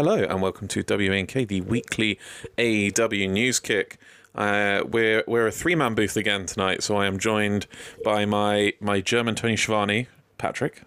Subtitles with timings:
[0.00, 2.18] Hello and welcome to WNK, the weekly
[2.56, 3.98] AEW news kick.
[4.34, 7.66] Uh, we're we're a three man booth again tonight, so I am joined
[8.02, 10.08] by my my German Tony Schiavone,
[10.38, 10.84] Patrick.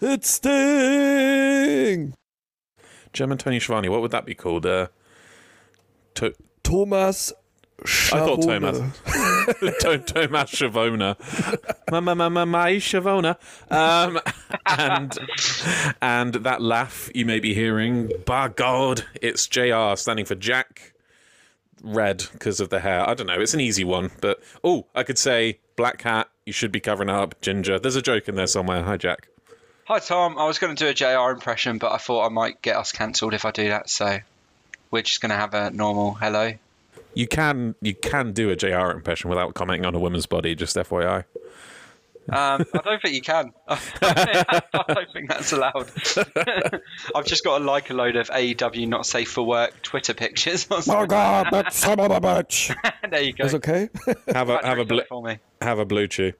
[0.00, 2.16] It's Sting!
[3.12, 4.66] German Tony Schiavone, what would that be called?
[4.66, 4.88] Uh,
[6.14, 7.32] to- Thomas
[7.84, 8.78] I thought Thomas.
[9.80, 11.16] To- Thomas Shavona.
[11.90, 13.36] Ma ma ma ma my Shavona.
[13.70, 14.20] Um,
[14.66, 15.16] and
[16.02, 20.92] and that laugh you may be hearing, by God, it's JR standing for Jack
[21.82, 23.08] Red because of the hair.
[23.08, 23.40] I don't know.
[23.40, 26.28] It's an easy one, but oh, I could say black hat.
[26.44, 27.78] You should be covering up ginger.
[27.78, 28.82] There's a joke in there somewhere.
[28.82, 29.28] Hi, Jack.
[29.86, 32.60] Hi Tom, I was going to do a JR impression, but I thought I might
[32.60, 34.18] get us cancelled if I do that, so
[34.90, 36.52] we're just going to have a normal hello.
[37.18, 40.54] You can you can do a JR impression without commenting on a woman's body.
[40.54, 41.24] Just FYI.
[42.28, 43.52] Um, I don't think you can.
[43.68, 45.90] I don't think that's allowed.
[47.16, 50.68] I've just got to like a load of AEW not safe for work Twitter pictures.
[50.70, 52.72] or Oh god, that son of a bitch!
[53.10, 53.46] there you go.
[53.46, 53.88] Is okay?
[54.32, 55.38] Have a have a Patrick, bl- do it for me.
[55.60, 56.34] have a blue chew.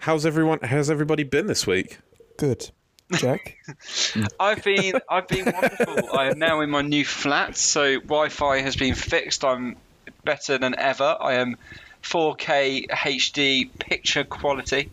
[0.00, 0.58] How's everyone?
[0.64, 1.98] How's everybody been this week?
[2.36, 2.72] Good.
[3.12, 3.56] Jack?
[4.40, 6.16] I've been I've been wonderful.
[6.16, 9.44] I am now in my new flat, so Wi-Fi has been fixed.
[9.44, 9.76] I'm
[10.24, 11.16] better than ever.
[11.20, 11.56] I am
[12.02, 14.90] 4K HD picture quality.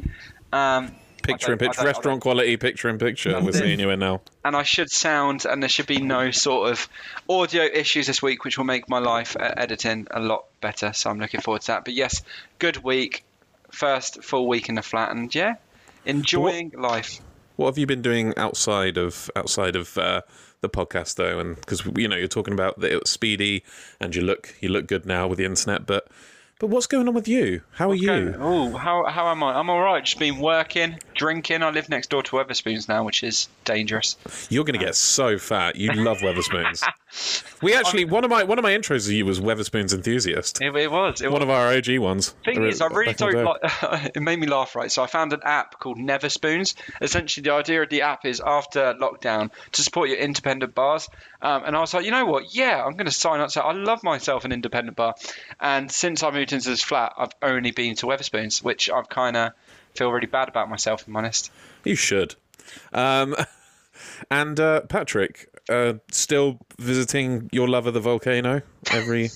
[0.52, 3.38] Um, Picture in I don't- I picture, restaurant quality, picture in picture.
[3.42, 4.22] We're seeing you in now.
[4.46, 6.88] and I should sound, and there should be no sort of
[7.28, 10.94] audio issues this week, which will make my life uh, editing a lot better.
[10.94, 11.84] So I'm looking forward to that.
[11.86, 12.24] But yes,
[12.60, 13.26] good week,
[13.72, 15.56] first full week in the flat, and yeah,
[16.06, 17.20] enjoying life.
[17.58, 20.22] What have you been doing outside of outside of uh,
[20.62, 21.40] the podcast though?
[21.40, 23.64] And because you know you're talking about that it's speedy
[24.00, 26.08] and you look you look good now with the internet, but
[26.60, 27.62] but what's going on with you?
[27.72, 28.36] How are you?
[28.40, 29.56] Oh, how how am I?
[29.56, 30.04] I'm all right.
[30.04, 31.62] Just been working, drinking.
[31.62, 34.18] I live next door to Wetherspoons now, which is dangerous.
[34.50, 35.76] You're going to get so fat.
[35.76, 36.84] You love Wetherspoons.
[37.62, 40.62] we actually one of my one of my intros of you was Wetherspoons enthusiast.
[40.62, 41.22] It, it was.
[41.22, 41.44] It One was.
[41.44, 42.30] of our OG ones.
[42.44, 44.12] thing is, I really back in the don't like.
[44.16, 44.92] it made me laugh, right?
[44.92, 46.76] So I found an app called Never Spoons.
[47.02, 51.10] Essentially, the idea of the app is after lockdown to support your independent bars.
[51.42, 52.54] Um, and I was like, you know what?
[52.54, 53.52] Yeah, I'm going to sign up.
[53.52, 55.16] So I love myself an independent bar.
[55.60, 59.38] And since I moved into this flat, I've only been to Wetherspoons, which I've kind
[59.38, 59.54] of
[59.96, 61.52] feel really bad about myself, if I'm honest.
[61.84, 62.36] You should.
[62.94, 63.36] Um,
[64.32, 68.62] and uh, Patrick, uh, still visiting your love of the volcano
[68.92, 69.30] every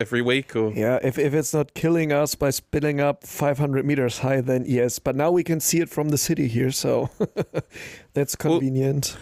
[0.00, 4.18] every week, or Yeah, if, if it's not killing us by spilling up 500 meters
[4.18, 4.98] high, then yes.
[4.98, 7.10] But now we can see it from the city here, so
[8.14, 9.16] that's convenient.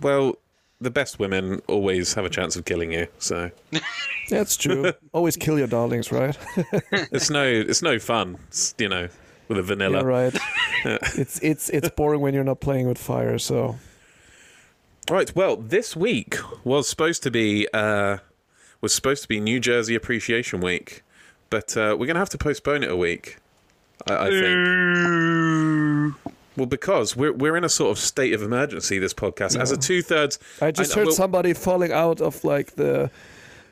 [0.00, 0.36] well,
[0.80, 3.06] the best women always have a chance of killing you.
[3.18, 3.50] So
[4.30, 4.92] That's true.
[5.12, 6.36] Always kill your darlings, right?
[6.92, 9.08] it's no it's no fun, it's, you know,
[9.48, 9.98] with a vanilla.
[9.98, 10.38] Yeah, right.
[11.16, 13.38] it's it's it's boring when you're not playing with fire.
[13.38, 13.76] So
[15.10, 15.34] Right.
[15.36, 18.18] Well, this week was supposed to be uh,
[18.80, 21.02] was supposed to be New Jersey Appreciation Week,
[21.50, 23.36] but uh, we're going to have to postpone it a week.
[24.08, 26.16] I, I think.
[26.56, 28.98] Well, because we're we're in a sort of state of emergency.
[28.98, 30.38] This podcast, as a two thirds.
[30.62, 33.10] I just heard well, somebody falling out of like the.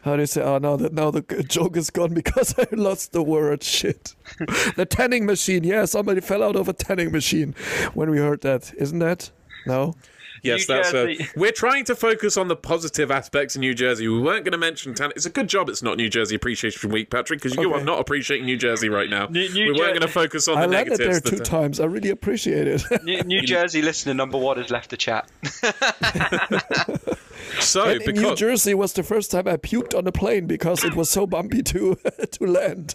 [0.02, 0.42] How do you say?
[0.42, 3.62] Oh, now that now the joke is gone because I lost the word.
[3.62, 4.14] Shit.
[4.76, 5.64] the tanning machine.
[5.64, 7.54] Yeah, somebody fell out of a tanning machine
[7.94, 8.74] when we heard that.
[8.76, 9.30] Isn't that?
[9.64, 9.94] No.
[10.42, 10.88] Yes, New that's.
[10.88, 11.28] Uh, Jersey.
[11.36, 14.08] we're trying to focus on the positive aspects of New Jersey.
[14.08, 14.92] We weren't going to mention.
[14.94, 17.80] Tan- it's a good job it's not New Jersey Appreciation Week, Patrick, because you Okay.
[17.80, 19.26] are not appreciating New Jersey right now.
[19.26, 21.20] New- New we weren't Jer- going to focus on I the landed negatives.
[21.22, 21.78] there two that- times.
[21.80, 22.82] I really appreciate it.
[23.04, 25.28] New, New Jersey listener number one has left the chat.
[27.60, 30.84] So, And in New Jersey was the first time I puked on a plane because
[30.84, 31.96] it was so bumpy to
[32.32, 32.94] to land.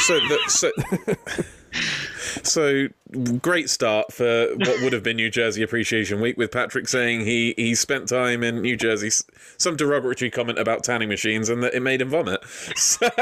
[0.00, 0.70] so, the, so,
[2.42, 2.88] so
[3.40, 7.54] great start for what would have been New Jersey Appreciation Week with Patrick saying he
[7.56, 9.10] he spent time in New Jersey.
[9.56, 12.44] Some derogatory comment about tanning machines and that it made him vomit.
[12.76, 13.08] So-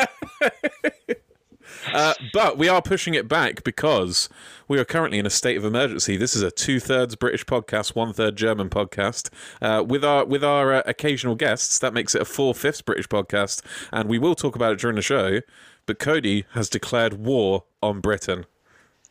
[1.93, 4.29] Uh, but we are pushing it back because
[4.67, 6.17] we are currently in a state of emergency.
[6.17, 9.31] This is a two-thirds British podcast, one-third German podcast.
[9.63, 13.63] Uh, with our with our uh, occasional guests, that makes it a four-fifths British podcast,
[13.93, 15.41] and we will talk about it during the show.
[15.87, 18.47] But Cody has declared war on Britain.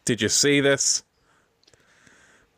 [0.04, 1.04] Did you see this?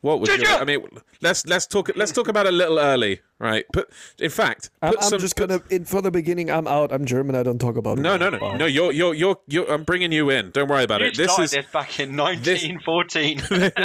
[0.02, 0.58] What was Did your, ya?
[0.58, 0.88] I mean,
[1.22, 3.66] let's let's talk let's talk about it a little early, right?
[3.74, 6.52] But in fact, I'm, I'm some, just gonna in for the beginning.
[6.52, 6.92] I'm out.
[6.92, 7.36] I'm German.
[7.36, 8.66] I don't talk about no, no, no, no.
[8.66, 9.72] You're you're you're you're.
[9.72, 10.52] I'm bringing you in.
[10.52, 11.18] Don't worry about You it.
[11.18, 13.42] This is this back in 1914.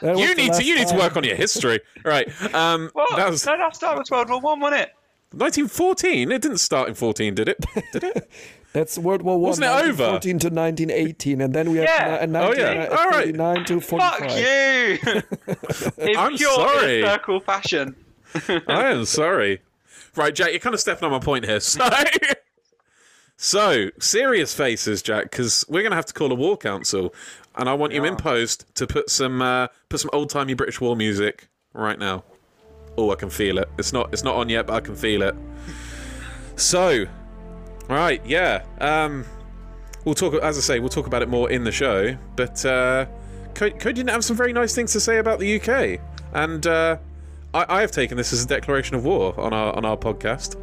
[0.00, 2.28] That you need to last you need to work on your history, right?
[2.54, 3.16] Um, What?
[3.16, 4.90] that was No, that started with World War One, wasn't it?
[5.32, 6.30] 1914.
[6.30, 7.64] It didn't start in 14, did it?
[7.92, 8.30] Did it?
[8.78, 10.12] That's World War One, Wasn't it over?
[10.12, 12.26] 1914 to 1918, and then we have Yeah.
[12.26, 12.74] ni- Oh, yeah.
[12.74, 13.24] 19, All right.
[13.26, 14.18] 39 to 45.
[14.18, 16.04] Fuck you!
[16.12, 17.02] In I'm pure sorry.
[17.02, 17.96] circle fashion.
[18.68, 19.60] I am sorry.
[20.16, 21.60] Right, Jack, you're kind of stepping on my point here.
[21.70, 21.88] So,
[23.36, 27.14] so serious faces, Jack, because we're going to have to call a war council,
[27.56, 30.80] and I want you in post to put some uh, put some old timey British
[30.80, 32.24] war music right now.
[32.96, 33.68] Oh, I can feel it.
[33.78, 35.34] It's not it's not on yet, but I can feel it.
[36.56, 37.06] So,
[37.96, 38.64] right, yeah.
[38.80, 39.24] Um,
[40.04, 40.34] we'll talk.
[40.34, 42.16] As I say, we'll talk about it more in the show.
[42.36, 43.06] But uh,
[43.54, 46.00] Cody didn't have some very nice things to say about the UK,
[46.32, 46.98] and uh,
[47.54, 50.56] I, I have taken this as a declaration of war on our on our podcast.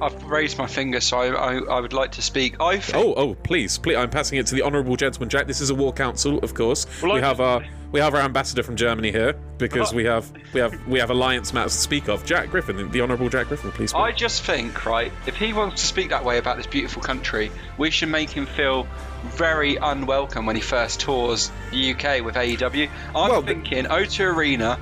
[0.00, 2.60] I've raised my finger, so I, I, I would like to speak.
[2.60, 3.96] I think Oh, oh, please, please!
[3.96, 5.46] I'm passing it to the honourable gentleman, Jack.
[5.46, 6.86] This is a war council, of course.
[7.02, 10.30] Well, we I- have our we have our ambassador from Germany here because we have
[10.52, 12.24] we have we have alliance matters to speak of.
[12.24, 13.90] Jack Griffin, the, the honourable Jack Griffin, please.
[13.90, 14.00] Speak.
[14.02, 17.50] I just think, right, if he wants to speak that way about this beautiful country,
[17.78, 18.86] we should make him feel
[19.24, 22.88] very unwelcome when he first tours the UK with AEW.
[23.16, 24.78] I'm Well, the- thinking O2 Arena,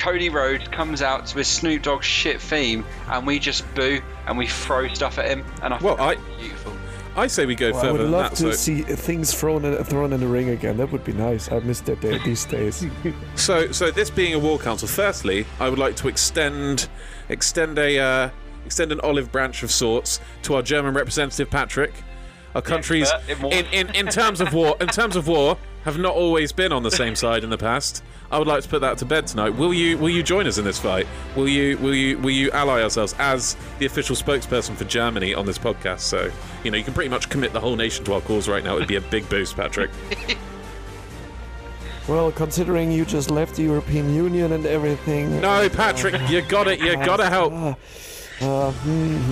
[0.00, 4.36] Cody Rhodes comes out to his Snoop Dogg shit theme, and we just boo and
[4.38, 6.72] we throw stuff at him, and I Well, think I- beautiful.
[7.16, 8.36] I say we go Well, I further would than love that.
[8.36, 10.76] to so, see things thrown in, thrown in the ring again.
[10.76, 11.50] That would be nice.
[11.50, 12.86] I miss that day, these days.
[13.34, 16.88] so, so this being a war council, firstly, I would like to extend
[17.28, 18.30] extend a uh,
[18.64, 21.92] extend an olive branch of sorts to our German representative Patrick.
[22.54, 23.52] Our countries, expert in war.
[23.52, 26.82] in, in, in terms of war, in terms of war, have not always been on
[26.82, 28.02] the same side in the past.
[28.30, 29.50] I would like to put that to bed tonight.
[29.50, 31.06] Will you will you join us in this fight?
[31.34, 35.46] Will you will you will you ally ourselves as the official spokesperson for Germany on
[35.46, 36.00] this podcast?
[36.00, 36.30] So
[36.62, 38.76] you know you can pretty much commit the whole nation to our cause right now.
[38.76, 39.90] It'd be a big boost, Patrick.
[42.08, 45.40] well, considering you just left the European Union and everything.
[45.40, 46.78] No, Patrick, you got it.
[46.78, 47.52] You got to help.
[47.52, 47.74] Ah,
[48.40, 48.72] Uh,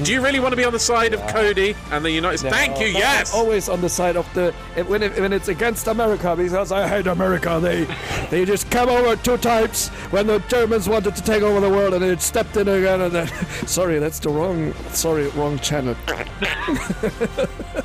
[0.03, 2.55] Do you really want to be on the side of Cody and the United States?
[2.55, 2.93] Thank you.
[2.93, 3.33] No, Yes.
[3.33, 4.53] I'm always on the side of the
[4.87, 7.59] when it, when it's against America because I hate America.
[7.63, 7.85] They
[8.31, 11.95] they just come over two times when the Germans wanted to take over the world
[11.95, 13.27] and they stepped in again and then
[13.67, 15.97] sorry that's the wrong sorry wrong channel.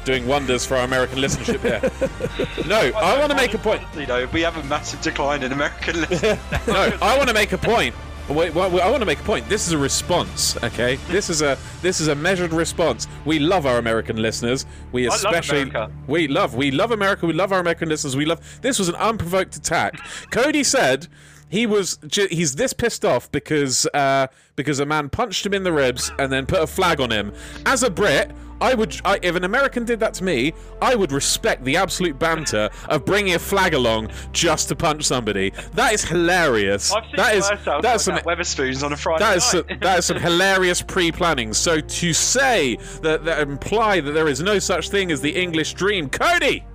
[0.03, 2.67] Doing wonders for our American listenership here.
[2.67, 3.81] No, I want to make a point.
[3.95, 6.37] You know, we have a massive decline in American listeners.
[6.67, 7.95] No, I want to make a point.
[8.29, 9.47] Wait, I want to make a point.
[9.49, 10.95] This is a response, okay?
[11.09, 13.07] This is a this is a measured response.
[13.25, 14.65] We love our American listeners.
[14.93, 15.91] We love especially America.
[16.07, 17.25] we love we love America.
[17.25, 18.15] We love our American listeners.
[18.15, 18.61] We love.
[18.61, 19.99] This was an unprovoked attack.
[20.31, 21.07] Cody said
[21.49, 21.99] he was
[22.29, 26.31] he's this pissed off because uh, because a man punched him in the ribs and
[26.31, 27.33] then put a flag on him.
[27.65, 28.31] As a Brit,
[28.61, 32.17] I would I, if an American did that to me, I would respect the absolute
[32.17, 35.51] banter of bringing a flag along just to punch somebody.
[35.73, 36.93] That is hilarious.
[36.93, 37.49] I've seen that is
[37.81, 39.81] that's some like Wetherspoons on a Friday that is some, night.
[39.81, 41.53] that is some hilarious pre-planning.
[41.53, 45.73] So to say that that imply that there is no such thing as the English
[45.73, 46.65] dream, Cody,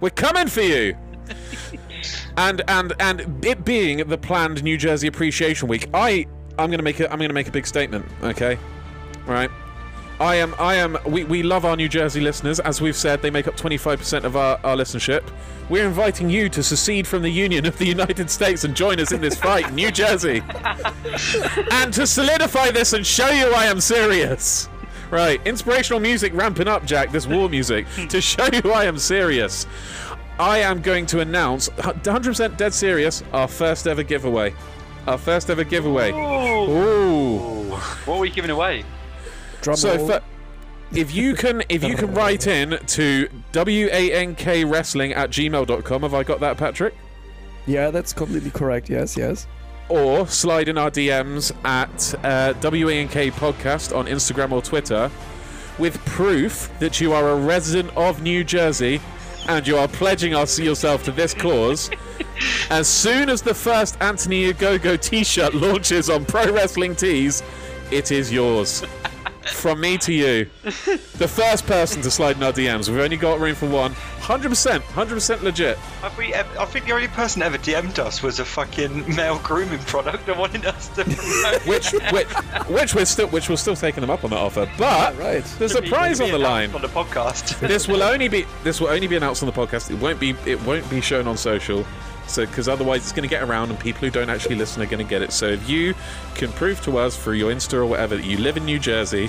[0.00, 0.96] we're coming for you.
[2.36, 6.26] And and and it being the planned New Jersey Appreciation Week, I
[6.58, 8.06] I'm gonna make a I'm gonna make a big statement.
[8.22, 8.58] Okay,
[9.26, 9.50] right.
[10.20, 13.30] I am I am we, we love our New Jersey listeners as we've said they
[13.30, 15.28] make up 25% of our, our listenership.
[15.68, 19.10] We're inviting you to secede from the Union of the United States and join us
[19.10, 20.42] in this fight, New Jersey.
[21.72, 24.68] and to solidify this and show you I am serious.
[25.10, 29.66] Right, inspirational music ramping up, Jack, this war music, to show you I am serious.
[30.38, 34.54] I am going to announce, 100% dead serious, our first ever giveaway.
[35.06, 36.10] Our first ever giveaway.
[36.12, 37.70] Ooh.
[38.04, 38.84] What are we giving away?
[39.60, 40.20] Drum So for,
[40.92, 46.22] if you can if you can write in to wank wrestling at gmail.com, have I
[46.22, 46.94] got that, Patrick?
[47.66, 48.90] yeah, that's completely correct.
[48.90, 49.46] Yes, yes.
[49.88, 55.10] Or slide in our DMs at uh, WANK Podcast on Instagram or Twitter
[55.78, 59.00] with proof that you are a resident of New Jersey
[59.48, 61.90] and you are pledging us yourself to this cause.
[62.70, 67.42] as soon as the first Anthony Ogogo t-shirt launches on Pro Wrestling Tees,
[67.90, 68.84] it is yours.
[69.52, 70.48] From me to you.
[70.64, 72.88] The first person to slide in our DMs.
[72.88, 73.94] We've only got room for one.
[74.24, 75.76] 100%, 100% legit.
[75.76, 79.38] Have we ever, I think the only person ever DM'd us was a fucking male
[79.40, 81.66] grooming product that wanted us to promote.
[81.66, 82.28] Which, which,
[82.68, 84.66] which we're still, which we're still taking them up on that offer.
[84.78, 85.44] But Right.
[85.58, 86.74] there's a prize on the line.
[86.74, 87.60] on the podcast.
[87.74, 89.90] This will only be, this will only be announced on the podcast.
[89.90, 91.84] It won't be, it won't be shown on social.
[92.26, 94.86] So, because otherwise it's going to get around and people who don't actually listen are
[94.86, 95.32] going to get it.
[95.32, 95.94] So, if you
[96.34, 99.28] can prove to us through your Insta or whatever that you live in New Jersey,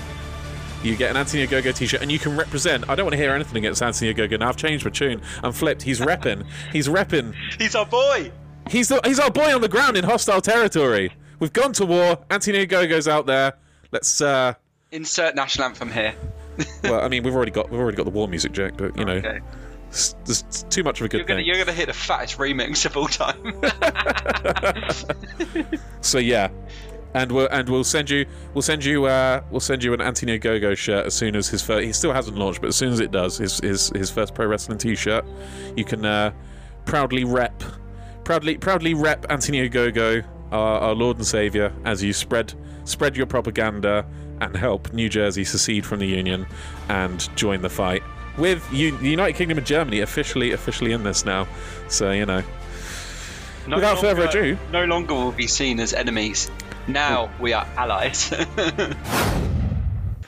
[0.86, 2.88] you get an Anthony Ogogo t-shirt and you can represent.
[2.89, 4.39] I don't want to hear anything against Anthony Ogogo.
[4.39, 5.22] Now I've changed my tune.
[5.44, 5.82] I'm flipped.
[5.82, 6.46] He's repping.
[6.72, 7.34] He's repping.
[7.60, 8.32] He's our boy.
[8.70, 11.12] He's the, he's our boy on the ground in hostile territory.
[11.39, 12.20] we've gone to war.
[12.30, 13.54] Anthony Ogogo's out there.
[13.92, 14.22] Let's.
[14.22, 14.54] uh
[14.92, 16.13] Insert national anthem here.
[16.84, 18.77] Well, I mean, we've already got we've already got the war music, Jack.
[18.77, 19.39] But you know, Okay.
[19.89, 21.48] it's, it's too much of a good You're gonna thing.
[21.48, 23.62] you're gonna hit the fattest remix of all time.
[26.01, 26.50] So yeah,
[27.15, 30.38] and we'll and we'll send you we'll send you uh we'll send you an Anthony
[30.38, 31.86] Ogogo shirt as soon as his first.
[31.86, 34.45] He still hasn't launched, but as soon as it does, his his his first pro
[34.45, 35.25] wrestling T-shirt,
[35.75, 36.31] you can uh,
[36.86, 37.63] proudly rep,
[38.25, 42.53] proudly proudly rep Anthony Ogogo, our, our Lord and Savior, as you spread
[42.84, 44.05] spread your propaganda
[44.41, 46.45] and help New Jersey secede from the Union
[46.89, 48.03] and join the fight.
[48.38, 51.48] With U- the United Kingdom and Germany officially officially in this now,
[51.88, 52.43] so you know.
[53.67, 56.51] No Without further ado- no longer will be seen as enemies.
[56.88, 58.20] Now we are allies.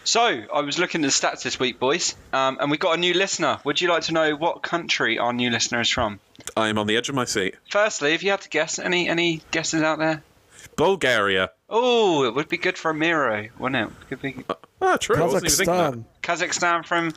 [0.03, 2.99] so I was looking at the stats this week, boys, um, and we got a
[2.99, 3.59] new listener.
[3.63, 6.19] Would you like to know what country our new listener is from?
[6.55, 7.55] I am on the edge of my seat.
[7.69, 10.23] Firstly, if you had to guess, any any guesses out there?
[10.75, 11.51] Bulgaria.
[11.69, 14.07] Oh, it would be good for a Miro, wouldn't it?
[14.09, 14.43] Could be
[14.81, 15.17] Ah, true.
[15.17, 15.93] I wasn't even thinking that.
[16.21, 16.47] Kazakhstan.
[16.49, 17.13] Kazakhstan from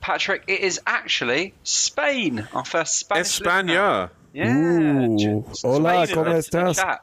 [0.00, 0.44] Patrick.
[0.48, 3.40] It is actually Spain, our first Spanish.
[3.40, 3.50] listener.
[3.72, 4.10] España.
[4.32, 4.52] Yeah.
[4.52, 5.44] Ooh.
[5.62, 6.76] Hola, ¿cómo estás?
[6.76, 7.02] chat.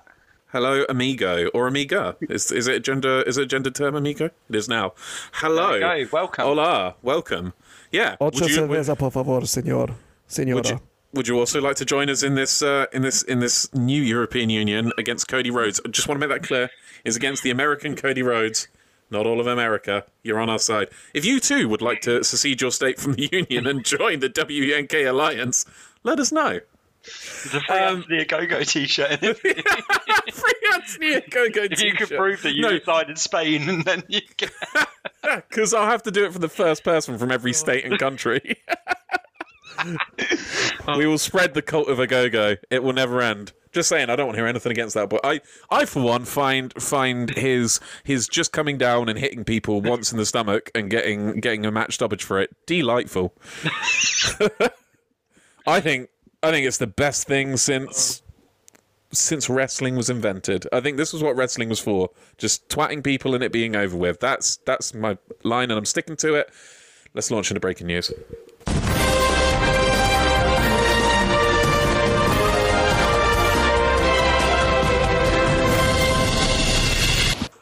[0.51, 2.17] Hello, amigo or amiga.
[2.20, 3.22] Is is it a gender?
[3.22, 4.25] Is it a gender term, amigo?
[4.50, 4.93] It is now.
[5.31, 5.79] Hello.
[5.79, 6.43] There you go, welcome.
[6.43, 6.96] Hola.
[7.01, 7.53] Welcome.
[7.89, 8.17] Yeah.
[8.20, 9.93] Ocho Would you, would, cerveza, por favor, señor.
[10.27, 10.55] Señora.
[10.55, 10.79] would you
[11.13, 14.01] would you also like to join us in this uh, in this in this new
[14.01, 15.79] European Union against Cody Rhodes?
[15.86, 16.70] I just want to make that clear.
[17.05, 18.67] Is against the American Cody Rhodes.
[19.10, 20.03] Not all of America.
[20.22, 20.89] You're on our side.
[21.13, 24.29] If you too would like to secede your state from the Union and join the
[24.29, 25.65] WNK alliance,
[26.03, 26.60] let us know.
[27.03, 29.20] There's a free Um, Anthony Go t-shirt.
[29.22, 34.22] if Free Anthony Go-Go you could prove that you No, in Spain, and then you
[34.38, 34.50] can...
[35.24, 38.58] Because I'll have to do it for the first person from every state and country.
[40.98, 42.55] we will spread the cult of a go-go.
[42.72, 43.53] It will never end.
[43.72, 45.10] Just saying, I don't want to hear anything against that.
[45.10, 49.79] But I, I for one, find find his his just coming down and hitting people
[49.79, 53.34] once in the stomach and getting getting a match stoppage for it delightful.
[55.67, 56.10] I think
[56.44, 58.22] I think it's the best thing since
[59.14, 60.66] since wrestling was invented.
[60.72, 62.10] I think this was what wrestling was for.
[62.38, 64.20] Just twatting people and it being over with.
[64.20, 66.50] That's that's my line and I'm sticking to it.
[67.14, 68.12] Let's launch into breaking news.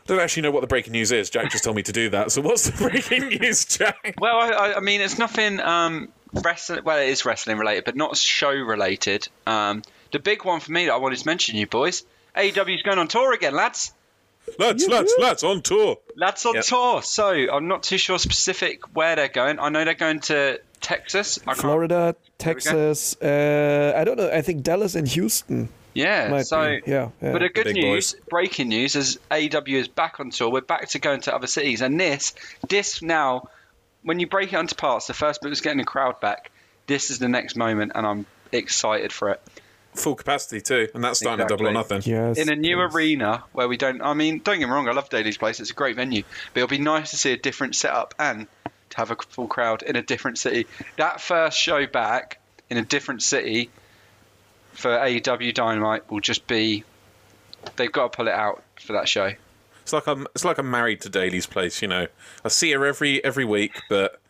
[0.06, 1.30] Don't actually know what the breaking news is.
[1.30, 2.32] Jack just told me to do that.
[2.32, 4.16] So what's the breaking news, Jack?
[4.20, 6.84] Well, I, I- I mean, it's nothing um, wrestling.
[6.84, 9.28] Well, it is wrestling related, but not show related.
[9.46, 12.04] Um, the big one for me that I wanted to mention, you boys,
[12.36, 13.94] AEW's going on tour again, lads.
[14.58, 15.98] Lads, lads, lads, on tour.
[16.16, 16.64] Lads on Yep.
[16.66, 17.02] tour.
[17.04, 19.60] So I'm not too sure specific where they're going.
[19.60, 21.40] I know they're going to Texas.
[21.46, 23.16] I Florida, Texas.
[23.22, 24.30] Uh, I don't know.
[24.32, 25.70] I think Dallas and Houston.
[25.94, 26.30] Yeah.
[26.30, 26.92] Might so, be.
[26.92, 27.32] Yeah, yeah.
[27.32, 28.22] but the good big news, boys.
[28.30, 30.50] breaking news, is AEW is back on tour.
[30.50, 32.34] We're back to going to other cities, and this,
[32.68, 33.50] this now,
[34.03, 36.51] when you break it into parts, the first bit was getting the crowd back.
[36.88, 39.41] This is the next moment, and I'm excited for it.
[39.96, 42.01] Full capacity too, and that's starting to double or nothing.
[42.06, 42.38] Yes.
[42.38, 42.94] in a new yes.
[42.94, 44.01] arena where we don't.
[44.01, 44.88] I mean, don't get me wrong.
[44.88, 45.60] I love Daly's Place.
[45.60, 48.48] It's a great venue, but it'll be nice to see a different setup and
[48.91, 50.68] to have a full crowd in a different city.
[50.98, 52.39] That first show back
[52.70, 53.70] in a different city
[54.74, 56.84] for AEW Dynamite will just be.
[57.75, 59.34] They've got to pull it out for that show.
[59.89, 62.05] It's like I'm it's like I'm married to Daly's place, you know.
[62.46, 64.22] I see her every every week, but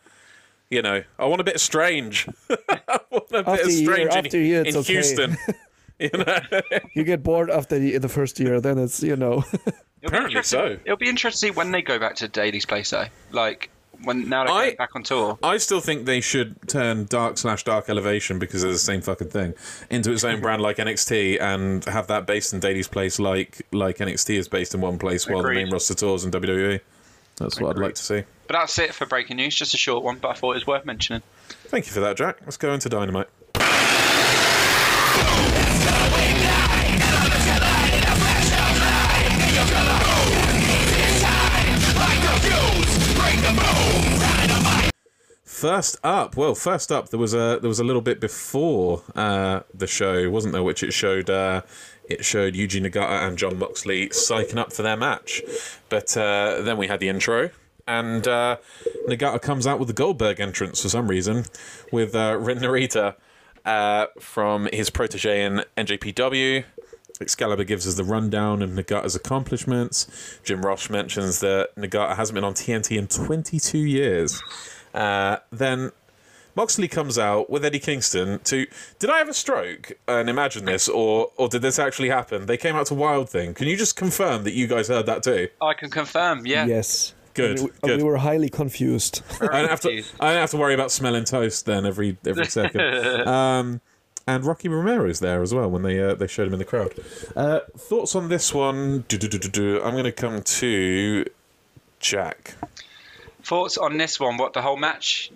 [0.70, 2.26] you know, I want a bit of strange.
[2.48, 4.92] I want a bit After of a year- strange in, after year, it's in okay.
[4.94, 5.36] Houston.
[5.98, 6.38] you know,
[6.94, 9.44] You get bored after the, the first year, then it's you know.
[9.52, 9.74] It'll
[10.04, 10.78] Apparently so.
[10.82, 13.04] It'll be interesting when they go back to Daly's Place, though.
[13.32, 13.68] Like
[14.04, 15.38] when now they're I- back on tour.
[15.42, 19.28] I still think they should turn Dark slash Dark Elevation because they're the same fucking
[19.28, 19.54] thing
[19.90, 23.98] into its own brand like NXT and have that based in Daly's place like like
[23.98, 26.80] NXT is based in one place while the main roster tours in WWE.
[27.36, 28.22] That's what I'd like to see.
[28.46, 29.54] But that's it for breaking news.
[29.54, 31.22] Just a short one, but I thought it was worth mentioning.
[31.48, 32.38] Thank you for that, Jack.
[32.42, 33.28] Let's go into Dynamite.
[45.60, 49.60] First up, well, first up, there was a there was a little bit before uh,
[49.74, 50.62] the show, wasn't there?
[50.62, 51.60] Which it showed uh,
[52.08, 55.42] it showed Yuji Nagata and Jon Moxley psyching up for their match,
[55.90, 57.50] but uh, then we had the intro,
[57.86, 58.56] and uh,
[59.06, 61.44] Nagata comes out with the Goldberg entrance for some reason,
[61.92, 63.16] with uh, Ren Narita
[63.66, 66.64] uh, from his protege in NJPW.
[67.20, 70.38] Excalibur gives us the rundown of Nagata's accomplishments.
[70.42, 74.42] Jim Ross mentions that Nagata hasn't been on TNT in 22 years.
[74.94, 75.92] Uh, then
[76.56, 78.66] Moxley comes out with Eddie Kingston to.
[78.98, 82.46] Did I have a stroke and imagine this, or or did this actually happen?
[82.46, 83.54] They came out to Wild Thing.
[83.54, 85.48] Can you just confirm that you guys heard that too?
[85.60, 86.46] I can confirm.
[86.46, 86.66] Yeah.
[86.66, 87.14] Yes.
[87.32, 87.96] Good, And we, good.
[87.98, 89.22] we were highly confused.
[89.40, 90.02] I don't have to.
[90.18, 92.80] I don't have to worry about smelling toast then every every second.
[93.28, 93.80] Um,
[94.26, 96.94] and Rocky Romero's there as well when they uh, they showed him in the crowd.
[97.34, 99.04] Uh, thoughts on this one?
[99.10, 101.24] I'm going to come to
[102.00, 102.54] Jack.
[103.42, 104.36] Thoughts on this one?
[104.36, 105.30] What the whole match?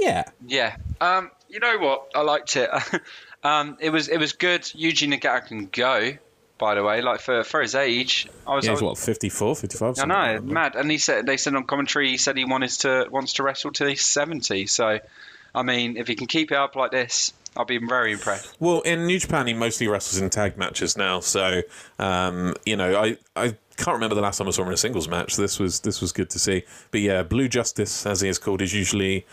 [0.00, 0.76] Yeah, Yeah.
[1.00, 1.30] Um.
[1.48, 2.08] You know what?
[2.14, 2.70] I liked it.
[3.44, 3.76] um.
[3.80, 4.62] It was it was good.
[4.62, 6.12] Yuji Nagata can go.
[6.58, 8.66] By the way, like for for his age, I was.
[8.66, 9.98] yeah I was what 54, 55.
[9.98, 10.76] I know, like mad.
[10.76, 13.72] And he said they said on commentary he said he wants to wants to wrestle
[13.72, 14.66] till he's seventy.
[14.66, 14.98] So,
[15.54, 18.54] I mean, if he can keep it up like this, I'll be very impressed.
[18.60, 21.20] Well, in New Japan, he mostly wrestles in tag matches now.
[21.20, 21.62] So,
[21.98, 24.76] um, you know, I, I can't remember the last time I saw him in a
[24.76, 25.36] singles match.
[25.36, 26.64] This was this was good to see.
[26.90, 29.26] But yeah, Blue Justice, as he is called, is usually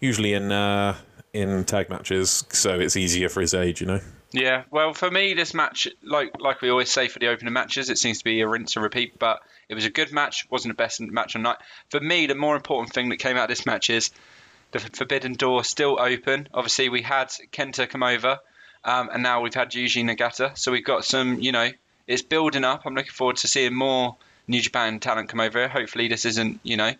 [0.00, 0.96] usually in uh,
[1.32, 3.80] in tag matches, so it's easier for his age.
[3.80, 4.00] You know.
[4.32, 7.88] Yeah, well, for me, this match, like like we always say for the opening matches,
[7.88, 9.18] it seems to be a rinse and repeat.
[9.18, 10.46] But it was a good match.
[10.50, 11.58] wasn't the best match on night.
[11.90, 14.10] For me, the more important thing that came out of this match is
[14.72, 16.48] the Forbidden Door still open.
[16.52, 18.38] Obviously, we had Kenta come over,
[18.84, 20.56] um, and now we've had Yuji Nagata.
[20.58, 21.70] So we've got some, you know,
[22.06, 22.82] it's building up.
[22.84, 24.16] I'm looking forward to seeing more
[24.48, 25.68] New Japan talent come over.
[25.68, 26.92] Hopefully, this isn't, you know,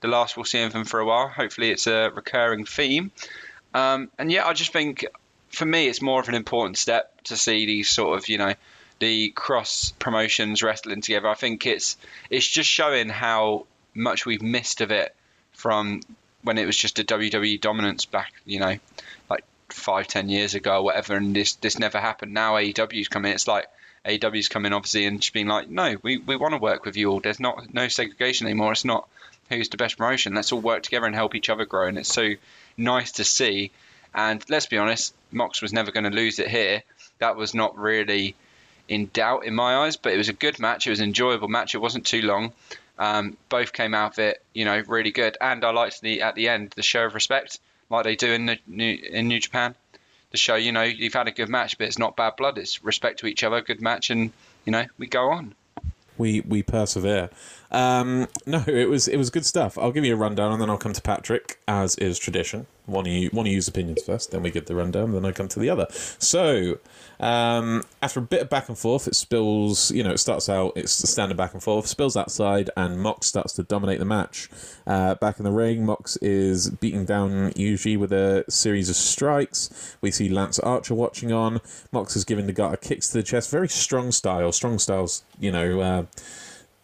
[0.00, 1.28] the last we'll see of them for a while.
[1.28, 3.10] Hopefully, it's a recurring theme.
[3.72, 5.04] Um, and yeah, I just think
[5.50, 8.54] for me, it's more of an important step to see these sort of, you know,
[9.00, 11.28] the cross promotions wrestling together.
[11.28, 11.96] I think it's
[12.30, 15.14] it's just showing how much we've missed of it
[15.52, 16.00] from
[16.42, 18.76] when it was just a WWE dominance back, you know,
[19.30, 22.32] like five, ten years ago or whatever, and this this never happened.
[22.32, 23.66] Now AEW's coming, it's like
[24.04, 27.10] AEW's coming obviously and just being like, no, we, we want to work with you
[27.10, 27.20] all.
[27.20, 28.72] There's not no segregation anymore.
[28.72, 29.08] It's not
[29.48, 30.34] who's the best promotion.
[30.34, 31.88] Let's all work together and help each other grow.
[31.88, 32.34] And it's so
[32.76, 33.70] nice to see.
[34.14, 36.82] And let's be honest, Mox was never going to lose it here.
[37.18, 38.34] That was not really
[38.88, 40.86] in doubt in my eyes, but it was a good match.
[40.86, 41.74] It was an enjoyable match.
[41.74, 42.52] It wasn't too long.
[42.98, 45.36] Um, both came out of it, you know, really good.
[45.40, 47.58] And I liked the at the end the show of respect,
[47.90, 49.74] like they do in the in New Japan.
[50.34, 52.58] The show, you know, you've had a good match, but it's not bad blood.
[52.58, 54.32] It's respect to each other, good match, and
[54.64, 55.54] you know, we go on.
[56.18, 57.30] we we persevere.
[57.74, 59.76] Um, no, it was it was good stuff.
[59.76, 62.66] I'll give you a rundown and then I'll come to Patrick, as is tradition.
[62.86, 65.32] One of you one of you's opinions first, then we get the rundown, then I
[65.32, 65.88] come to the other.
[65.90, 66.78] So
[67.18, 69.90] um, after a bit of back and forth, it spills.
[69.90, 73.26] You know, it starts out it's the standard back and forth, spills outside, and Mox
[73.26, 74.48] starts to dominate the match.
[74.86, 79.96] Uh, back in the ring, Mox is beating down Yuji with a series of strikes.
[80.00, 81.60] We see Lance Archer watching on.
[81.90, 84.52] Mox is giving Nagata kicks to the chest, very strong style.
[84.52, 85.80] Strong styles, you know.
[85.80, 86.04] Uh,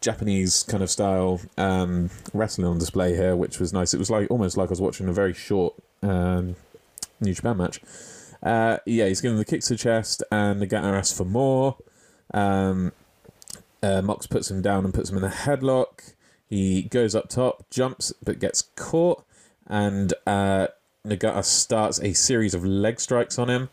[0.01, 3.95] Japanese kind of style um, wrestling on display here, which was nice.
[3.95, 6.57] It was like almost like I was watching a very short um,
[7.21, 7.81] New Japan match.
[8.43, 11.77] Uh, yeah, he's giving the kicks to the chest, and Nagata asks for more.
[12.33, 12.93] Um,
[13.83, 16.15] uh, Mox puts him down and puts him in a headlock.
[16.49, 19.25] He goes up top, jumps, but gets caught,
[19.67, 20.69] and uh,
[21.07, 23.69] Nagata starts a series of leg strikes on him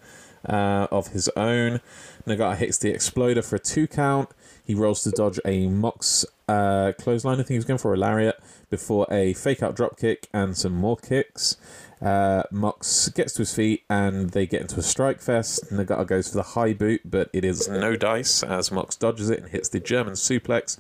[0.48, 1.82] uh, of his own.
[2.26, 4.30] Nagata hits the exploder for a two count.
[4.68, 7.36] He rolls to dodge a Mox uh, clothesline.
[7.36, 8.38] I think he was going for a lariat
[8.70, 11.56] before a fake out drop kick and some more kicks.
[12.02, 15.72] Uh, Mox gets to his feet and they get into a strike fest.
[15.72, 19.40] Nagata goes for the high boot, but it is no dice as Mox dodges it
[19.40, 20.78] and hits the German suplex.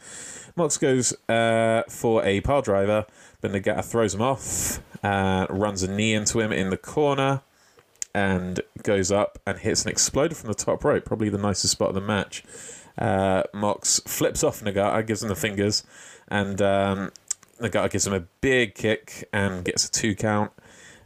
[0.58, 3.06] Mox goes uh, for a pile driver,
[3.40, 7.42] but Nagata throws him off, uh, runs a knee into him in the corner,
[8.14, 11.90] and goes up and hits an exploder from the top rope, probably the nicest spot
[11.90, 12.44] of the match.
[12.98, 15.84] Uh, Mox flips off Nagata, gives him the fingers,
[16.28, 17.12] and um,
[17.62, 20.52] Nagata gives him a big kick and gets a two count.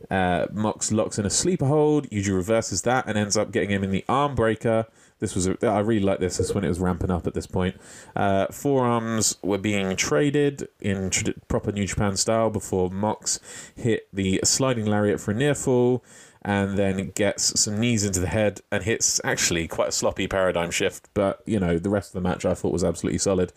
[0.09, 2.09] Uh, Mox locks in a sleeper hold.
[2.09, 4.87] Yuji reverses that and ends up getting him in the arm breaker.
[5.19, 6.37] This was a, I really like this.
[6.37, 7.75] This is when it was ramping up at this point.
[8.15, 13.39] Uh, forearms were being traded in tr- proper New Japan style before Mox
[13.75, 16.03] hit the sliding lariat for a near fall
[16.43, 20.71] and then gets some knees into the head and hits actually quite a sloppy paradigm
[20.71, 21.09] shift.
[21.13, 23.53] But you know the rest of the match I thought was absolutely solid.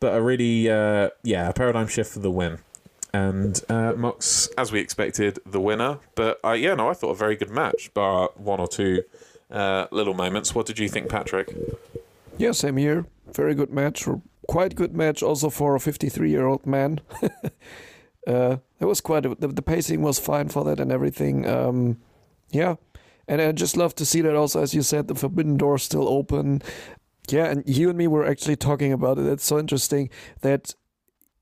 [0.00, 2.58] But a really uh, yeah a paradigm shift for the win.
[3.12, 6.00] And uh, Mox, as we expected, the winner.
[6.14, 9.04] But uh, yeah, no, I thought a very good match, bar one or two
[9.50, 10.54] uh, little moments.
[10.54, 11.54] What did you think, Patrick?
[12.36, 13.06] Yeah, same here.
[13.32, 14.06] Very good match.
[14.48, 17.00] Quite good match also for a 53 year old man.
[18.26, 21.48] uh, it was quite, a, the, the pacing was fine for that and everything.
[21.48, 21.96] Um,
[22.56, 22.76] yeah.
[23.28, 26.08] And I just love to see that also, as you said, the Forbidden Door still
[26.08, 26.62] open.
[27.28, 29.26] Yeah, and you and me were actually talking about it.
[29.26, 30.10] It's so interesting
[30.42, 30.74] that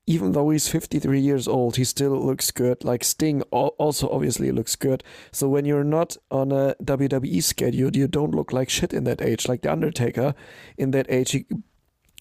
[0.07, 2.83] even though he's 53 years old, he still looks good.
[2.83, 5.03] Like Sting also obviously looks good.
[5.31, 9.21] So when you're not on a WWE schedule, you don't look like shit in that
[9.21, 9.47] age.
[9.47, 10.35] Like The Undertaker,
[10.77, 11.45] in that age, he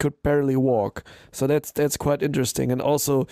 [0.00, 1.04] could barely walk.
[1.30, 2.72] So that's that's quite interesting.
[2.72, 3.26] And also,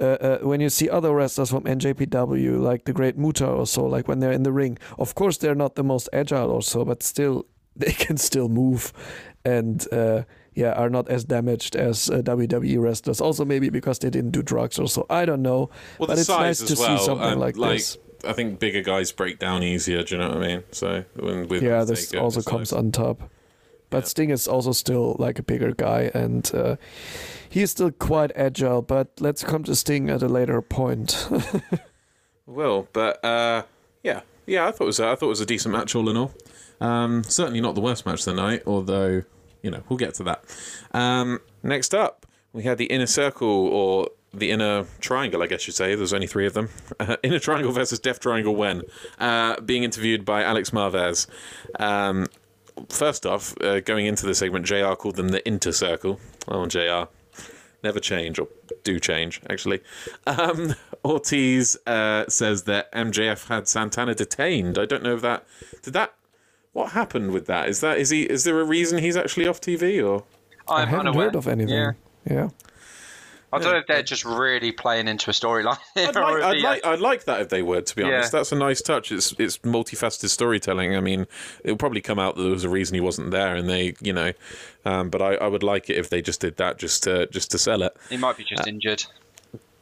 [0.00, 3.84] uh, uh, when you see other wrestlers from NJPW, like the Great Muta or so,
[3.84, 6.84] like when they're in the ring, of course they're not the most agile or so,
[6.84, 8.92] but still they can still move.
[9.44, 10.22] And uh,
[10.54, 13.20] yeah, are not as damaged as uh, WWE wrestlers.
[13.20, 15.06] Also, maybe because they didn't do drugs or so.
[15.08, 15.70] I don't know.
[15.98, 16.98] Well, but it's nice to well.
[16.98, 17.96] see something like, like, this.
[18.24, 20.02] I think bigger guys break down easier.
[20.02, 20.64] Do you know what I mean?
[20.72, 23.30] So with yeah, this also comes on top.
[23.90, 24.08] But yeah.
[24.08, 26.76] Sting is also still like a bigger guy, and uh,
[27.48, 28.82] he's still quite agile.
[28.82, 31.28] But let's come to Sting at a later point.
[32.46, 33.62] well, but uh,
[34.02, 36.16] yeah, yeah, I thought it was I thought it was a decent match all in
[36.16, 36.32] all.
[36.80, 39.22] Um, certainly not the worst match of the night, although
[39.62, 40.44] you know, we'll get to that.
[40.92, 45.74] Um, next up, we had the inner circle or the inner triangle, I guess you'd
[45.74, 45.94] say.
[45.94, 46.68] There's only three of them.
[47.00, 48.82] Uh, inner triangle versus Death Triangle when
[49.18, 51.26] uh, being interviewed by Alex Marvez.
[51.80, 52.26] Um,
[52.88, 56.20] first off, uh, going into the segment, JR called them the Inter Circle.
[56.46, 57.08] Oh, JR.
[57.82, 58.48] Never change, or
[58.82, 59.80] do change, actually.
[60.26, 64.78] Um, Ortiz uh, says that MJF had Santana detained.
[64.78, 65.46] I don't know if that.
[65.82, 66.14] Did that
[66.72, 67.68] what happened with that?
[67.68, 68.22] Is that is he?
[68.22, 70.24] Is there a reason he's actually off TV or?
[70.68, 71.26] I'm I haven't unaware.
[71.26, 71.74] heard of anything.
[71.74, 71.92] Yeah.
[72.28, 72.48] yeah.
[73.52, 75.78] I don't know if they're just really playing into a storyline.
[75.96, 78.32] I'd, like, I'd, like, I'd like that if they were, to be honest.
[78.32, 78.38] Yeah.
[78.38, 79.10] That's a nice touch.
[79.10, 80.96] It's it's multifaceted storytelling.
[80.96, 81.26] I mean,
[81.64, 84.12] it'll probably come out that there was a reason he wasn't there, and they, you
[84.12, 84.32] know,
[84.84, 87.50] um, but I, I would like it if they just did that just to just
[87.52, 87.96] to sell it.
[88.10, 89.04] He might be just uh, injured.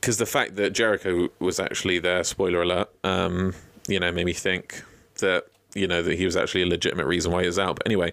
[0.01, 3.55] Because the fact that Jericho was actually there, spoiler alert, um,
[3.89, 4.85] you know, made me think
[5.19, 5.47] that
[5.77, 7.77] you know, that he was actually a legitimate reason why he was out.
[7.77, 8.13] But anyway,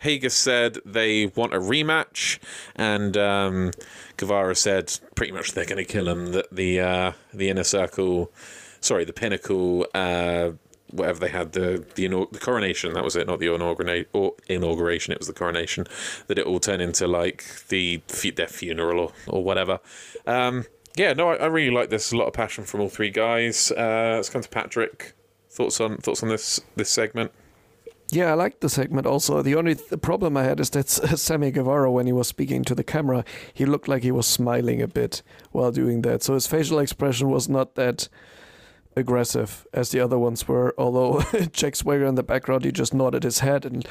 [0.00, 2.38] Hager said they want a rematch,
[2.74, 3.70] and um,
[4.16, 6.32] Guevara said pretty much they're going to kill him.
[6.32, 8.32] That the uh, the inner circle,
[8.80, 10.52] sorry, the pinnacle, uh,
[10.90, 12.94] whatever they had the the, the coronation.
[12.94, 15.12] That was it, not the inaugura- or inauguration.
[15.12, 15.86] It was the coronation.
[16.26, 18.00] That it will turn into like the
[18.34, 19.80] their funeral or or whatever.
[20.26, 20.64] Um,
[20.96, 22.12] yeah, no, I, I really like this.
[22.12, 23.70] A lot of passion from all three guys.
[23.70, 25.14] Uh, let's come to Patrick.
[25.52, 27.30] Thoughts on thoughts on this this segment?
[28.10, 29.40] Yeah, I like the segment also.
[29.40, 30.88] The only th- problem I had is that
[31.18, 34.82] Sammy Guevara, when he was speaking to the camera, he looked like he was smiling
[34.82, 36.22] a bit while doing that.
[36.22, 38.08] So his facial expression was not that
[38.96, 40.74] aggressive as the other ones were.
[40.76, 43.86] Although Jack Swagger in the background, he just nodded his head and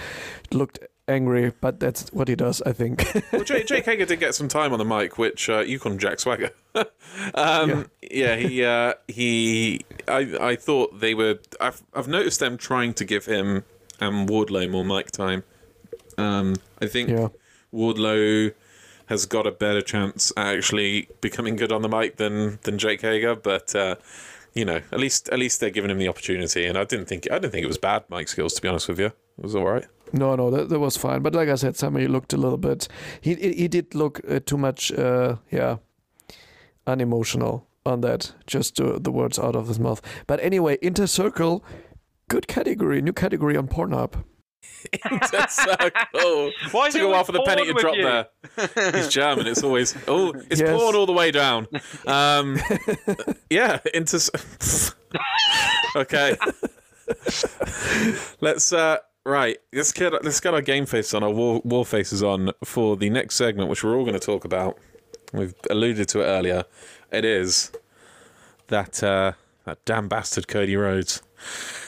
[0.52, 0.80] looked
[1.12, 3.06] angry, but that's what he does, I think.
[3.32, 5.92] well, Jake, Jake Hager did get some time on the mic, which uh, you call
[5.92, 6.52] him Jack Swagger.
[7.36, 8.36] um, yeah.
[8.36, 9.86] yeah, he uh, he.
[10.08, 11.40] I I thought they were.
[11.60, 13.64] I've I've noticed them trying to give him
[14.00, 15.44] um, Wardlow more mic time.
[16.18, 17.30] Um, I think yeah.
[17.74, 18.54] Wardlow
[19.08, 23.02] has got a better chance at actually becoming good on the mic than than Jake
[23.02, 23.76] Hager, but.
[23.76, 23.96] Uh,
[24.54, 27.26] you know, at least at least they're giving him the opportunity, and I didn't think
[27.32, 29.06] I didn't think it was bad mic skills to be honest with you.
[29.06, 29.86] It was all right.
[30.14, 31.22] No, no, that, that was fine.
[31.22, 32.88] But like I said, Sammy looked a little bit.
[33.22, 35.78] He he did look uh, too much, uh, yeah,
[36.86, 38.34] unemotional on that.
[38.46, 40.02] Just to, the words out of his mouth.
[40.28, 41.64] But anyway, Inter Circle,
[42.28, 44.24] good category, new category on Pornhub.
[45.12, 46.52] Inter Circle.
[46.72, 48.04] Why is Took a while for the penny to drop you?
[48.04, 48.28] there.
[48.94, 49.48] He's German.
[49.48, 50.78] It's always oh, it's yes.
[50.78, 51.68] porn all the way down.
[52.06, 52.60] Um,
[53.50, 54.20] yeah, Inter.
[55.96, 56.36] okay.
[58.42, 58.74] Let's.
[58.74, 62.52] Uh, Right, let's get let's get our game face on, our war, war faces on
[62.64, 64.80] for the next segment, which we're all going to talk about.
[65.32, 66.66] We've alluded to it earlier.
[67.12, 67.72] It is
[68.68, 69.34] that uh,
[69.66, 71.22] that damn bastard Cody Rhodes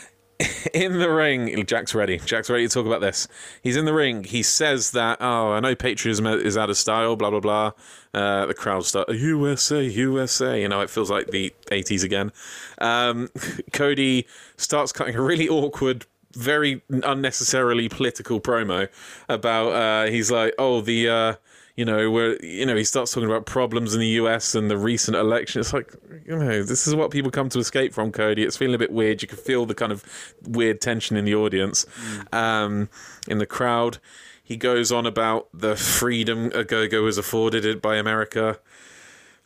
[0.76, 1.66] in the ring.
[1.66, 2.20] Jack's ready.
[2.20, 3.28] Jack's ready to talk about this.
[3.64, 4.26] He's in the ring.
[4.26, 7.16] He says that oh, I know patriotism is out of style.
[7.16, 7.72] Blah blah blah.
[8.14, 10.62] Uh, the crowd start USA USA.
[10.62, 12.32] You know, it feels like the 80s again.
[12.78, 13.30] Um,
[13.74, 18.90] Cody starts cutting a really awkward very unnecessarily political promo
[19.30, 21.34] about uh, he's like, oh, the uh,
[21.76, 24.54] you know, where you know he starts talking about problems in the U.S.
[24.54, 25.60] and the recent election.
[25.60, 25.94] It's like,
[26.26, 28.44] you know, this is what people come to escape from, Cody.
[28.44, 29.22] It's feeling a bit weird.
[29.22, 30.04] You can feel the kind of
[30.44, 32.34] weird tension in the audience, mm.
[32.34, 32.90] um,
[33.28, 33.98] in the crowd.
[34.44, 38.60] He goes on about the freedom a go-go was afforded by America.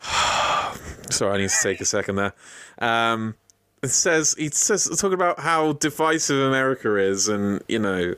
[1.10, 2.34] Sorry, I need to take a second there.
[2.78, 3.36] Um,
[3.82, 8.14] it says he says talking about how divisive America is, and you know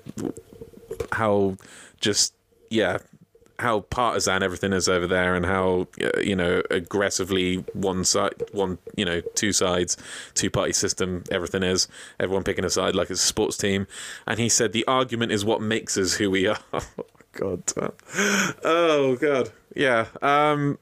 [1.12, 1.56] how
[2.00, 2.34] just
[2.70, 2.98] yeah
[3.58, 5.86] how partisan everything is over there, and how
[6.22, 9.96] you know aggressively one side, one you know two sides,
[10.34, 11.88] two party system everything is.
[12.18, 13.86] Everyone picking a side like it's a sports team,
[14.26, 16.58] and he said the argument is what makes us who we are.
[16.72, 16.82] Oh
[17.32, 17.62] God,
[18.64, 20.06] oh god, yeah.
[20.22, 20.78] Um,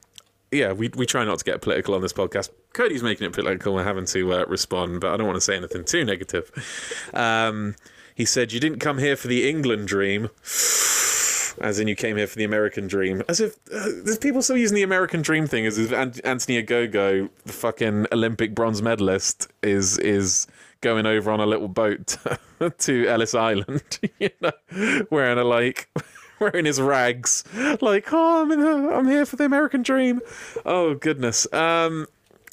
[0.50, 2.50] yeah, we we try not to get political on this podcast.
[2.72, 3.74] Cody's making it political.
[3.74, 6.50] We're having to uh, respond, but I don't want to say anything too negative.
[7.14, 7.74] Um,
[8.14, 10.28] he said, "You didn't come here for the England dream."
[11.60, 13.22] As in, you came here for the American dream.
[13.28, 16.62] As if uh, there's people still using the American dream thing as if Ant- Anthony
[16.62, 20.46] Ogogo, the fucking Olympic bronze medalist, is is
[20.80, 22.16] going over on a little boat
[22.78, 24.52] to Ellis Island, you know,
[25.10, 25.88] wearing a like
[26.40, 27.44] wearing his rags,
[27.80, 30.20] like oh, I'm in the, I'm here for the American dream.
[30.64, 31.52] Oh goodness.
[31.52, 32.06] Um,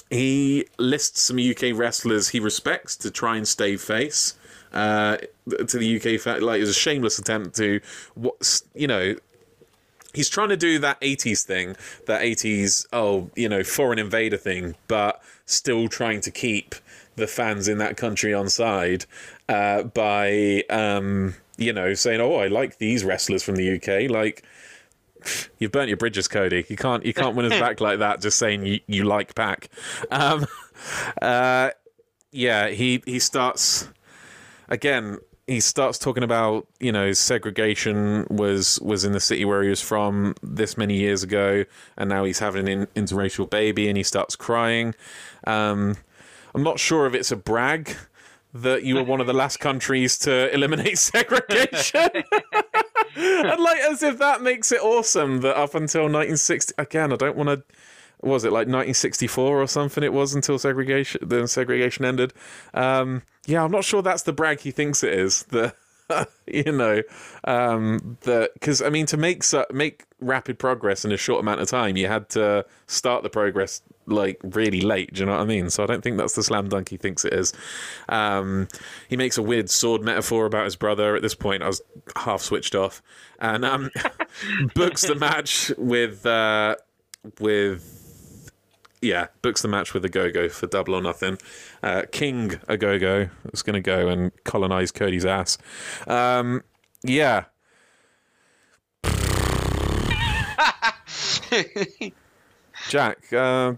[0.10, 4.36] he lists some UK wrestlers he respects to try and stay face.
[4.74, 5.18] Uh,
[5.68, 7.80] to the UK, fa- like it was a shameless attempt to
[8.16, 9.16] what you know
[10.16, 11.76] he's trying to do that 80s thing,
[12.08, 16.76] that 80s, oh, you know, foreign invader thing, but still trying to keep
[17.16, 19.06] the fans in that country on side
[19.48, 24.10] uh, by, um, you know, saying, oh, I like these wrestlers from the UK.
[24.10, 24.44] Like,
[25.60, 26.66] you've burnt your bridges, Cody.
[26.68, 28.22] You can't you can't win us back like that.
[28.22, 29.70] Just saying you, you like pack.
[30.12, 30.46] Um,
[31.22, 31.72] uh,
[32.32, 33.90] yeah, he he starts
[34.70, 39.70] again he starts talking about you know segregation was was in the city where he
[39.70, 41.66] was from this many years ago
[41.98, 44.96] and now he's having an interracial baby and he starts crying
[45.46, 45.96] um,
[46.56, 47.96] i'm not sure if it's a brag
[48.56, 52.10] that you were one of the last countries to eliminate segregation.
[53.18, 57.38] And like as if that makes it awesome that up until 1960 again i don't
[57.38, 57.64] want to
[58.22, 62.34] was it like 1964 or something it was until segregation then segregation ended.
[62.74, 65.74] Um, yeah i'm not sure that's the brag he thinks it is the
[66.48, 67.02] you know
[67.46, 71.60] um the because i mean to make su- make rapid progress in a short amount
[71.60, 75.42] of time you had to start the progress like really late do you know what
[75.42, 75.70] i mean?
[75.70, 77.54] So i don't think that's the slam dunk he thinks it is.
[78.10, 78.68] Um
[79.10, 81.16] he makes a weird sword metaphor about his brother.
[81.16, 81.82] At this point i was
[82.16, 83.02] half switched off.
[83.40, 83.90] And um
[84.76, 86.76] books the match with uh
[87.40, 87.95] with
[89.06, 91.38] yeah, books the match with a Go Go for double or nothing.
[91.84, 95.58] Uh, King Ogogo is going to go and colonize Cody's ass.
[96.08, 96.64] Um,
[97.04, 97.46] yeah.
[102.90, 103.76] Jack, uh,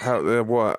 [0.00, 0.76] how, uh, what?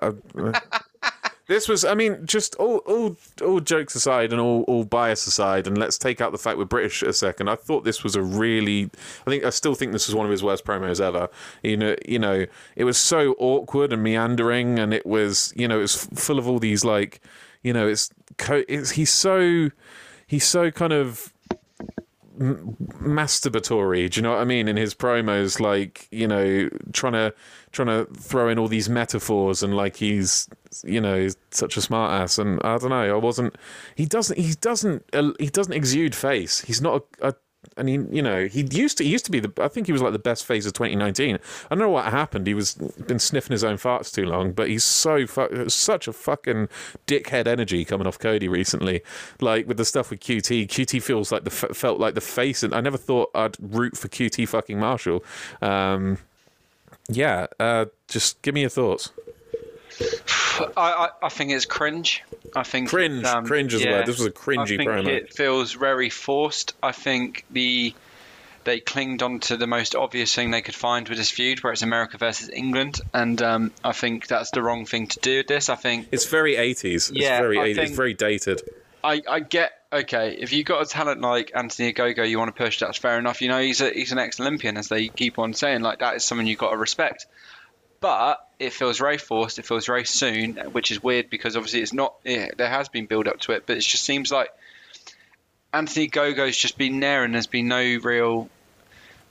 [1.48, 5.66] This was, I mean, just all, all, all jokes aside and all, all bias aside,
[5.66, 7.48] and let's take out the fact we're British a second.
[7.48, 8.90] I thought this was a really,
[9.26, 11.28] I think, I still think this was one of his worst promos ever.
[11.62, 15.78] You know, you know, it was so awkward and meandering, and it was, you know,
[15.78, 17.20] it was full of all these like,
[17.62, 18.10] you know, it's,
[18.48, 19.70] it's he's so,
[20.26, 21.31] he's so kind of
[22.38, 24.10] masturbatory.
[24.10, 24.68] Do you know what I mean?
[24.68, 27.34] In his promos, like you know, trying to
[27.72, 30.48] trying to throw in all these metaphors and like he's
[30.84, 32.38] you know he's such a smartass.
[32.38, 33.14] And I don't know.
[33.14, 33.56] I wasn't.
[33.94, 34.38] He doesn't.
[34.38, 35.04] He doesn't.
[35.12, 36.60] Uh, he doesn't exude face.
[36.60, 37.28] He's not a.
[37.28, 37.34] a
[37.76, 39.04] and he, you know, he used to.
[39.04, 39.52] He used to be the.
[39.62, 41.36] I think he was like the best face of 2019.
[41.36, 42.46] I don't know what happened.
[42.46, 44.52] He was been sniffing his own farts too long.
[44.52, 46.68] But he's so fu- such a fucking
[47.06, 49.02] dickhead energy coming off Cody recently.
[49.40, 50.68] Like with the stuff with QT.
[50.68, 52.62] QT feels like the felt like the face.
[52.62, 55.24] And I never thought I'd root for QT fucking Marshall.
[55.60, 56.18] Um,
[57.08, 57.46] yeah.
[57.58, 59.10] Uh, just give me your thoughts.
[60.00, 62.22] I, I, I think it's cringe.
[62.54, 64.06] I think Cringe, um, cringe is the yeah, word.
[64.06, 65.06] This was a I cringy think promo.
[65.08, 66.74] it feels very forced.
[66.82, 67.94] I think the
[68.64, 71.72] they clinged on to the most obvious thing they could find with this feud, where
[71.72, 75.48] it's America versus England, and um, I think that's the wrong thing to do with
[75.48, 75.68] this.
[75.68, 76.94] I think It's very 80s.
[76.94, 77.78] It's Yeah, very I 80s.
[77.78, 78.62] It's very dated.
[79.02, 80.36] I, I get okay.
[80.38, 82.78] If you've got a talent like Anthony Ogogo, you want to push.
[82.78, 83.42] That's fair enough.
[83.42, 85.80] You know, he's a, he's an ex-Olympian, as they keep on saying.
[85.82, 87.26] Like that is someone you've got to respect.
[88.02, 89.60] But it feels very forced.
[89.60, 92.14] It feels very soon, which is weird because obviously it's not.
[92.24, 94.50] Yeah, there has been build up to it, but it just seems like
[95.72, 98.50] Anthony Ogogo's just been there, and there's been no real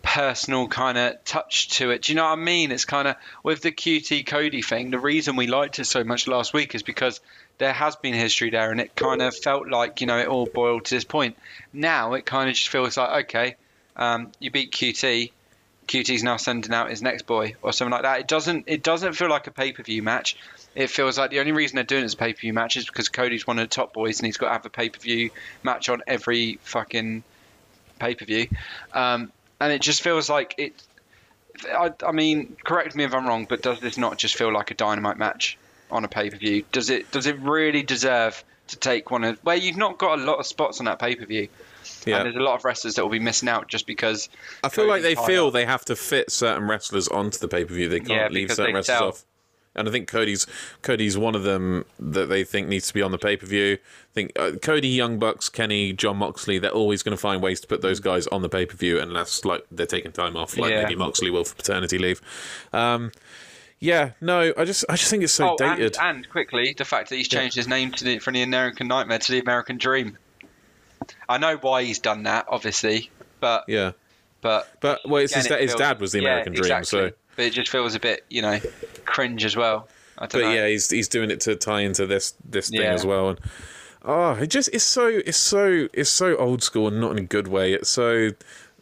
[0.03, 2.03] personal kind of touch to it.
[2.03, 2.71] Do you know what I mean?
[2.71, 4.89] It's kind of with the QT Cody thing.
[4.89, 7.19] The reason we liked it so much last week is because
[7.57, 10.45] there has been history there, and it kind of felt like you know it all
[10.45, 11.37] boiled to this point.
[11.73, 13.55] Now it kind of just feels like okay,
[13.97, 15.31] um, you beat QT.
[15.91, 18.21] QT's now sending out his next boy or something like that.
[18.21, 18.63] It doesn't.
[18.67, 20.37] It doesn't feel like a pay per view match.
[20.73, 23.09] It feels like the only reason they're doing a pay per view match is because
[23.09, 25.31] Cody's one of the top boys and he's got to have a pay per view
[25.63, 27.23] match on every fucking
[27.99, 28.47] pay per view.
[28.93, 30.81] Um, and it just feels like it.
[31.69, 34.71] I, I mean, correct me if I'm wrong, but does this not just feel like
[34.71, 35.57] a dynamite match
[35.91, 36.63] on a pay per view?
[36.71, 37.11] Does it?
[37.11, 40.47] Does it really deserve to take one of where you've not got a lot of
[40.47, 41.49] spots on that pay per view?
[42.05, 42.17] Yeah.
[42.17, 44.29] And there's a lot of wrestlers that will be missing out just because.
[44.63, 47.73] I feel like they feel they have to fit certain wrestlers onto the pay per
[47.73, 47.87] view.
[47.89, 49.07] They can't Yeah, leave certain wrestlers sell.
[49.09, 49.25] off.
[49.75, 50.45] and I think Cody's
[50.81, 53.77] Cody's one of them that they think needs to be on the pay per view.
[53.81, 57.61] I think uh, Cody, Young Bucks, Kenny, Jon Moxley, they're always going to find ways
[57.61, 60.57] to put those guys on the pay per view unless like they're taking time off,
[60.57, 60.83] like Yeah.
[60.83, 62.19] maybe Moxley will for paternity leave.
[62.73, 63.11] Um,
[63.79, 65.97] yeah, no, I just I just think it's so Oh, dated.
[66.01, 69.17] and quickly, the fact that he's changed his name to the, from the American Nightmare
[69.19, 70.17] to the American Dream.
[71.29, 73.09] I know why he's done that, obviously,
[73.39, 73.91] but yeah,
[74.41, 77.09] but but well, it's his, da- his feels- dad was the yeah, American Dream, exactly.
[77.09, 77.15] so.
[77.35, 78.59] but it just feels a bit, you know,
[79.05, 79.87] cringe as well.
[80.17, 80.53] I don't But know.
[80.53, 82.93] yeah, he's he's doing it to tie into this this thing Yeah.
[82.93, 83.39] as well, and
[84.03, 87.23] oh, it just it's so it's so it's so old school and not in a
[87.23, 87.73] good way.
[87.73, 88.29] It's so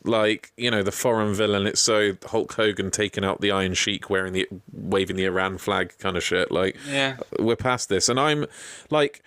[0.03, 1.65] like you know the foreign villain.
[1.67, 5.93] It's so Hulk Hogan taking out the Iron Sheik wearing the waving the Iran flag
[5.99, 6.51] kind of shit.
[6.51, 7.17] Like Yeah.
[7.39, 8.45] we're past this, and I'm
[8.89, 9.23] like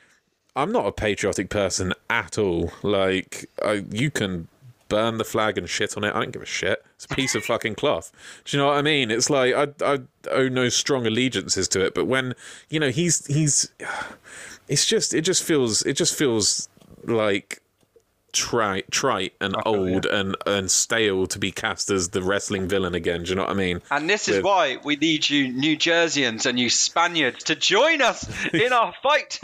[0.55, 2.73] I'm not a patriotic person at all.
[2.83, 4.49] Like I, you can
[4.89, 6.15] burn the flag and shit on it.
[6.15, 6.85] I don't give a shit.
[6.97, 8.13] It's a piece of fucking cloth.
[8.45, 9.11] Do you know what I mean?
[9.11, 12.35] It's like I I owe no strong allegiances to it, but when
[12.69, 13.73] you know he's he's,
[14.69, 16.69] it's just it just feels it just feels
[17.05, 17.62] like
[18.33, 23.25] trite trite and old and and stale to be cast as the wrestling villain again.
[23.25, 23.83] Do you know what I mean?
[23.91, 28.01] And this is With- why we need you New Jerseyans and you Spaniards to join
[28.01, 29.39] us in our fight.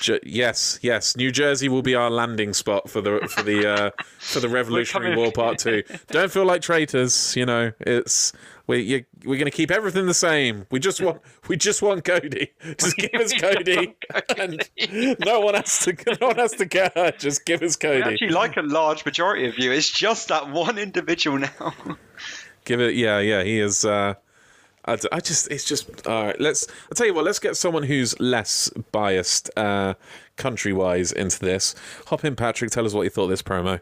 [0.00, 1.16] Ju- yes, yes.
[1.16, 5.16] New Jersey will be our landing spot for the for the uh, for the Revolutionary
[5.18, 5.82] War Part Two.
[6.08, 7.36] Don't feel like traitors.
[7.36, 8.32] You know, it's
[8.68, 10.66] we you, we're going to keep everything the same.
[10.70, 12.52] We just want we just want Cody.
[12.78, 13.96] Just give us Cody,
[14.36, 14.68] and
[15.24, 17.18] no one has to no one has to get hurt.
[17.18, 18.02] Just give us I Cody.
[18.02, 19.72] actually like a large majority of you.
[19.72, 21.74] It's just that one individual now.
[22.64, 22.94] Give it.
[22.94, 23.42] Yeah, yeah.
[23.42, 23.84] He is.
[23.86, 24.14] Uh,
[24.84, 26.40] I, I just it's just all right.
[26.40, 26.66] Let's.
[26.68, 27.24] I'll tell you what.
[27.24, 29.94] Let's get someone who's less biased, uh,
[30.36, 31.74] country wise, into this.
[32.08, 32.70] Hop in, Patrick.
[32.70, 33.80] Tell us what you thought of this promo.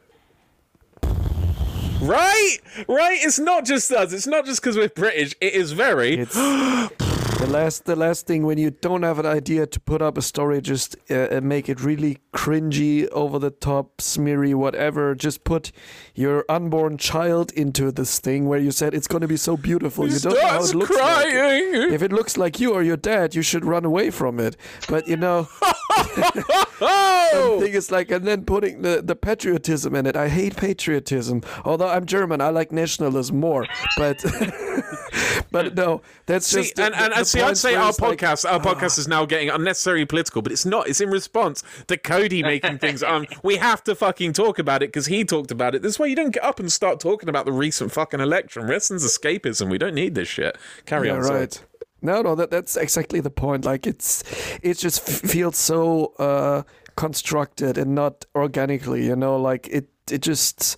[2.00, 3.18] Right, right.
[3.22, 4.12] It's not just us.
[4.12, 5.34] It's not just because we're British.
[5.40, 6.18] It is very.
[6.18, 6.34] It's
[7.38, 10.22] the last the last thing when you don't have an idea to put up a
[10.22, 15.14] story, just uh, uh, make it really cringy, over the top, smeary, whatever.
[15.14, 15.72] Just put
[16.14, 20.06] your unborn child into this thing where you said it's going to be so beautiful.
[20.06, 20.98] You don't know how it looks like.
[21.00, 21.92] crying.
[21.92, 24.56] If it looks like you or your dad, you should run away from it.
[24.88, 25.48] But you know,
[26.80, 30.16] oh, thing is like, and then putting the, the patriotism in it.
[30.16, 31.42] I hate patriotism.
[31.64, 33.66] Although I'm German, I like nationalism more.
[33.96, 34.24] But
[35.50, 38.00] but no, that's See, just the- and, and, the and see, I'd say our it's
[38.00, 40.88] like, podcast, our podcast is now getting unnecessarily political, but it's not.
[40.88, 43.02] It's in response to Cody making things.
[43.02, 45.82] Um, we have to fucking talk about it because he talked about it.
[45.82, 48.66] This way, you don't get up and start talking about the recent fucking election.
[48.66, 49.70] Wrestling's escapism.
[49.70, 50.56] We don't need this shit.
[50.84, 51.20] Carry Yeah, on.
[51.22, 51.62] right.
[52.06, 53.64] No, no, that that's exactly the point.
[53.64, 54.22] Like it's
[54.62, 56.62] it just f- feels so uh
[56.96, 59.04] constructed and not organically.
[59.06, 60.76] You know, like it it just.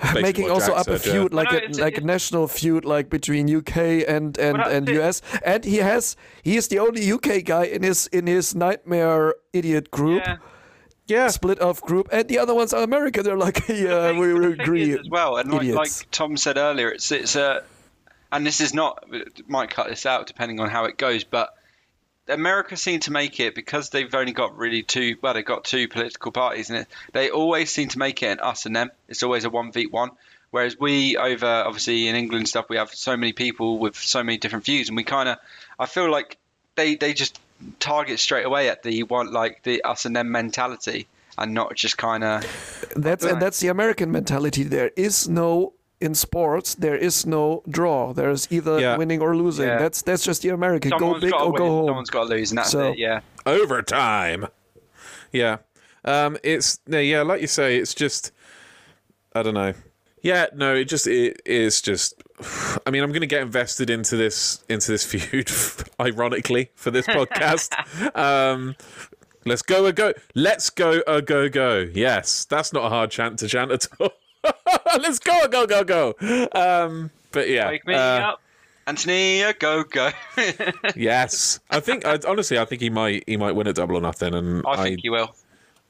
[0.00, 1.12] Basically Making also Jack up a said, yeah.
[1.12, 4.86] feud like No, a it's- like a national feud like between UK and and and
[4.86, 5.00] that's it.
[5.02, 9.34] US and he has he is the only UK guy in his in his nightmare
[9.52, 10.36] idiot group Yeah.
[11.08, 11.28] Yeah.
[11.30, 14.40] split off group and the other ones are American they're like yeah we The we
[14.54, 15.90] thing agree as well, and like, like.
[16.12, 17.64] Tom said earlier, it's it's a,
[18.30, 19.04] and this is not
[19.46, 21.54] might cut this out depending on how it goes, but
[22.28, 25.16] America seem to make it because they've only got really two.
[25.22, 28.40] Well, they've got two political parties, and it, they always seem to make it an
[28.40, 28.90] us and them.
[29.08, 30.10] It's always a one v one.
[30.50, 34.22] Whereas we over obviously in England and stuff, we have so many people with so
[34.22, 35.38] many different views, and we kind of,
[35.78, 36.38] I feel like
[36.74, 37.38] they they just
[37.80, 41.98] target straight away at the one like the us and them mentality, and not just
[41.98, 44.62] kind of That's and that's the American mentality.
[44.62, 46.74] There is no in sports.
[46.74, 48.12] There is no draw.
[48.12, 48.96] There's either Yeah.
[48.96, 49.66] winning or losing.
[49.68, 49.78] Yeah.
[49.78, 50.90] That's that's just the American.
[50.90, 51.86] Go someone's big got to or win, go home.
[51.88, 52.98] someone's got to lose, and that's So- it.
[52.98, 53.20] Yeah.
[53.46, 54.46] overtime.
[55.32, 55.58] Yeah.
[56.04, 58.32] Um, it's no, yeah, like you say, it's just
[59.34, 59.74] I don't know.
[60.22, 62.14] Yeah, no, it just it is just
[62.86, 65.50] I mean, I'm going to get invested into this into this feud
[66.00, 67.72] ironically for this podcast.
[68.16, 68.76] um
[69.46, 70.12] Let's go a go.
[70.34, 71.90] Let's go Ogogo.
[71.94, 74.12] Yes, that's not a hard chant to chant at all.
[75.00, 76.48] Let's go go go go.
[76.52, 78.42] Um, but yeah, Wake me uh, up.
[78.86, 80.14] Anthony Ogogo.
[80.96, 81.60] yes.
[81.70, 84.34] I think I, honestly, I think he might he might win a double or nothing,
[84.34, 85.34] and I think he will.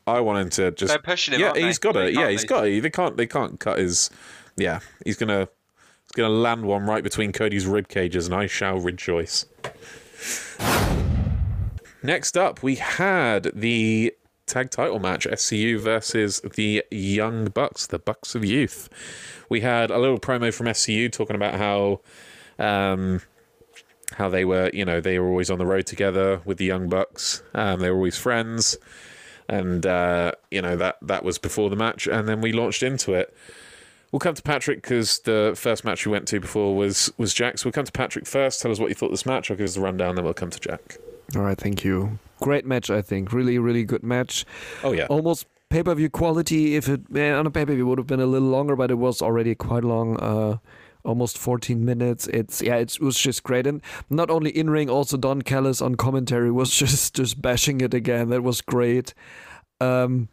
[0.06, 0.88] I want him to just.
[0.88, 1.88] They're pushing him, Yeah, aren't he's they?
[1.88, 2.14] got They it.
[2.14, 2.82] Yeah, he's got it.
[2.82, 3.16] They can't.
[3.16, 4.10] They can't cut his.
[4.56, 5.48] Yeah, he's gonna.
[6.04, 9.44] He's gonna land one right between Cody's rib cages, and I shall rejoice.
[12.02, 14.14] Next up, we had the
[14.48, 18.88] tag title match: SCU versus the Young Bucks, the Bucks of Youth.
[19.48, 22.00] We had a little promo from SCU talking about how.
[22.58, 23.20] Um,
[24.14, 26.88] how they were, you know, they were always on the road together with the Young
[26.88, 27.42] Bucks.
[27.54, 28.78] Um, they were always friends
[29.48, 33.14] and uh, you know that that was before the match, and then we launched into
[33.14, 33.34] it.
[34.12, 37.58] We'll come to Patrick because the first match we went to before was was Jack.
[37.58, 38.60] So we'll come to Patrick first.
[38.60, 39.50] Tell us what you thought this match.
[39.50, 40.98] I'll give us the rundown, then we'll come to Jack.
[41.36, 42.18] All right, thank you.
[42.40, 43.32] Great match, I think.
[43.32, 44.44] Really, really good match.
[44.82, 46.76] Oh yeah, Almost pay per view quality.
[46.76, 48.90] If it eh, on a pay per view would have been a little longer, but
[48.90, 50.16] it was already quite long.
[50.18, 50.58] Uh,
[51.04, 52.26] almost 14 minutes.
[52.28, 55.96] It's yeah, it was just great, and not only in ring, also Don Callis on
[55.96, 58.28] commentary was just just bashing it again.
[58.30, 59.14] That was great.
[59.80, 60.28] Um,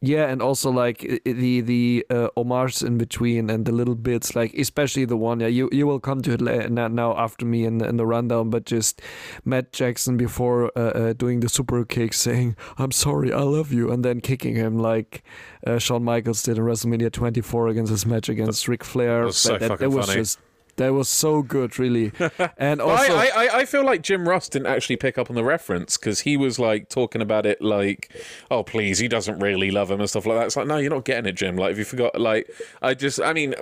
[0.00, 4.54] yeah, and also like the the uh, homages in between and the little bits, like
[4.54, 5.40] especially the one.
[5.40, 8.48] Yeah, you you will come to it now, now after me in, in the rundown,
[8.48, 9.02] but just
[9.44, 13.90] Matt Jackson before uh, uh, doing the super kick, saying "I'm sorry, I love you,"
[13.90, 15.24] and then kicking him like
[15.66, 19.20] uh, Shawn Michaels did in WrestleMania 24 against his match against Ric Flair.
[19.20, 20.20] that was so that, that, was funny.
[20.20, 20.38] just
[20.78, 22.12] that was so good, really.
[22.56, 25.44] And also, I, I, I feel like Jim Ross didn't actually pick up on the
[25.44, 28.10] reference because he was like talking about it like,
[28.50, 30.46] oh please, he doesn't really love him and stuff like that.
[30.46, 31.56] It's like, no, you're not getting it, Jim.
[31.56, 32.50] Like, if you forgot, like,
[32.82, 33.54] I just, I mean,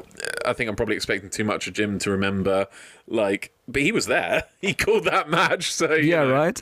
[0.45, 2.69] I think I'm probably expecting too much of Jim to remember,
[3.09, 4.44] like, but he was there.
[4.61, 6.32] He called that match, so yeah, know.
[6.32, 6.61] right.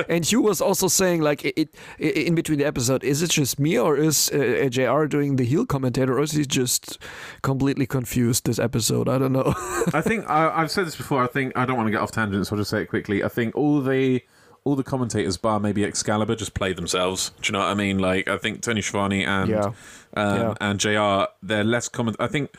[0.10, 3.58] and Hugh was also saying, like, it, it, in between the episode, is it just
[3.58, 6.98] me or is uh, JR doing the heel commentator, or is he just
[7.40, 9.08] completely confused this episode?
[9.08, 9.54] I don't know.
[9.94, 11.22] I think I, I've said this before.
[11.22, 13.24] I think I don't want to get off tangent, so I'll just say it quickly.
[13.24, 14.20] I think all the
[14.64, 17.30] all the commentators, bar maybe Excalibur, just play themselves.
[17.40, 17.98] Do you know what I mean?
[18.00, 19.72] Like I think Tony Schiavone and Yeah.
[20.14, 20.54] um, Yeah.
[20.60, 21.30] and Jr.
[21.42, 22.18] They're less comment.
[22.20, 22.50] I think.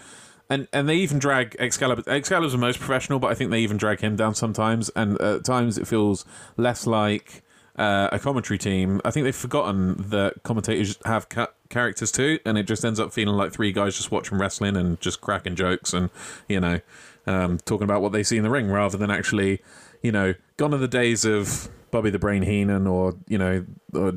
[0.49, 2.03] And, and they even drag Excalibur.
[2.07, 4.89] Excalibur's the most professional, but I think they even drag him down sometimes.
[4.89, 6.23] And at times it feels
[6.55, 7.41] less like
[7.77, 9.01] uh, a commentary team.
[9.03, 13.11] I think they've forgotten that commentators have ca- characters too, and it just ends up
[13.11, 16.09] feeling like three guys just watching wrestling and just cracking jokes and
[16.47, 16.79] you know
[17.27, 19.61] um, talking about what they see in the ring rather than actually,
[20.01, 24.13] you know, gone are the days of Bobby the Brain Heenan or you know or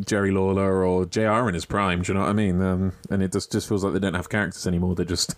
[0.00, 2.02] Jerry Lawler or JR in his prime.
[2.02, 2.60] Do you know what I mean?
[2.62, 4.94] Um, and it just just feels like they don't have characters anymore.
[4.94, 5.34] They're just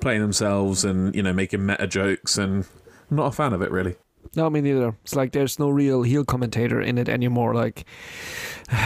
[0.00, 2.66] playing themselves and you know making meta jokes, and
[3.10, 3.96] I'm not a fan of it really.
[4.34, 4.96] no, me neither.
[5.02, 7.54] It's like there's no real heel commentator in it anymore.
[7.54, 7.86] Like,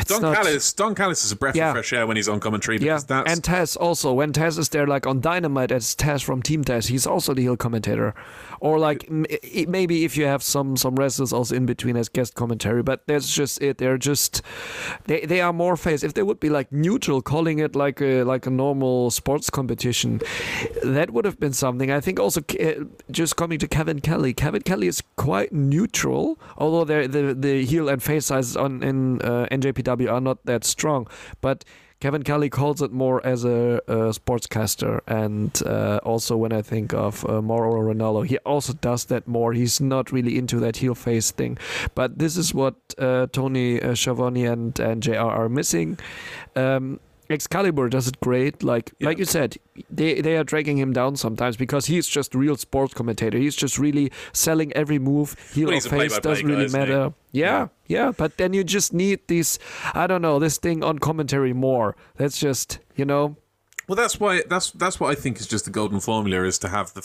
[0.07, 1.69] Don not, Callis, Don Callis is a breath Yeah.
[1.69, 4.13] of fresh air when he's on commentary Yeah, that's and Taz also.
[4.13, 7.43] When Taz is there, like on Dynamite, as Taz from Team Taz, he's also the
[7.43, 8.15] heel commentator.
[8.61, 12.11] Or like m- i- maybe if you have some some wrestlers also in between as
[12.11, 13.79] guest commentary, but that's just it.
[13.79, 14.43] They're just
[15.07, 16.03] they they are more face.
[16.03, 20.21] If they would be like neutral, calling it like a like a normal sports competition,
[20.83, 21.91] that would have been something.
[21.91, 24.35] I think also uh, just coming to Kevin Kelly.
[24.35, 29.47] Kevin Kelly is quite neutral, although the the heel and face sizes on in uh,
[29.73, 31.07] NJPW are not that strong,
[31.41, 31.65] but.
[32.01, 36.95] Kevin Kelly calls it more as a, a sportscaster, and uh, also when I think
[36.95, 39.53] of uh, Mauro Ranallo, he also does that more.
[39.53, 41.59] He's not really into that heel face thing,
[41.95, 45.17] but this is what uh, Tony uh, Schiavone and and Jr.
[45.17, 45.99] are missing.
[46.57, 47.01] Um,
[47.31, 48.63] Excalibur does it great.
[48.63, 49.09] Like Yeah.
[49.09, 49.57] like you said,
[49.91, 53.39] they they are dragging him down sometimes because he's just real sports commentator.
[53.39, 55.37] He's just really selling every move.
[55.55, 57.13] Heel Well, or face doesn't really matter.
[57.33, 59.59] Yeah, yeah, But then you just need these.
[59.95, 61.97] I don't know this thing on commentary more.
[62.17, 63.37] That's just you know.
[63.89, 66.69] Well, that's why that's that's what I think is just the golden formula is to
[66.69, 67.03] have the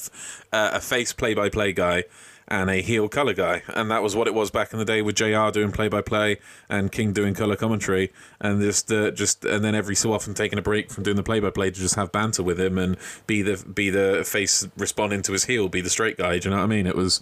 [0.52, 2.04] uh, a face play by play guy
[2.48, 5.02] and a heel color guy, and that was what it was back in the day
[5.02, 5.50] with Jr.
[5.52, 6.38] doing play by play
[6.70, 10.60] and King doing color commentary, and just uh, just and then every so often taking
[10.60, 12.98] a break from doing the play by play to just have banter with him and
[13.26, 16.38] be the be the face responding to his heel, be the straight guy.
[16.38, 16.86] Do you know what I mean?
[16.88, 17.22] It was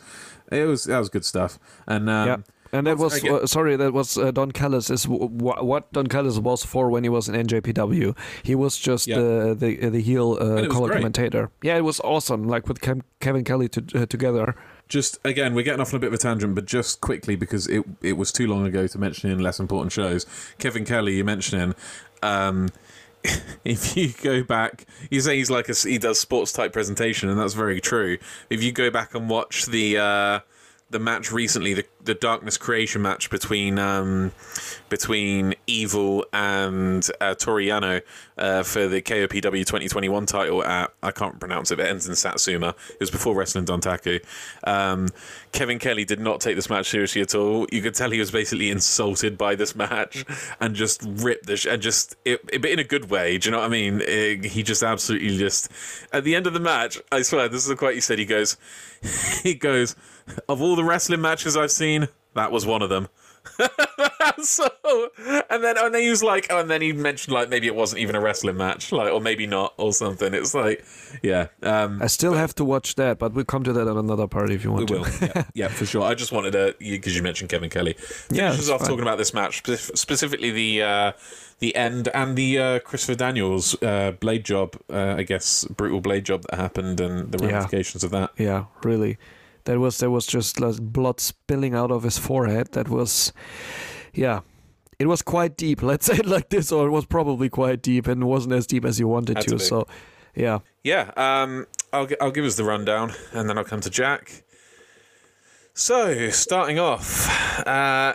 [0.51, 1.57] it was that was good stuff,
[1.88, 2.38] and um, yeah.
[2.76, 3.76] And that was uh, sorry.
[3.76, 4.89] That was uh, Don Callis.
[4.89, 8.17] Is w- w- what Don Callis was for when he was in NJPW.
[8.41, 9.17] He was just Yeah.
[9.19, 10.97] uh, the the heel uh, color great.
[10.97, 11.51] commentator.
[11.61, 12.47] Yeah, it was awesome.
[12.47, 14.55] Like with Cam- Kevin Kelly to, uh, together.
[14.94, 17.66] Just again we're getting off on a bit of a tangent but just quickly because
[17.66, 20.28] it it was too long ago to mention in less important shows.
[20.60, 21.74] Kevin kelly you mentioning
[22.22, 22.70] um
[23.66, 27.39] if you go back you say he's like a he does sports type presentation and
[27.39, 28.20] that's very true.
[28.52, 30.39] If you go back and watch the uh
[30.94, 34.32] the match recently, the the Darkness Creation match between um,
[34.89, 38.02] between Evil and uh, Toru Yano
[38.38, 42.16] uh, for the KOPW 2021 title at I can't pronounce it, but it ends in
[42.16, 42.76] Satsuma.
[42.89, 44.24] It was before Wrestling Dontaku.
[44.66, 45.10] Um,
[45.52, 47.68] Kevin Kelly did not take this match seriously at all.
[47.72, 50.26] You could tell he was basically insulted by this match
[50.60, 53.38] and just ripped the sh- and just it, it, but in a good way.
[53.38, 54.02] Do you know what I mean?
[54.02, 55.70] It- he just absolutely just
[56.12, 57.00] at the end of the match.
[57.12, 58.20] I swear, this is the quote he said.
[58.20, 58.58] He goes,
[59.44, 59.96] he goes,
[60.49, 63.07] of all the wrestling matches I've seen, that was one of them.
[64.41, 64.67] so,
[65.49, 67.76] and then and then he was like, oh, and then he mentioned like maybe it
[67.76, 70.34] wasn't even a wrestling match, like or maybe not or something.
[70.34, 70.84] It's like,
[71.21, 74.28] yeah, um, I still have to watch that, but we'll come to that on another
[74.28, 74.93] part if you we want to.
[74.99, 76.03] will, yeah, yeah, for sure.
[76.03, 77.95] I just wanted to because you mentioned Kevin Kelly.
[78.32, 78.89] Yeah, it's off fine.
[78.89, 81.11] talking about this match specifically the uh,
[81.59, 86.24] the end and the uh, Christopher Daniels uh, blade job, uh, I guess brutal blade
[86.26, 87.51] job that happened and the Yeah.
[87.55, 88.32] ramifications of that.
[88.38, 89.17] Yeah, really.
[89.66, 92.74] That was there was just like blood spilling out of his forehead.
[92.74, 93.32] That was,
[94.14, 94.41] yeah,
[94.99, 95.82] it was quite deep.
[95.84, 98.86] Let's say it like this, or it was probably quite deep and wasn't as deep
[98.86, 99.59] as you wanted Had to to.
[99.59, 99.88] So,
[100.36, 104.43] yeah, Yeah, um, I'll, I'll give us the rundown and then I'll come to Jack.
[105.76, 107.28] So, starting off,
[107.66, 108.14] uh,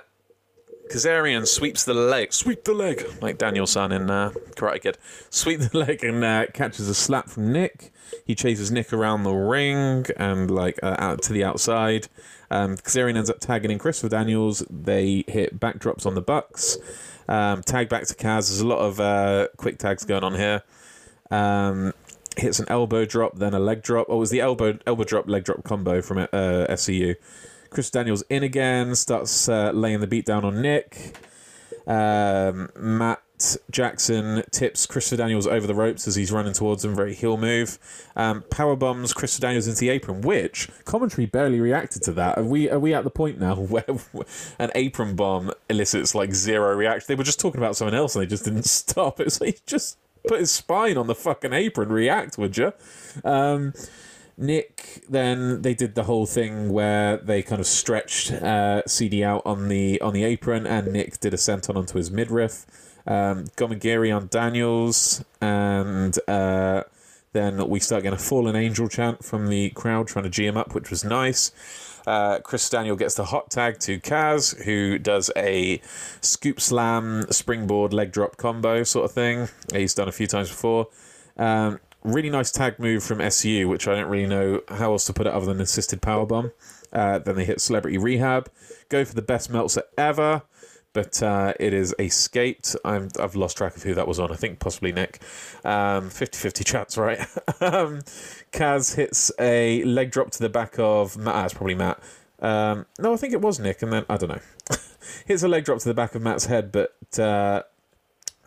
[0.91, 4.99] Kazarian sweeps the leg, sweep the leg, like Daniel-san in uh, Karate Kid.
[5.29, 7.93] Sweep the leg and uh, catches a slap from Nick.
[8.25, 12.09] He chases Nick around the ring and like uh, out to the outside.
[12.51, 14.65] Um, Kazarian ends up tagging in Christopher Daniels.
[14.71, 16.79] They hit backdrops on the Bucks.
[17.29, 18.49] Um, tag back to Kaz.
[18.49, 20.63] There's a lot of uh, quick tags going on here.
[21.31, 21.93] Um,
[22.37, 24.07] hits an elbow drop, then a leg drop.
[24.09, 27.17] Oh, it was the elbow elbow drop leg drop combo from uh, SCU.
[27.71, 31.17] Chris Daniels in again, starts uh, laying the beat down on Nick.
[31.87, 33.23] Um, Matt
[33.71, 36.95] Jackson tips Chris Daniels over the ropes as he's running towards him.
[36.95, 37.79] Very heel move.
[38.17, 42.39] Um, power bombs Chris Daniels into the apron, which commentary barely reacted to that.
[42.39, 43.85] Are we are we at the point now where
[44.59, 47.07] an apron bomb elicits like zero reaction?
[47.09, 49.21] They were just talking about someone else and they just didn't stop.
[49.21, 51.91] It's like just put his spine on the fucking apron.
[51.91, 52.73] React, would you?
[53.25, 53.73] Um,
[54.37, 59.43] Nick, then they did the whole thing where they kind of stretched uh, CD out
[59.45, 62.65] on the on the apron, and Nick did a senton onto his midriff.
[63.09, 66.85] Um, Gomagiri on Daniels, and uh,
[67.33, 70.59] then we start getting a fallen angel chant from the crowd trying to G him
[70.59, 71.51] up, which was nice.
[72.07, 75.81] Uh, Chris Daniel gets the hot tag to Kaz, who does a
[76.21, 79.49] scoop slam, springboard, leg drop combo sort of thing.
[79.73, 80.89] He's done a few times before.
[81.39, 85.13] Um, really nice tag move from SU, which I don't really know how else to
[85.13, 86.53] put it other than assisted powerbomb.
[86.93, 88.51] Uh, then they hit Celebrity Rehab,
[88.89, 90.43] go for the best Meltzer ever,
[90.99, 92.75] but uh, it is escaped.
[92.85, 94.33] I'm, I've lost track of who that was on.
[94.33, 95.21] I think possibly Nick.
[95.65, 97.21] Um, 50-50 chance, right?
[97.61, 98.01] um,
[98.51, 101.35] Kaz hits a leg drop to the back of Matt.
[101.37, 102.03] ah, probably Matt.
[102.41, 104.41] Um, no, I think it was Nick, and then I don't know.
[105.27, 107.63] hits a leg drop to the back of Matt's head, but uh,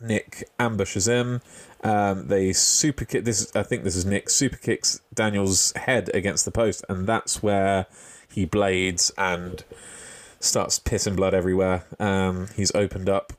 [0.01, 1.39] Nick ambushes him.
[1.85, 3.23] Um, they super kick.
[3.23, 7.07] This is, I think this is Nick super kicks Daniel's head against the post, and
[7.07, 7.85] that's where
[8.27, 9.63] he blades and
[10.43, 11.85] starts pissing blood everywhere.
[11.99, 13.33] Um, he's opened up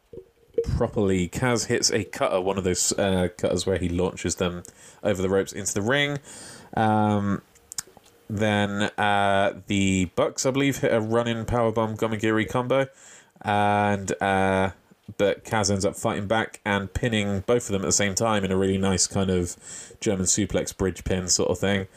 [0.76, 1.28] properly.
[1.28, 4.62] Kaz hits a cutter, one of those uh, cutters where he launches them
[5.02, 6.18] over the ropes into the ring.
[6.76, 7.42] Um,
[8.28, 12.86] then uh, the Bucks, I believe, hit a running powerbomb Gomagiri combo,
[13.42, 14.70] and uh,
[15.18, 18.44] but Kaz ends up fighting back and pinning both of them at the same time
[18.44, 19.56] in a really nice kind of
[20.00, 21.88] German suplex bridge pin sort of thing.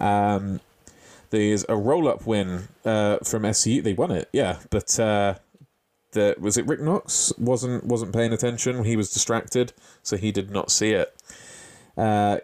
[0.00, 0.60] Um,
[1.34, 3.82] there's a roll up win uh, from SCU.
[3.82, 5.34] They won it, yeah, but uh,
[6.12, 8.84] the was it Rick Knox wasn't wasn't paying attention.
[8.84, 9.72] He was distracted,
[10.02, 11.14] so he did not see it.
[11.96, 12.38] Uh,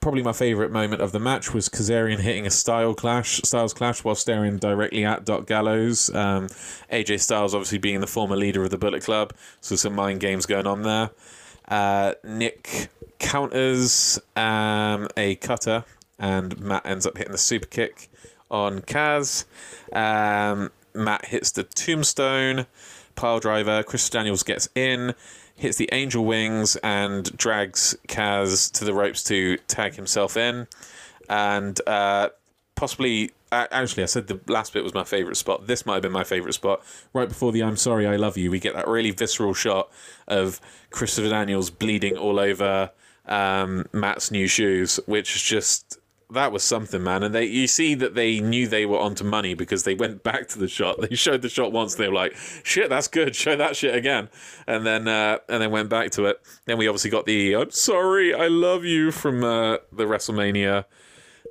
[0.00, 4.04] probably my favorite moment of the match was Kazarian hitting a style clash, Styles clash,
[4.04, 6.14] while staring directly at Doc Gallows.
[6.14, 6.46] Um,
[6.92, 10.46] AJ Styles, obviously being the former leader of the Bullet Club, so some mind games
[10.46, 11.10] going on there.
[11.66, 15.84] Uh, Nick counters um, a cutter,
[16.18, 18.08] and Matt ends up hitting the super kick
[18.50, 19.44] on Kaz.
[19.92, 22.66] Um, Matt hits the tombstone
[23.16, 23.82] pile driver.
[23.82, 25.14] Chris Daniels gets in,
[25.56, 30.66] hits the angel wings, and drags Kaz to the ropes to tag himself in.
[31.28, 32.30] And uh,
[32.74, 35.66] possibly, actually, I said the last bit was my favorite spot.
[35.66, 36.82] This might have been my favorite spot.
[37.12, 39.90] Right before the "I'm sorry, I love you," we get that really visceral shot
[40.28, 40.60] of
[40.90, 42.90] Christopher Daniels bleeding all over
[43.26, 45.98] um, Matt's new shoes, which is just
[46.34, 47.22] that was something, man.
[47.22, 50.48] And they, you see that they knew they were onto money because they went back
[50.48, 51.00] to the shot.
[51.00, 51.94] They showed the shot once.
[51.94, 53.34] They were like, "Shit, that's good.
[53.44, 54.28] Show that shit again."
[54.66, 56.40] And then, uh, and then went back to it.
[56.66, 60.84] Then we obviously got the "I'm sorry, I love you" from uh, the WrestleMania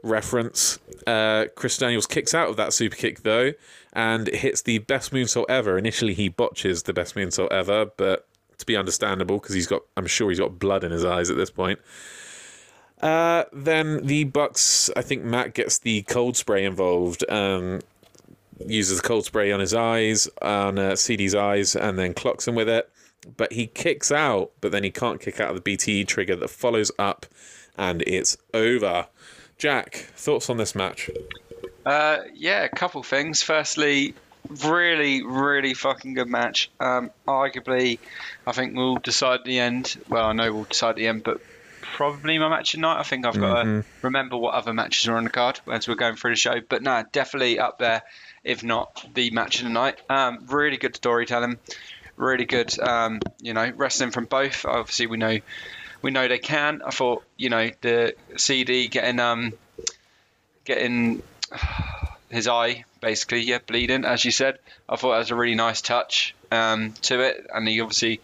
[0.03, 0.79] reference.
[1.07, 3.53] Uh, Chris Daniels kicks out of that super kick though,
[3.93, 5.77] and hits the best moonsault ever.
[5.77, 8.27] Initially, he botches the best moonsault ever, but
[8.57, 11.37] to be understandable because he's got, I'm sure he's got blood in his eyes at
[11.37, 11.79] this point.
[13.01, 17.29] Uh, then the Bucks, I think Matt gets the cold spray involved.
[17.29, 17.81] Um,
[18.65, 22.55] uses the cold spray on his eyes, on uh, CD's eyes, and then clocks him
[22.55, 22.89] with it.
[23.37, 26.49] But he kicks out, but then he can't kick out of the BTE trigger that
[26.49, 27.25] follows up,
[27.77, 29.07] and it's over.
[29.57, 31.09] Jack, thoughts on this match?
[31.85, 33.41] Uh, yeah, a couple things.
[33.41, 34.13] Firstly,
[34.65, 36.69] really, really fucking good match.
[36.79, 37.99] Um, arguably,
[38.45, 39.97] I think we'll decide the end.
[40.09, 41.41] Well, I know we'll decide the end, but
[41.93, 42.99] probably my match of night.
[42.99, 45.95] I think I've got to remember what other matches are on the card as we're
[45.95, 46.59] going through the show.
[46.67, 48.01] But no, definitely up there,
[48.43, 50.01] if not the match of the night.
[50.09, 51.57] Um, really good storytelling,
[52.17, 52.77] really good.
[52.79, 54.65] Um, you know, wrestling from both.
[54.65, 55.39] Obviously, we know
[56.01, 56.81] we know they can.
[56.81, 59.53] I thought you know the CD getting um
[60.65, 61.21] getting
[62.29, 64.57] his eye basically yeah bleeding as you said.
[64.89, 68.19] I thought that was a really nice touch um, to it, and he obviously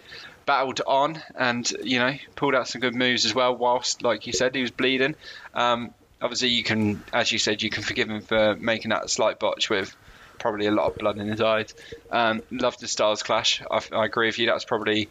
[0.49, 3.55] battled on and you know pulled out some good moves as well.
[3.55, 5.13] Whilst like you said he was bleeding.
[5.53, 9.37] Um, obviously you can, as you said, you can forgive him for making that slight
[9.39, 9.95] botch with
[10.39, 11.75] probably a lot of blood in his eyes.
[12.09, 13.61] Um, loved the Styles clash.
[13.69, 14.47] I, I agree with you.
[14.47, 15.07] That's probably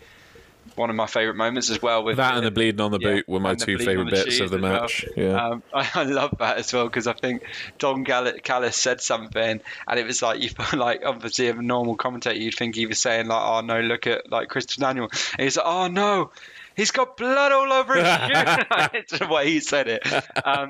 [0.76, 2.04] one of my favourite moments as well.
[2.04, 4.50] With That and the bleeding on the Yeah, boot were my two favourite bits of
[4.50, 4.80] the as well.
[4.82, 5.04] match.
[5.16, 5.46] Yeah.
[5.48, 7.42] Um, I, I love that as well because I think
[7.78, 12.38] Don Gall- Callis said something, and it was like you like obviously a normal commentator,
[12.38, 15.08] you'd think he was saying like, "Oh no, look at like Christian Daniel,"
[15.38, 16.30] and he's like, "Oh no."
[16.76, 18.64] He's got blood all over his shoe.
[18.98, 20.06] it's the way he said it.
[20.44, 20.68] Um,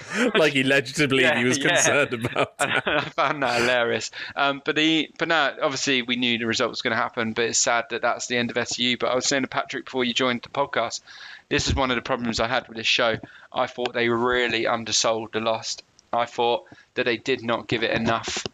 [0.34, 1.68] like he legibly Yeah, he was yeah.
[1.68, 2.54] concerned about.
[2.58, 4.10] I found that hilarious.
[4.36, 7.44] Um, but the but now obviously we knew the result was going to happen, but
[7.44, 8.96] it's sad that that's the end of SU.
[8.96, 11.00] But I was saying to Patrick before you joined the podcast,
[11.48, 13.16] this is one of the problems I had with this show.
[13.52, 15.82] I thought they really undersold the Lost.
[16.12, 16.64] I thought
[16.94, 18.44] that they did not give it enough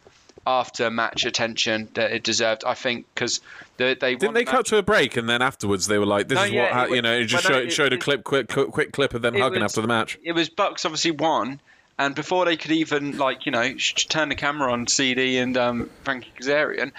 [0.49, 2.63] after match attention that it deserved.
[2.65, 3.39] I think because
[3.77, 6.37] they, they Didn't they cut to a break and then afterwards they were like, "This
[6.37, 8.01] No, is yeah, what ha-, was- you know." It just showed, it- showed a it-
[8.01, 10.17] clip, quick, quick, quick clip of them hugging was- after the match.
[10.23, 11.59] it was Bucks obviously won,
[11.99, 15.55] and before they could even like you know sh- turn the camera on CD and
[15.55, 16.91] um, Frankie Kazarian,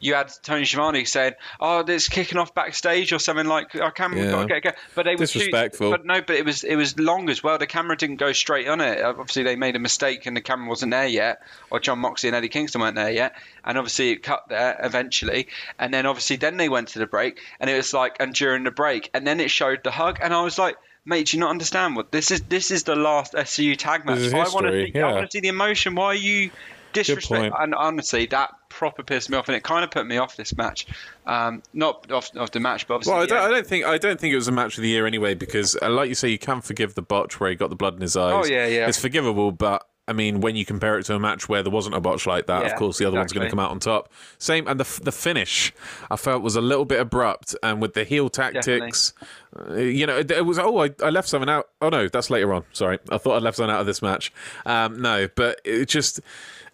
[0.00, 3.90] you had Tony Schiavone saying, "Oh, it's kicking off backstage or something like oh, our
[3.90, 4.30] camera Yeah.
[4.30, 5.90] got to get go." But they were Disrespectful.
[5.90, 7.58] but no, but it was it was long as well.
[7.58, 9.00] The camera didn't go straight on it.
[9.00, 12.28] Uh, obviously, they made a mistake and the camera wasn't there yet, or Jon Moxley
[12.28, 13.34] and Eddie Kingston weren't there yet,
[13.64, 15.48] and obviously it cut there eventually.
[15.78, 18.64] And then obviously then they went to the break, and it was like and during
[18.64, 20.76] the break, and then it showed the hug, and I was like.
[21.04, 22.42] Mate, do you not understand what this is?
[22.42, 24.30] This is the last SCU tag match.
[24.30, 25.00] I want to see.
[25.00, 25.94] I want to see the emotion.
[25.94, 26.50] Why are you
[26.92, 27.28] disrespect?
[27.28, 27.54] point.
[27.58, 30.56] And honestly, that proper pissed me off, and it kind of put me off this
[30.56, 30.86] match.
[31.26, 33.12] Um, not off, off the match, but obviously.
[33.12, 34.88] Well, I don't, I don't think I don't think it was a match of the
[34.88, 37.70] year anyway because, uh, like you say, you can forgive the botch where he got
[37.70, 38.46] the blood in his eyes.
[38.46, 38.88] Oh, yeah, yeah.
[38.88, 41.94] It's forgivable, but I mean, when you compare it to a match where there wasn't
[41.94, 43.78] a botch like that, Yeah, of course the other one's going to come out on
[43.78, 44.10] top.
[44.38, 45.72] Same, and the the finish
[46.10, 49.12] I felt was a little bit abrupt, and with the heel tactics,
[49.58, 50.58] uh, you know, it, it was.
[50.58, 51.68] Oh, I, I left something out.
[51.82, 52.64] Oh no, that's later on.
[52.72, 54.32] Sorry, I thought I left something out of this match.
[54.64, 56.20] Um, no, but it just.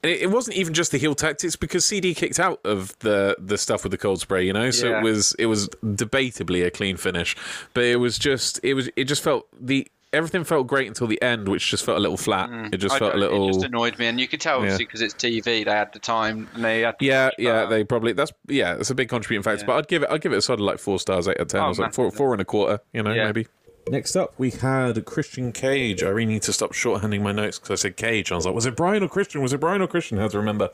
[0.04, 3.34] And it, it wasn't even just the heel tactics because CD kicked out of the
[3.38, 4.70] the stuff with the cold spray, you know.
[4.70, 4.98] So Yeah.
[5.00, 7.34] it was it was debatably a clean finish,
[7.72, 11.20] but it was just it was it just felt the everything felt great until the
[11.22, 12.48] end, which just felt a little flat.
[12.72, 12.96] It just Mm.
[12.96, 13.48] I felt a little.
[13.48, 15.64] It just annoyed me, and you could tell obviously because it's TV.
[15.64, 16.94] They had the time, and they had.
[17.00, 19.62] yeah, yeah, they probably that's yeah, it's a big contributing factor.
[19.62, 19.66] Yeah.
[19.66, 21.40] But I'd give it I'd give it a sort of like four stars, eight out
[21.40, 23.24] of ten, Oh, or something, four, four and a quarter, you know, Yeah.
[23.24, 23.46] maybe.
[23.88, 26.02] Next up, we had Christian Cage.
[26.02, 28.32] I really need to stop shorthanding my notes because I said Cage.
[28.32, 29.42] I was like, was it Brian or Christian?
[29.42, 30.16] Was it Brian or Christian?
[30.16, 30.70] How to remember?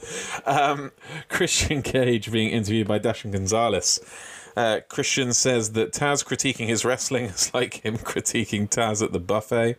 [0.46, 0.92] Um,
[1.28, 4.00] Christian Cage being interviewed by Dasha Gonzalez.
[4.56, 9.20] Uh, Christian says that Taz critiquing his wrestling is like him critiquing Taz at the
[9.20, 9.76] buffet,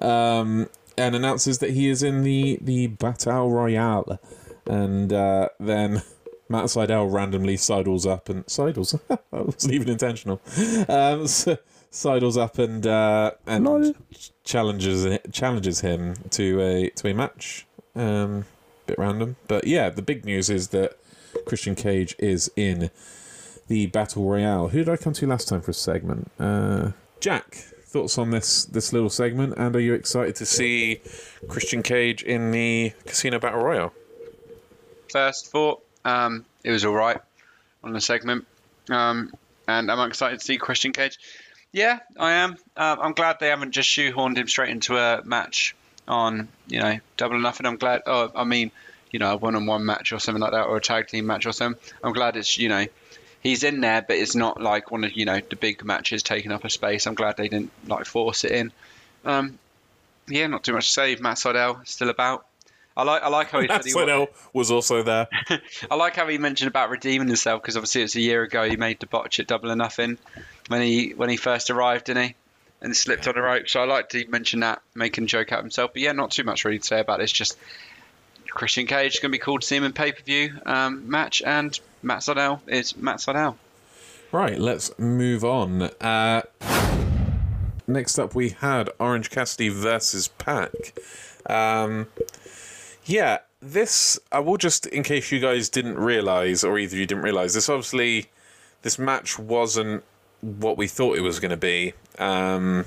[0.00, 0.68] um,
[0.98, 4.18] and announces that he is in the the Battle Royale,
[4.66, 6.02] and uh, then.
[6.46, 8.94] Matt Sydal randomly sidles up and sidles.
[9.08, 10.42] that wasn't even intentional.
[10.90, 11.56] Um, so,
[11.94, 13.94] sidles up and uh, and Lol.
[14.42, 17.66] challenges challenges him to a to a match.
[17.94, 18.44] Um,
[18.86, 19.88] bit random, but yeah.
[19.88, 20.98] The big news is that
[21.46, 22.90] Christian Cage is in
[23.68, 24.68] the Battle Royale.
[24.68, 26.30] Who did I come to last time for a segment?
[26.38, 27.70] Uh, Jack.
[27.86, 31.00] Thoughts on this this little segment, and are you excited to see
[31.46, 33.92] Christian Cage in the Casino Battle Royale?
[35.12, 37.20] First thought, um, it was all right
[37.84, 38.48] on the segment,
[38.90, 39.32] um,
[39.68, 41.20] and I'm excited to see Christian Cage.
[41.74, 42.56] Yeah, I am.
[42.76, 45.74] Uh, I'm glad they haven't just shoehorned him straight into a match
[46.06, 47.66] on, you know, double or nothing.
[47.66, 48.02] I'm glad.
[48.06, 48.70] Oh, I mean,
[49.10, 51.52] you know, a one-on-one match or something like that, or a tag team match or
[51.52, 51.82] something.
[52.04, 52.86] I'm glad it's, you know,
[53.40, 56.52] he's in there, but it's not like one of, you know, the big matches taking
[56.52, 57.08] up a space.
[57.08, 58.72] I'm glad they didn't like force it in.
[59.24, 59.58] Um,
[60.28, 61.16] yeah, not too much to say.
[61.16, 62.46] Matt Sydal still about.
[62.96, 63.22] I like.
[63.22, 65.28] I like how he said he wa- was also there.
[65.90, 68.76] I like how he mentioned about redeeming himself because obviously it's a year ago he
[68.76, 70.18] made the botch at double or nothing
[70.68, 72.34] when he when he first arrived, didn't he?
[72.80, 73.68] And slipped on a rope.
[73.68, 75.92] So I like to mention that, making a joke out of himself.
[75.94, 77.26] But yeah, not too much really to say about it.
[77.28, 77.56] Just
[78.48, 81.10] Christian Cage is going to be called to see him in pay per view um,
[81.10, 83.56] match, and Matt Sydal is Matt Sydal.
[84.30, 85.82] Right, let's move on.
[85.82, 86.42] Uh,
[87.86, 90.70] next up, we had Orange Cassidy versus Pac.
[91.46, 92.06] Um,
[93.04, 97.24] yeah, this I will just in case you guys didn't realize or either you didn't
[97.24, 98.26] realize this obviously
[98.82, 100.04] this match wasn't
[100.42, 102.84] what we thought it was going to be um,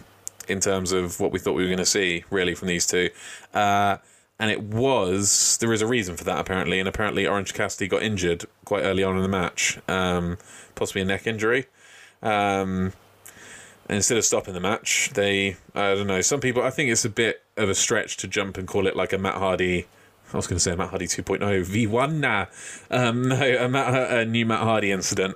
[0.48, 3.10] in terms of what we thought we were going to see really from these two.
[3.54, 3.98] Uh,
[4.40, 8.04] and it was there is a reason for that apparently, and apparently Orange Cassidy got
[8.04, 10.38] injured quite early on in the match, um,
[10.76, 11.66] possibly a neck injury.
[12.22, 12.94] Um,
[13.90, 16.22] and instead of stopping the match, they I don't know.
[16.22, 18.96] Some people I think it's a bit of a stretch to jump and call it
[18.96, 19.88] like a Matt Hardy.
[20.34, 22.46] I was going to say Matt Hardy 2.0 V1 nah,
[22.92, 25.36] um, no a, Matt, a new Matt Hardy incident,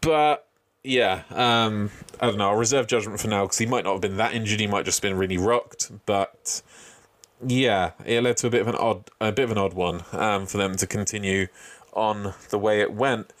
[0.00, 0.46] but
[0.84, 2.50] yeah, um, I don't know.
[2.50, 4.60] I'll reserve judgment for now because he might not have been that injured.
[4.60, 6.62] He might just have been really rocked, but
[7.46, 10.02] yeah, it led to a bit of an odd, a bit of an odd one
[10.12, 11.48] um, for them to continue
[11.92, 13.32] on the way it went.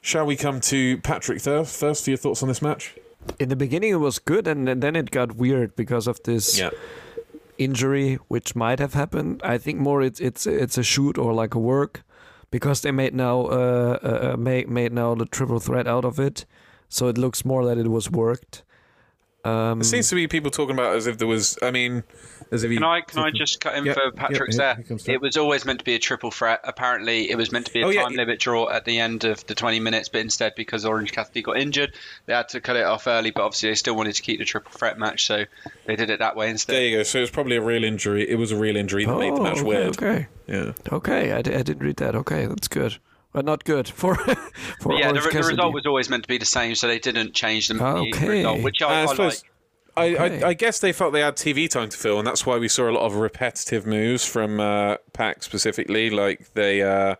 [0.00, 1.78] Shall we come to Patrick first?
[1.78, 2.94] First, for your thoughts on this match?
[3.38, 6.70] In the beginning, it was good, and then it got weird because of this Yeah,
[7.58, 9.40] injury, which might have happened.
[9.44, 12.02] I think more it's it's it's a shoot or like a work,
[12.50, 16.18] because they made now uh, uh uh, made made now the triple threat out of
[16.18, 16.46] it,
[16.88, 18.62] so it looks more that it was worked.
[19.44, 21.58] Um, there seems to be people talking about as if there was.
[21.62, 22.04] I mean,
[22.50, 24.62] as if he, Can I can I just cut in Yeah, for yeah, Patrick's yeah,
[24.66, 24.74] there?
[24.76, 25.08] here comes.
[25.08, 26.60] It was always meant to be a triple threat.
[26.64, 29.24] Apparently, it was meant to be a Oh, time it- limit draw at the end
[29.24, 31.94] of the 20 minutes, but instead, because Orange Cassidy got injured,
[32.26, 33.30] they had to cut it off early.
[33.30, 35.44] But obviously, they still wanted to keep the triple threat match, so
[35.86, 36.74] they did it that way instead.
[36.74, 37.02] There you go.
[37.02, 38.28] So it was probably a real injury.
[38.28, 39.88] It was a real injury that made the oh, match okay, weird.
[40.02, 40.72] Okay, Yeah.
[40.92, 42.14] okay, I, I didn't read that.
[42.14, 42.96] Okay, that's good,
[43.32, 45.54] but not good for for yeah, the, Orange the Cassidy.
[45.56, 48.08] result was always meant to be the same, so they didn't change ah, the, the
[48.08, 48.28] Okay.
[48.28, 49.38] result, which I, uh, I I, like.
[49.98, 50.42] I, Okay.
[50.42, 52.68] I, I guess they felt they had TV time to fill, and that's why we
[52.68, 56.10] saw a lot of repetitive moves from uh, Pac specifically.
[56.10, 57.16] Like they, uh,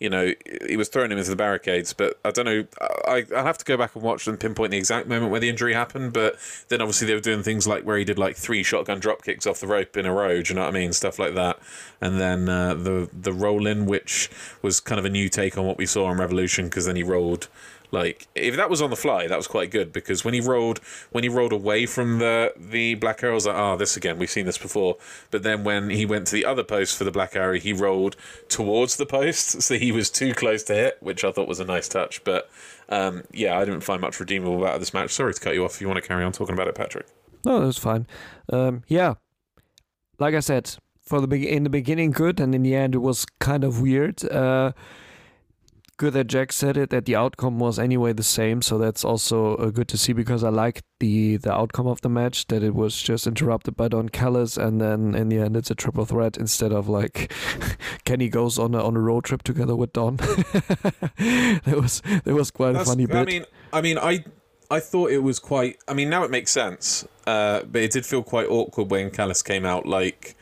[0.00, 0.32] you know,
[0.68, 2.64] he was throwing him into the barricades, but I don't know.
[3.06, 5.48] I I'll have to go back and watch and pinpoint the exact moment where the
[5.48, 6.12] injury happened.
[6.12, 6.36] But
[6.68, 9.46] then obviously they were doing things like where he did like three shotgun drop kicks
[9.46, 10.40] off the rope in a row.
[10.40, 10.92] Do you know what I mean?
[10.92, 11.58] Stuff like that.
[12.00, 14.30] And then uh, the the roll in, which
[14.62, 17.02] was kind of a new take on what we saw on Revolution, because then he
[17.02, 17.48] rolled
[17.90, 20.78] like if that was on the fly, that was quite good because when he rolled
[21.10, 24.18] when he rolled away from the the black arrow, I was like, oh, this again.
[24.18, 24.96] We've seen this before.
[25.30, 28.16] But then when he went to the other post for the black arrow, he rolled
[28.48, 31.64] towards the post, so he was too close to hit, which I thought was a
[31.64, 32.22] nice touch.
[32.24, 32.50] But
[32.88, 35.10] um, yeah, I didn't find much redeemable about this match.
[35.10, 35.74] Sorry to cut you off.
[35.76, 37.06] If you want to carry on talking about it, Patrick.
[37.44, 38.06] No, that's fine.
[38.52, 39.14] Um, yeah,
[40.18, 42.98] like I said, for the be- in the beginning, good, and in the end, it
[42.98, 44.24] was kind of weird.
[44.30, 44.72] Uh,
[45.98, 49.56] good that Jack said it that the outcome was anyway the same, so that's also
[49.56, 52.74] uh, good to see because I liked the the outcome of the match that it
[52.74, 56.36] was just interrupted by Don Callis, and then in the end, it's a triple threat
[56.38, 57.32] instead of like
[58.04, 60.16] Kenny goes on a on a road trip together with Don.
[60.16, 63.16] that was that was quite a funny bit.
[63.16, 64.24] I mean, I mean, I
[64.70, 65.78] I thought it was quite.
[65.88, 69.42] I mean, now it makes sense, uh, but it did feel quite awkward when Callis
[69.42, 70.36] came out, like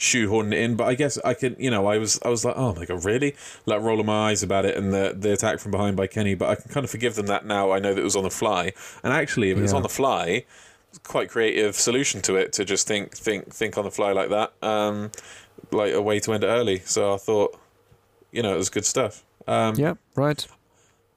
[0.00, 0.74] shoehorned it in.
[0.74, 3.04] But I guess I can, you know, I was I was like, oh my god,
[3.04, 3.36] really?
[3.66, 6.34] Like rolling my eyes about it and the the attack from behind by Kenny.
[6.34, 7.70] But I can kind of forgive them that now.
[7.70, 8.72] I know that it was on the fly,
[9.04, 10.44] and actually, if it was on the fly.
[11.04, 14.52] Quite creative solution to it to just think, think, think on the fly like that,
[14.60, 15.12] um,
[15.70, 16.80] like a way to end it early.
[16.80, 17.56] So I thought,
[18.32, 19.24] you know, it was good stuff.
[19.46, 20.44] Um, yeah, right.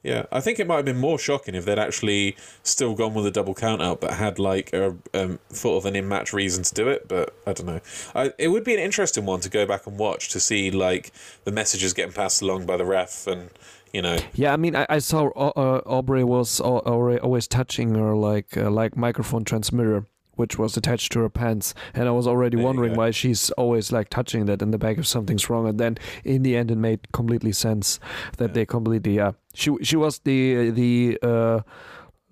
[0.04, 3.26] Yeah, I think it might have been more shocking if they'd actually still gone with
[3.26, 6.74] a double count out, but had like a um, of an in match reason to
[6.74, 7.08] do it.
[7.08, 7.82] But I don't know.
[8.14, 11.14] I, it would be an interesting one to go back and watch to see like
[11.46, 13.50] the messages getting passed along by the ref, and
[13.94, 17.96] you know, Yeah, I mean, I, I saw uh, uh, Aubrey was al- always touching
[17.96, 20.06] her like uh, like microphone transmitter,
[20.36, 23.92] which was attached to her pants, and I was already There wondering why she's always
[23.92, 25.68] like touching that in the back if something's wrong.
[25.68, 28.00] And then in the end, it made completely sense
[28.38, 28.54] that Yeah.
[28.54, 29.32] they completely yeah.
[29.54, 31.60] She she was the the uh,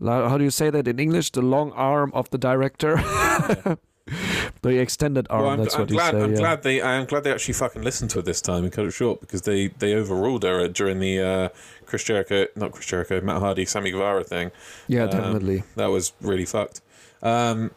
[0.04, 1.32] how do you say that in English?
[1.32, 2.96] The long arm of the director.
[4.62, 5.44] the extended arm.
[5.44, 6.14] well, I'm, that's I'm what glad.
[6.14, 6.24] you say.
[6.26, 6.38] I'm yeah.
[6.38, 6.82] glad they.
[6.82, 9.44] I'm glad they actually fucking listened to it this time and cut it short because
[9.44, 11.50] they they overruled her during the uh,
[11.86, 14.52] Chris Jericho, not Chris Jericho, Matt Hardy, Sammy Guevara thing.
[14.88, 15.64] yeah, um, definitely.
[15.76, 16.82] that was really fucked.
[17.24, 17.70] Um,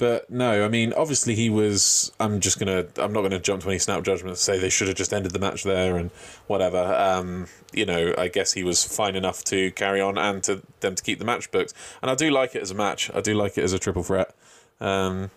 [0.00, 2.10] but no, I mean, obviously he was.
[2.18, 2.86] I'm just gonna.
[2.96, 4.40] I'm not gonna jump to any snap judgments.
[4.40, 6.10] Say they should have just ended the match there and
[6.46, 6.82] whatever.
[6.94, 10.94] Um, you know, I guess he was fine enough to carry on and to them
[10.94, 11.74] to keep the match booked.
[12.00, 13.10] And I do like it as a match.
[13.14, 14.34] I do like it as a triple threat.
[14.80, 15.30] Um,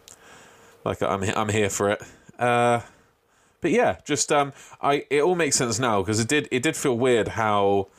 [0.86, 1.24] like I'm.
[1.24, 2.02] I'm here for it.
[2.40, 2.80] Uh,
[3.60, 5.06] but yeah, just um, I.
[5.10, 6.48] It all makes sense now because it did.
[6.52, 7.90] It did feel weird how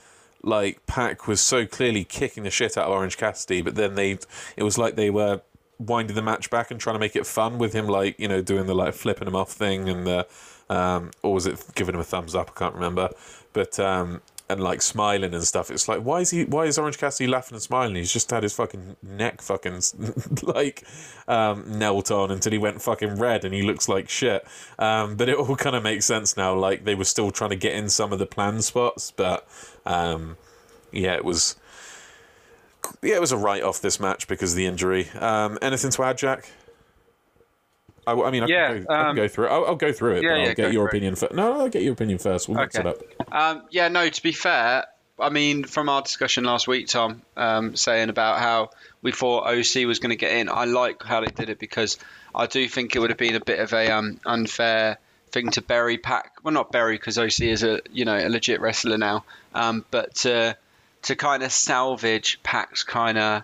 [0.42, 4.18] like Pac was so clearly kicking the shit out of Orange Cassidy, but then they
[4.56, 5.42] it was like they were
[5.86, 8.42] winding the match back and trying to make it fun with him like, you know,
[8.42, 10.26] doing the like flipping him off thing and the
[10.70, 13.10] um or was it giving him a thumbs up, I can't remember.
[13.52, 15.70] But um and like smiling and stuff.
[15.70, 16.44] It's like why is he?
[16.44, 17.94] Why is Orange Cassidy laughing and smiling?
[17.94, 19.80] He's just had his fucking neck fucking
[20.42, 20.84] like
[21.26, 24.46] um, knelt on until he went fucking red and he looks like shit.
[24.78, 26.54] Um, but it all kind of makes sense now.
[26.54, 29.48] Like they were still trying to get in some of the planned spots, but
[29.86, 30.36] um,
[30.92, 31.56] yeah, it was.
[33.02, 35.08] Yeah, it was a write off this match because of the injury.
[35.18, 36.48] Um, anything to add, Jack?
[38.06, 39.50] I, I mean, I, Yeah, can, go, I can um, go through it.
[39.50, 41.32] I'll, I'll go through it, yeah, but I'll yeah, get your opinion first.
[41.32, 42.48] No, I'll get your opinion first.
[42.48, 42.88] We'll mix Okay.
[42.88, 43.32] it up.
[43.32, 44.08] Um, yeah, no.
[44.08, 44.86] To be fair,
[45.18, 48.70] I mean, from our discussion last week, Tom, um, saying about how
[49.00, 51.98] we thought OC was going to get in, I like how they did it because
[52.34, 54.98] I do think it would have been a bit of a um, unfair
[55.30, 56.32] thing to bury Pac.
[56.42, 59.24] Well, not bury because OC is a you know a legit wrestler now,
[59.54, 60.56] um, but to
[61.04, 63.42] to kind of salvage Pac's kind of.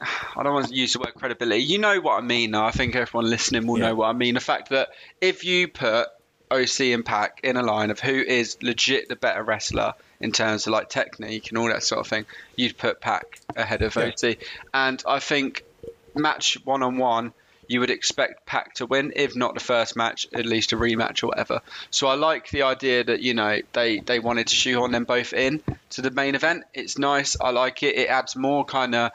[0.00, 1.62] I don't want to use the word credibility.
[1.62, 2.50] You know what I mean.
[2.50, 2.64] Though.
[2.64, 3.88] I think everyone listening will Yeah.
[3.88, 4.34] know what I mean.
[4.34, 4.88] The fact that
[5.20, 6.08] if you put
[6.50, 10.66] OC and Pac in a line of who is legit the better wrestler in terms
[10.66, 12.26] of like technique and all that sort of thing,
[12.56, 14.06] you'd put Pac ahead of Yeah.
[14.06, 14.38] OC.
[14.74, 15.62] And I think
[16.14, 17.32] match one on one,
[17.72, 21.22] you would expect Pac to win, if not the first match, at least a rematch
[21.22, 21.62] or whatever.
[21.90, 25.32] So I like the idea that you know they they wanted to shoehorn them both
[25.32, 26.64] in to the main event.
[26.74, 27.36] It's nice.
[27.40, 27.96] I like it.
[27.96, 29.12] It adds more kind of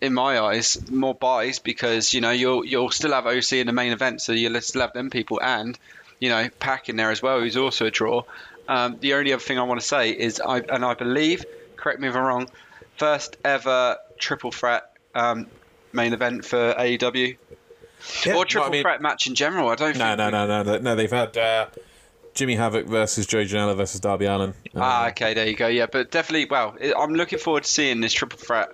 [0.00, 3.72] in my eyes, more buys because you know you'll you'll still have OC in the
[3.72, 5.78] main event, so you'll still have them people, and
[6.18, 8.22] you know Pac in there as well, who's also a draw.
[8.68, 11.44] Um, the only other thing I want to say is, I and I believe,
[11.76, 12.50] correct me if I'm wrong,
[12.98, 15.46] first ever triple threat um,
[15.92, 17.38] main event for AEW
[18.24, 19.68] Yeah, or well, triple I mean- threat match in general.
[19.68, 20.18] I don't No, think.
[20.18, 20.94] no, no, no, no, no.
[20.96, 21.66] They've had uh,
[22.34, 24.50] Jimmy Havoc versus Joe Janela versus Darby Allin.
[24.74, 25.66] Uh, Ah, okay, there you go.
[25.68, 28.68] Yeah, but definitely, well, I'm looking forward to seeing this triple threat,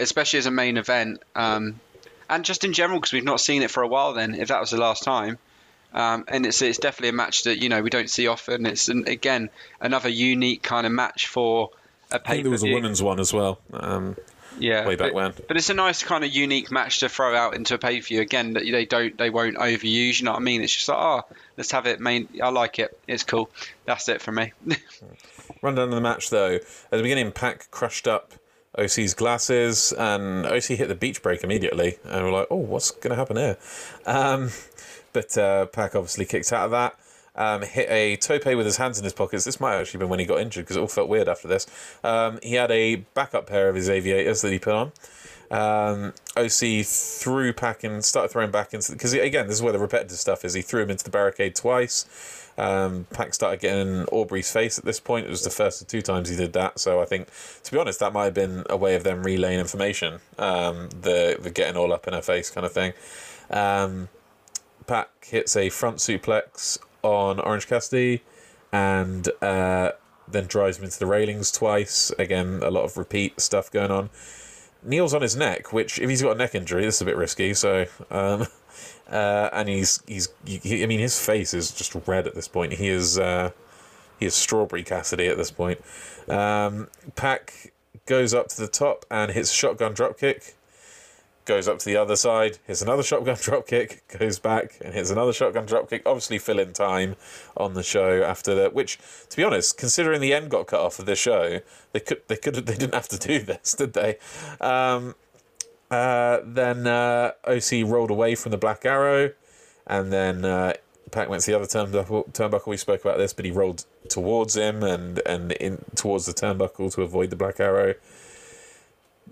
[0.00, 1.80] especially as a main event, um,
[2.28, 4.12] and just in general because we've not seen it for a while.
[4.14, 5.38] Then, if that was the last time,
[5.94, 8.66] um, and it's it's definitely a match that you know we don't see often.
[8.66, 9.48] It's an, again
[9.80, 11.70] another unique kind of match for
[12.10, 13.60] a pay I think there was a women's one as well.
[13.72, 14.16] Um,
[14.58, 15.34] yeah, way back but, when.
[15.48, 18.06] But it's a nice kind of unique match to throw out into a pay per
[18.06, 18.20] view.
[18.20, 20.18] Again, that they don't they won't overuse.
[20.18, 20.62] You know what I mean?
[20.62, 21.24] It's just like oh,
[21.56, 22.00] let's have it.
[22.00, 22.98] Main, I like it.
[23.06, 23.50] It's cool.
[23.84, 24.52] That's it for me.
[25.62, 26.56] Rundown of the match though.
[26.56, 28.34] At the beginning, Pac crushed up
[28.78, 33.10] OC's glasses, and OC hit the beach break immediately, and we're like, "Oh, what's going
[33.10, 33.56] to happen here?"
[34.04, 34.50] Um,
[35.12, 36.96] but uh, Pac obviously kicked out of that.
[37.36, 39.44] Um, hit a tope with his hands in his pockets.
[39.44, 41.48] This might have actually been when he got injured because it all felt weird after
[41.48, 41.66] this.
[42.02, 44.92] Um, he had a backup pair of his aviators that he put on.
[45.50, 49.78] Um, OC threw Pac and started throwing back into because again, this is where the
[49.78, 50.54] repetitive stuff is.
[50.54, 52.42] He threw him into the barricade twice.
[52.58, 55.26] Um, Pac started getting Aubrey's face at this point.
[55.26, 56.78] It was the first of two times he did that.
[56.78, 57.28] So I think,
[57.64, 60.20] to be honest, that might have been a way of them relaying information.
[60.38, 62.92] Um, the the getting all up in her face kind of thing.
[63.50, 64.08] Um,
[64.86, 66.78] Pac hits a front suplex
[67.12, 68.22] on Orange Cassidy,
[68.72, 69.92] and uh,
[70.28, 72.10] then drives him into the railings twice.
[72.18, 74.10] Again, a lot of repeat stuff going on.
[74.82, 77.16] Kneels on his neck, which if he's got a neck injury, this is a bit
[77.16, 77.54] risky.
[77.54, 78.46] So, um,
[79.10, 82.74] uh, and he's he's he, I mean his face is just red at this point.
[82.74, 83.50] He is uh,
[84.18, 85.80] he is strawberry Cassidy at this point.
[86.28, 87.72] Um, Pac
[88.06, 90.52] goes up to the top and hits a shotgun dropkick.
[91.46, 95.32] Goes up to the other side, hits another shotgun dropkick, goes back and hits another
[95.32, 96.02] shotgun dropkick.
[96.04, 97.14] Obviously, fill in time
[97.56, 98.74] on the show after that.
[98.74, 98.98] Which,
[99.30, 101.60] to be honest, considering the end got cut off of this show,
[101.92, 104.18] they could they could they didn't have to do this, did they?
[104.60, 105.14] Um,
[105.90, 109.32] uh, then uh, OC rolled away from the Black Arrow,
[109.86, 110.72] and then uh,
[111.12, 112.32] Pac went to the other turnbuckle.
[112.32, 116.32] Turnbuckle we spoke about this, but he rolled towards him and and in towards the
[116.32, 117.94] turnbuckle to avoid the Black Arrow.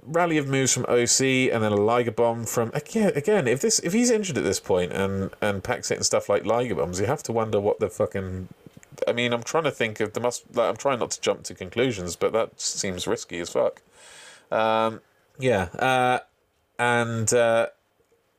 [0.07, 1.21] Rally of moves from OC,
[1.53, 3.13] and then a Liger bomb from again.
[3.15, 6.29] Again, if this if he's injured at this point and and packs it and stuff
[6.29, 8.49] like Liger bombs, you have to wonder what the fucking.
[9.09, 10.45] I mean, I'm trying to think of the must.
[10.55, 13.83] Like, I'm trying not to jump to conclusions, but that seems risky as fuck.
[14.51, 15.01] Um,
[15.39, 16.19] yeah, uh,
[16.79, 17.69] and uh,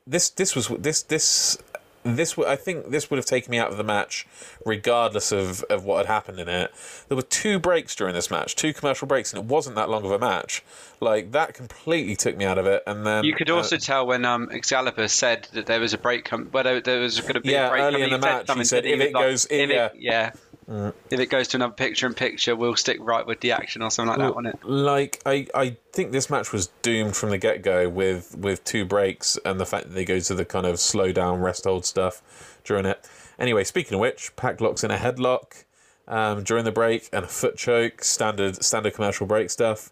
[0.07, 1.57] this this was this this
[2.05, 4.27] this w- I think this would have taken me out of the match
[4.65, 6.71] regardless of, of what had happened in it.
[7.07, 10.05] There were two breaks during this match, two commercial breaks, and it wasn't that long
[10.05, 10.63] of a match.
[10.99, 12.83] Like that completely took me out of it.
[12.87, 15.97] And then You could uh, also tell when um, Excalibur said that there was a
[15.97, 18.51] break, com- whether there was going to be Yeah, a break early in the match,
[18.53, 19.85] he said, if it goes- if yeah.
[19.87, 20.31] it, yeah,
[20.67, 23.91] if it goes to another picture in picture, we'll stick right with the action or
[23.91, 24.63] something like that on it.
[24.63, 28.85] like I, I think this match was doomed from the get go with with two
[28.85, 31.85] breaks and the fact that they go to the kind of slow down rest hold
[31.85, 33.07] stuff during it.
[33.37, 35.65] Anyway, speaking of which, Pac locks in a headlock
[36.07, 39.91] um, during the break and a foot choke, standard standard commercial break stuff.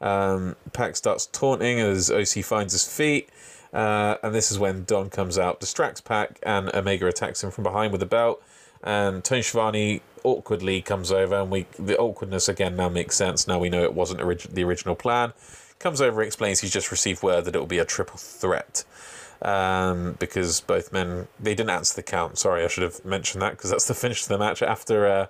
[0.00, 3.28] Um, Pac starts taunting as OC finds his feet.
[3.72, 7.64] Uh, and this is when Don comes out, distracts Pac, and Omega attacks him from
[7.64, 8.40] behind with the belt.
[8.84, 13.48] And Tony Schiavone awkwardly comes over, and we the awkwardness again now makes sense.
[13.48, 15.32] Now we know it wasn't orig- the original plan.
[15.78, 18.84] Comes over, explains he's just received word that it will be a triple threat.
[19.42, 22.38] Um, because both men they didn't answer the count.
[22.38, 24.62] Sorry, I should have mentioned that because that's the finish of the match.
[24.62, 25.26] After uh,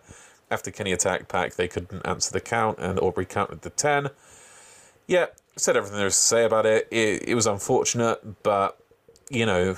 [0.51, 4.11] after Kenny attacked Pac, they couldn't answer the count, and Aubrey counted the ten.
[5.07, 5.27] Yeah,
[5.57, 6.89] said everything there was to say about it.
[6.91, 8.79] It, it was unfortunate, but
[9.31, 9.77] you know,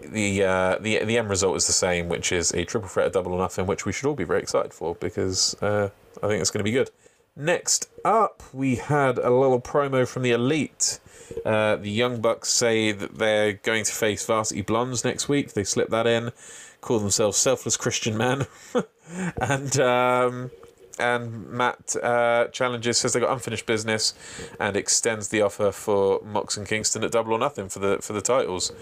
[0.00, 3.10] the uh, the the end result is the same, which is a triple threat, a
[3.10, 5.90] double or nothing, which we should all be very excited for because uh,
[6.22, 6.90] I think it's going to be good.
[7.36, 10.98] Next up, we had a little promo from the Elite.
[11.44, 15.52] Uh, the Young Bucks say that they're going to face Varsity Blondes next week.
[15.52, 16.32] They slip that in,
[16.80, 18.46] call themselves Selfless Christian Men,
[19.40, 20.50] and um,
[20.98, 24.14] and Matt uh, challenges says they got unfinished business,
[24.58, 28.12] and extends the offer for Mox and Kingston at Double or Nothing for the for
[28.12, 28.72] the titles.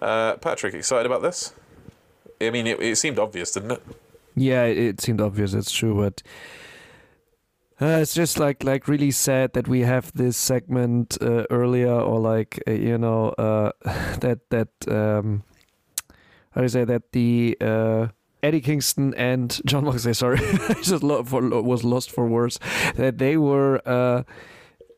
[0.00, 1.52] Uh, Patrick, excited about this?
[2.40, 3.82] I mean, it, it seemed obvious, didn't it?
[4.36, 5.54] Yeah, it, seemed obvious.
[5.54, 6.22] It's true, but
[7.80, 12.18] uh, it's just like like really sad that we have this segment uh, earlier, or
[12.18, 13.70] like uh, you know uh,
[14.20, 15.44] that that um,
[16.50, 18.08] how do you say that the uh,
[18.44, 22.60] Eddie Kingston and Jon Moxley, sorry, I just lo- for, was lost for words.
[22.96, 24.22] That they were uh,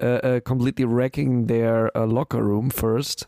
[0.01, 3.27] uh, uh, completely wrecking their uh, locker room first.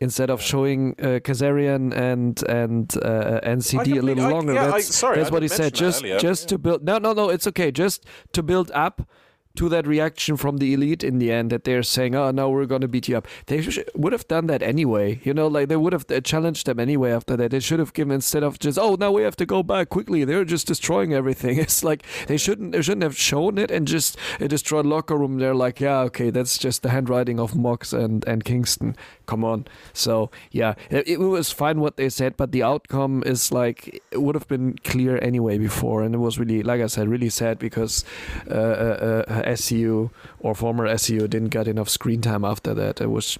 [0.00, 4.70] Instead of showing uh, Kazarian and and uh, NCD a little I- longer, yeah, I-
[4.72, 5.72] that's, sorry, that's I what he said.
[5.74, 6.18] Just earlier.
[6.18, 6.84] just to build.
[6.84, 7.30] No, no, no.
[7.30, 7.70] It's okay.
[7.70, 9.08] Just to build up
[9.56, 12.66] to that reaction from the elite in the end that they're saying, "Oh, no, we're
[12.66, 15.20] going to beat you up." They sh- would have done that anyway.
[15.24, 17.50] You know, like they would have uh, challenged them anyway after that.
[17.50, 20.24] They should have given instead of just, "Oh, now we have to go back quickly."
[20.24, 21.58] They're just destroying everything.
[21.66, 25.38] It's like they shouldn't they shouldn't have shown it and just uh, destroyed locker room.
[25.38, 28.96] They're like, "Yeah, okay, that's just the handwriting of Mox and and Kingston."
[29.26, 29.66] Come on.
[29.92, 34.22] So yeah, it, it was fine what they said, but the outcome is like it
[34.22, 37.58] would have been clear anyway before, and it was really, like I said, really sad
[37.58, 38.04] because
[38.50, 43.00] uh, uh, uh, SCU or former SCU didn't get enough screen time after that.
[43.00, 43.38] It was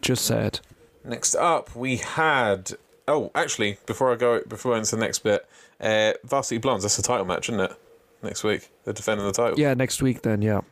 [0.00, 0.60] just sad.
[1.04, 2.72] Next up, we had.
[3.08, 5.46] Oh, actually, before I go, before I into the next bit,
[5.80, 6.82] uh, Varsity Blondes.
[6.82, 7.72] That's the title match, isn't it?
[8.22, 9.58] Next week, they're defending the title.
[9.58, 10.42] Yeah, next week then.
[10.42, 10.62] Yeah.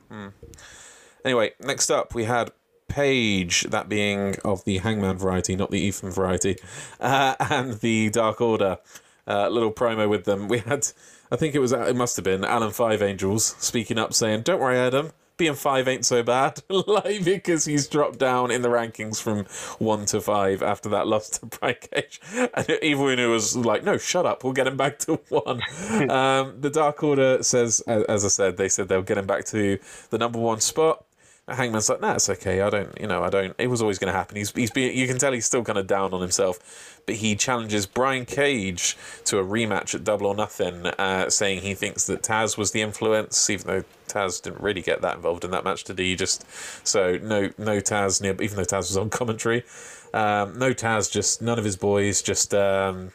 [1.25, 2.51] Anyway, next up, we had
[2.89, 6.57] Page, that being of the Hangman variety, not the Ethan variety,
[7.01, 8.79] uh, and the Dark Order.
[9.27, 10.49] Uh, little promo with them.
[10.49, 10.87] We had,
[11.31, 14.61] I think it was, it must have been Alan Five Angels speaking up, saying, "Don't
[14.61, 19.21] worry, Adam." Being five ain't so bad, like because he's dropped down in the rankings
[19.21, 19.47] from
[19.85, 22.21] one to five after that loss to Brian Cage,
[22.55, 25.61] and Evil Uno was like, "No, shut up, we'll get him back to one."
[26.09, 29.45] um, the Dark Order says, as, as I said, they said they'll get him back
[29.47, 31.05] to the number one spot.
[31.47, 32.63] Hangman's like, nah, it's okay.
[32.63, 33.55] I don't, you know, I don't.
[33.59, 34.37] It was always going to happen.
[34.37, 37.37] He's, he's being, you can tell he's still kind of down on himself, but he
[37.37, 42.23] challenges Brian Cage to a rematch at Double or Nothing, uh, saying he thinks that
[42.23, 45.85] Taz was the influence, even though Taz didn't really get that involved in that match,
[45.85, 46.17] did he?
[46.17, 46.47] Just
[46.87, 49.65] so no, no Taz near, even though Taz was on commentary,
[50.15, 53.13] um, no Taz, just none of his boys, just, um,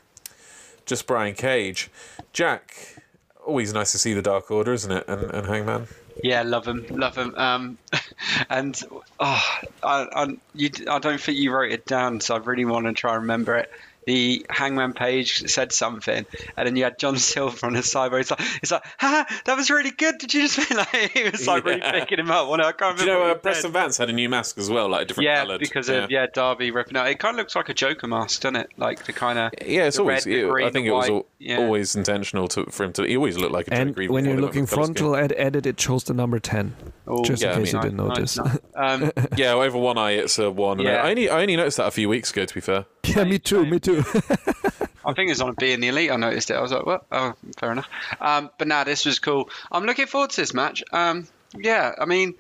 [0.86, 1.90] just Brian Cage.
[2.32, 2.96] Jack,
[3.44, 5.06] always nice to see the Dark Order, isn't it?
[5.08, 5.88] And, and Hangman.
[6.22, 7.34] Yeah, love him, love him.
[7.36, 7.80] Um,
[8.50, 8.76] and
[9.20, 9.44] oh,
[9.84, 12.94] I, I, you, I don't think you wrote it down, so I really want to
[12.94, 13.70] try and remember it.
[14.10, 16.26] The Hangman page said something,
[16.58, 19.26] and then you had John Silver on his side where he's like, "It's like, ha,
[19.46, 22.32] that was really good." Did you just feel like he was like really picking him
[22.32, 22.50] up?
[22.50, 23.04] Well, I can't remember.
[23.04, 23.36] Do you know uh.
[23.36, 25.36] Preston Vance had a new mask as well, like a different color.
[25.38, 25.60] Yeah, coloured.
[25.60, 25.96] because yeah.
[26.06, 27.08] of yeah Darby ripping out.
[27.08, 28.72] It kind of looks like a Joker mask, doesn't it?
[28.78, 30.26] Like the kind of Yeah, it's always.
[30.26, 31.58] red, it- green, I think it was white, al- yeah.
[31.60, 33.04] always intentional to, for him to.
[33.04, 34.12] He always looked like a And Joker.
[34.12, 36.74] when you're looking for colour frontal ed- edit, it shows the number ten.
[37.08, 38.38] Oh, just Yeah, in I case mean- you didn't nice, notice.
[38.38, 38.58] nice.
[38.76, 40.80] Um, Yeah, over one eye, it's a one.
[40.80, 41.04] Yeah.
[41.04, 42.46] I only I only noticed that a few weeks ago.
[42.46, 42.86] To be fair.
[43.16, 43.66] yeah, me too.
[43.66, 44.04] Me too.
[45.06, 46.12] I think it's on a B in the elite.
[46.12, 46.56] I noticed it.
[46.56, 47.88] I was like, well, oh, fair enough.
[48.22, 49.50] Um, but now this was cool.
[49.72, 50.84] I'm looking forward to this match.
[50.92, 52.36] Um, yeah, I mean,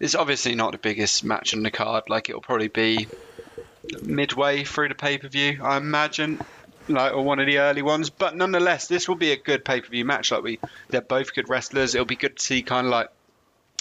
[0.00, 2.04] it's obviously not the biggest match on the card.
[2.08, 3.06] Like it'll probably be
[4.02, 6.40] midway through the pay per view, I imagine.
[6.88, 9.80] Like or one of the early ones, but nonetheless, this will be a good pay
[9.80, 10.32] per view match.
[10.32, 10.58] Like we,
[10.88, 11.94] they're both good wrestlers.
[11.94, 13.10] It'll be good to see kind of like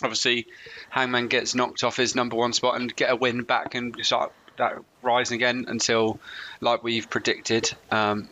[0.03, 0.47] obviously
[0.89, 4.31] Hangman gets knocked off his number one spot and get a win back and start
[4.59, 6.19] that rising again until,
[6.61, 8.29] like we've predicted, um,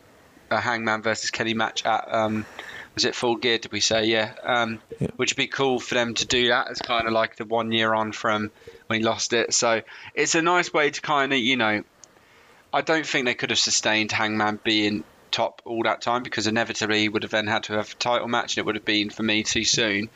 [0.50, 2.46] a Hangman versus Kenny match at um,
[2.94, 3.60] was it Full Gear?
[3.60, 4.34] Did we say yeah?
[4.42, 4.80] Um,
[5.18, 7.72] Which would be cool for them to do that as kind of like the one
[7.72, 8.50] year on from
[8.88, 9.54] when he lost it.
[9.54, 9.82] So
[10.16, 11.84] it's a nice way to kind of you know,
[12.74, 17.02] I don't think they could have sustained Hangman being top all that time because inevitably
[17.02, 19.10] he would have then had to have a title match and it would have been
[19.10, 20.10] for me too soon.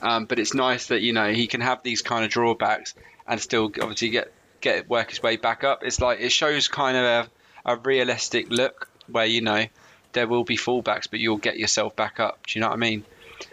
[0.00, 2.94] Um, but it's nice that you know he can have these kind of drawbacks
[3.26, 5.82] and still obviously get get work his way back up.
[5.84, 9.66] It's like it shows kind of a, a realistic look where you know
[10.12, 12.46] there will be fallbacks, but you'll get yourself back up.
[12.46, 13.04] Do you know what I mean?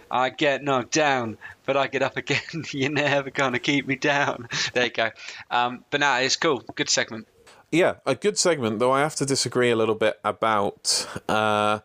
[0.10, 2.40] I get knocked down, but I get up again.
[2.72, 4.48] You're never gonna keep me down.
[4.74, 5.10] There you go.
[5.50, 6.64] Um, but now it's cool.
[6.76, 7.28] Good segment.
[7.72, 8.80] Yeah, a good segment.
[8.80, 11.08] Though I have to disagree a little bit about.
[11.28, 11.80] Uh,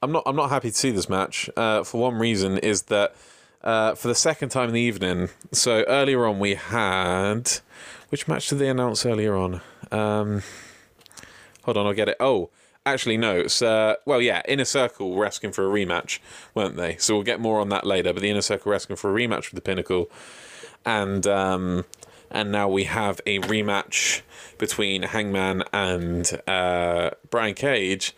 [0.00, 0.22] I'm not.
[0.26, 1.50] I'm not happy to see this match.
[1.56, 3.14] Uh, for one reason is that
[3.62, 5.28] uh, for the second time in the evening.
[5.52, 7.50] So earlier on we had
[8.10, 9.60] which match did they announce earlier on?
[9.90, 10.42] Um,
[11.62, 12.16] hold on, I'll get it.
[12.20, 12.50] Oh,
[12.86, 13.40] actually no.
[13.40, 16.18] It's uh, well, yeah, Inner Circle were asking for a rematch,
[16.54, 16.96] weren't they?
[16.96, 18.12] So we'll get more on that later.
[18.12, 20.10] But the Inner Circle were asking for a rematch with the Pinnacle,
[20.84, 21.84] and um,
[22.30, 24.22] and now we have a rematch
[24.58, 28.14] between Hangman and uh, Brian Cage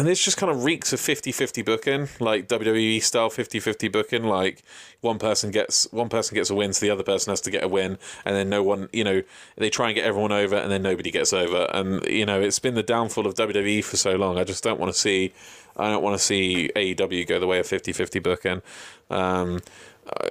[0.00, 4.62] and this just kind of reeks of 50-50 booking like wwe style 50-50 booking like
[5.02, 7.62] one person gets one person gets a win so the other person has to get
[7.62, 9.22] a win and then no one you know
[9.58, 11.68] they try and get everyone over and then nobody gets over.
[11.74, 14.38] And you know it's been the downfall of wwe for so long.
[14.38, 15.32] I just don't want to see
[15.76, 18.62] i don't want to see aew go the way of 50-50 booking.
[19.10, 19.60] Um,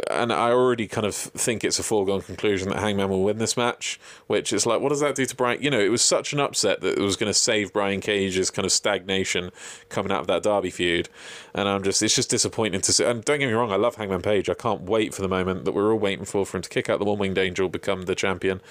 [0.09, 3.55] and I already kind of think it's a foregone conclusion that Hangman will win this
[3.55, 3.99] match.
[4.27, 5.61] Which is like, what does that do to Brian?
[5.61, 8.49] You know, it was such an upset that it was going to save Brian Cage's
[8.49, 9.51] kind of stagnation
[9.89, 11.09] coming out of that Darby feud,
[11.53, 13.05] and I'm just, it's just disappointing to see.
[13.05, 14.49] And don't get me wrong, I love Hangman Page.
[14.49, 16.89] I can't wait for the moment that we're all waiting for for him to kick
[16.89, 18.61] out the one winged angel, become the champion.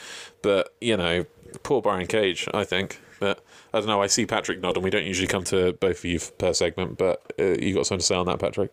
[0.42, 1.26] But you know,
[1.62, 2.48] poor Brian Cage.
[2.52, 3.00] I think.
[3.20, 3.42] But
[3.74, 4.00] I don't know.
[4.00, 6.98] I see Patrick nod, and we don't usually come to both of you per segment.
[6.98, 8.70] But uh, you got something to say on that, Patrick?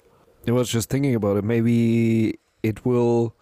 [0.48, 1.44] I was just thinking about it.
[1.44, 3.36] Maybe it will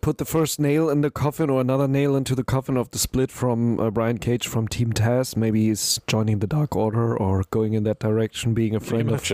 [0.00, 2.98] put the first nail in the coffin or another nail into the coffin of the
[2.98, 5.36] split from uh, Brian Cage from Team Taz.
[5.36, 9.32] Maybe he's joining the Dark Order or going in that direction, being a friend of.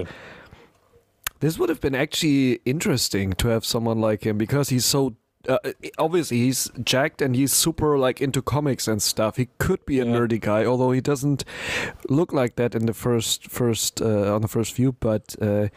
[1.41, 5.16] This would have been actually interesting to have someone like him because he's so
[5.49, 5.59] uh,
[5.99, 9.37] obviously he's jacked and he's super like into comics and stuff.
[9.37, 10.12] He could be a yeah.
[10.12, 11.45] nerdy guy, although he doesn't
[12.09, 14.93] look like that in the first first uh, on the first view.
[14.93, 15.68] But uh,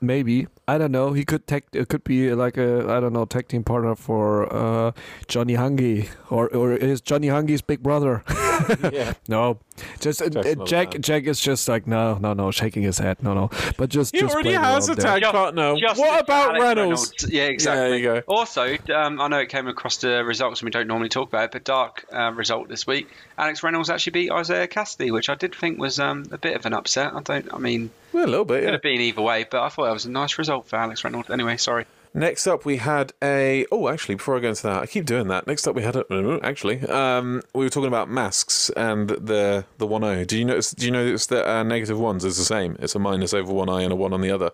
[0.00, 1.12] maybe I don't know.
[1.12, 4.52] He could take It could be like a I don't know tag team partner for
[4.52, 4.92] uh,
[5.26, 8.22] Johnny Hungee or or is Johnny Hungee's big brother?
[8.92, 9.14] yeah.
[9.28, 9.58] No,
[10.00, 10.98] just uh, Jack.
[11.00, 13.22] Jack is just like no, no, no, shaking his head.
[13.22, 13.50] No, no.
[13.76, 15.32] But just he just already has a tag there.
[15.32, 15.74] partner.
[15.74, 17.00] What about Alex Reynolds?
[17.00, 17.30] Reynolds?
[17.30, 17.82] Yeah, exactly.
[17.82, 18.22] Yeah, there you go.
[18.26, 21.44] Also, um, I know it came across the results and we don't normally talk about
[21.44, 23.08] it, but dark uh, result this week.
[23.36, 26.66] Alex Reynolds actually beat Isiah Kassidy, which I did think was um, a bit of
[26.66, 27.14] an upset.
[27.14, 27.52] I don't.
[27.52, 28.60] I mean, well, a little bit.
[28.60, 28.72] Could yeah.
[28.72, 31.30] have been either way, but I thought that was a nice result for Alex Reynolds.
[31.30, 31.86] Anyway, sorry.
[32.14, 33.66] Next up, we had a.
[33.70, 35.46] Oh, actually, before I go into that, I keep doing that.
[35.46, 36.40] Next up, we had a.
[36.42, 40.24] Actually, um, we were talking about masks and the the one eye.
[40.24, 40.72] Do you notice?
[40.72, 42.76] Do you notice that uh, negative ones is the same?
[42.80, 44.50] It's a minus over one eye and a one on the other.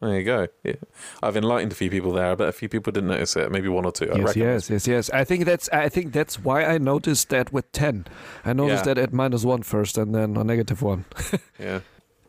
[0.00, 0.48] There you go.
[0.64, 0.76] Yeah.
[1.22, 3.52] I've enlightened a few people there, but a few people didn't notice it.
[3.52, 4.06] Maybe one or two.
[4.06, 5.10] Yes, yes, yes, yes.
[5.10, 5.68] I think that's.
[5.70, 8.06] I think that's why I noticed that with ten.
[8.44, 8.94] I noticed yeah.
[8.94, 11.04] that at minus one first, and then a negative one.
[11.58, 11.80] yeah.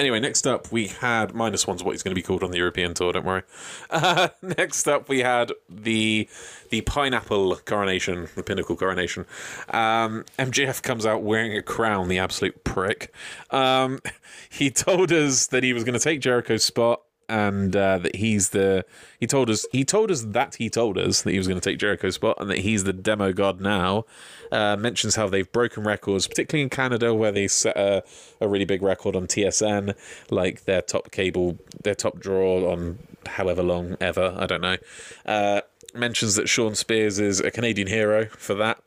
[0.02, 2.58] Anyway, next up we had minus one's what he's going to be called on the
[2.58, 3.14] European tour.
[3.14, 3.44] Don't worry.
[3.92, 6.28] Uh, next up we had the
[6.70, 9.26] the pineapple coronation, the pinnacle coronation.
[9.70, 12.08] Um, MJF comes out wearing a crown.
[12.08, 13.14] The absolute prick.
[13.52, 14.00] Um,
[14.50, 18.50] he told us that he was going to take Jericho's spot and uh, that he's
[18.50, 18.84] the
[19.18, 21.70] he told us he told us that he told us that he was going to
[21.70, 24.06] take Jericho's spot and that he's the demo god now.
[24.52, 28.04] Uh, mentions how they've broken records, particularly in Canada, where they set a,
[28.42, 29.96] a really big record on TSN,
[30.30, 34.36] like their top cable, their top draw on however long ever.
[34.38, 34.78] I don't know.
[35.26, 35.62] Uh,
[35.94, 38.82] mentions that Shawn Spears is a Canadian hero for that.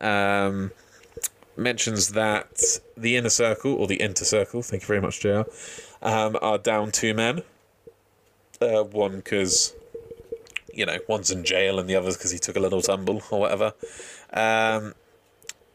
[0.00, 0.72] Um,
[1.56, 2.60] mentions that
[2.96, 5.42] the inner circle or the inter circle, thank you very much, JR,
[6.02, 7.42] um, are down two men
[8.60, 9.74] uh, one because
[10.72, 13.40] you know one's in jail and the other's because he took a little tumble or
[13.40, 13.74] whatever.
[14.32, 14.94] Um,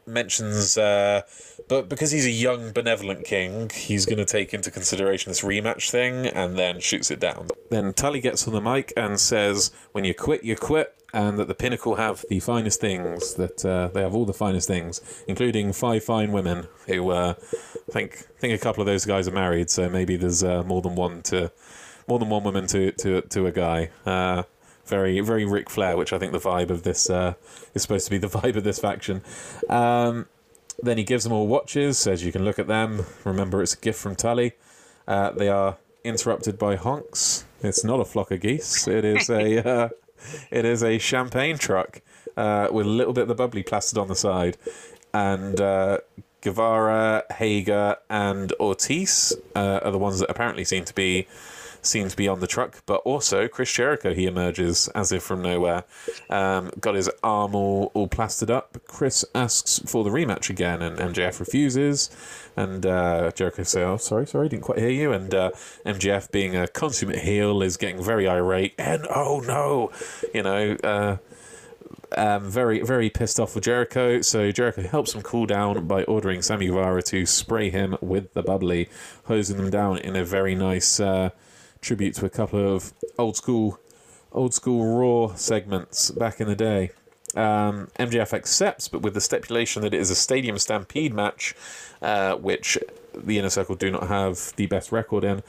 [0.05, 1.21] mentions, uh,
[1.67, 5.89] but because he's a young benevolent king, he's going to take into consideration this rematch
[5.89, 7.47] thing and then shoots it down.
[7.69, 11.49] Then Tully gets on the mic and says, "When you quit, you quit." And that
[11.49, 13.33] the pinnacle have the finest things.
[13.33, 16.67] That uh, they have all the finest things, including five fine women.
[16.87, 20.43] Who uh, I think think a couple of those guys are married, so maybe there's
[20.43, 21.51] uh, more than one to
[22.11, 23.89] more than one woman to to to a guy.
[24.05, 24.43] Uh,
[24.85, 27.35] very very Ric Flair, which I think the vibe of this uh,
[27.73, 29.21] is supposed to be the vibe of this faction.
[29.69, 30.27] Um,
[30.83, 33.05] then he gives them all watches, says you can look at them.
[33.23, 34.53] Remember, it's a gift from Tully.
[35.07, 37.45] Uh, they are interrupted by honks.
[37.61, 38.87] It's not a flock of geese.
[38.89, 39.89] It is a uh,
[40.51, 42.01] it is a champagne truck
[42.35, 44.57] uh, with a little bit of the bubbly plastered on the side,
[45.13, 45.99] and uh,
[46.41, 51.27] Guevara, Hager, and Ortiz uh, are the ones that apparently seem to be
[51.81, 54.13] seem to be on the truck, but also Chris Jericho.
[54.13, 55.83] He emerges as if from nowhere,
[56.29, 58.77] um, got his arm all, all plastered up.
[58.87, 62.09] Chris asks for the rematch again, and MJF refuses.
[62.55, 65.51] And uh, Jericho says, "Oh, sorry, sorry, didn't quite hear you." And uh,
[65.85, 68.73] MJF, being a consummate heel, is getting very irate.
[68.77, 69.91] And oh no,
[70.33, 70.75] you know.
[70.83, 71.17] Uh,
[72.17, 74.21] um, very, very pissed off with Jericho.
[74.21, 78.43] So Jericho helps him cool down by ordering Sammy Guevara to spray him with the
[78.43, 78.89] bubbly,
[79.25, 81.29] hosing them down in a very nice uh,
[81.81, 83.79] tribute to a couple of old school,
[84.31, 86.91] old school Raw segments back in the day.
[87.35, 91.55] Um, MJF accepts, but with the stipulation that it is a Stadium Stampede match,
[92.01, 92.77] uh, which
[93.15, 95.41] the Inner Circle do not have the best record in,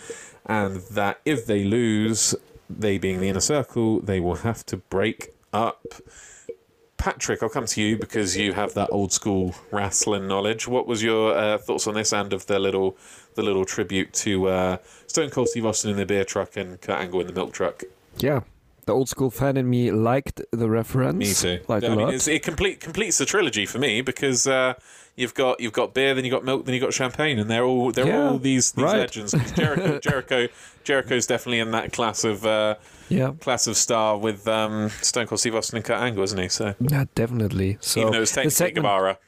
[0.47, 2.35] and that if they lose,
[2.71, 5.87] they being the Inner Circle, they will have to break up.
[6.97, 10.69] Patrick, I'll come to you because you have that old school wrestling knowledge.
[10.69, 12.97] What was your uh, thoughts on this and of the little
[13.35, 14.77] the little tribute to uh,
[15.07, 17.83] Stone Cold Steve Austin in the beer truck and Kurt Angle in the milk truck?
[18.19, 18.41] Yeah,
[18.87, 21.17] the old school fan in me liked the reference.
[21.17, 21.65] Me too.
[21.69, 22.29] Like I a mean, lot.
[22.29, 24.75] it complete completes the trilogy for me because uh,
[25.17, 27.39] you've got you've got beer, then you have got milk, then you have got champagne,
[27.39, 28.99] and they're all they're Yeah, all these these right.
[28.99, 29.35] legends.
[29.55, 30.49] Jericho, Jericho,
[30.85, 32.75] Jericho's definitely in that class of uh,
[33.09, 36.49] yeah, class of star with um, Stone Cold Steve Austin and Kurt Angle, isn't he?
[36.49, 37.79] So yeah, definitely.
[37.81, 39.19] So even though it's technically segment- Guevara.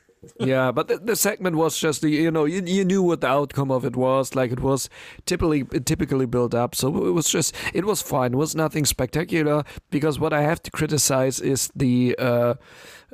[0.41, 3.27] Yeah, but the, the segment was just the- you know you, you knew what the
[3.29, 4.89] outcome of it was like it was
[5.27, 9.65] typically typically built up so it was just it was fine it was nothing spectacular
[9.91, 12.55] because what I have to criticize is the uh,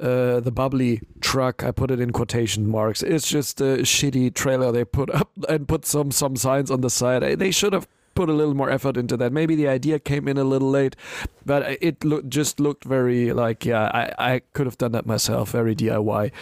[0.01, 4.73] uh, the bubbly truck I put it in quotation marks it's just a shitty trailer
[4.73, 7.87] they put up and put some some signs on the side Eh, they should have
[8.15, 9.33] put a little more effort into that.
[9.33, 10.97] Maybe the idea came in a little late,
[11.45, 15.51] but it look, just looked very like yeah, I, I could have done that myself,
[15.51, 16.33] very DIY.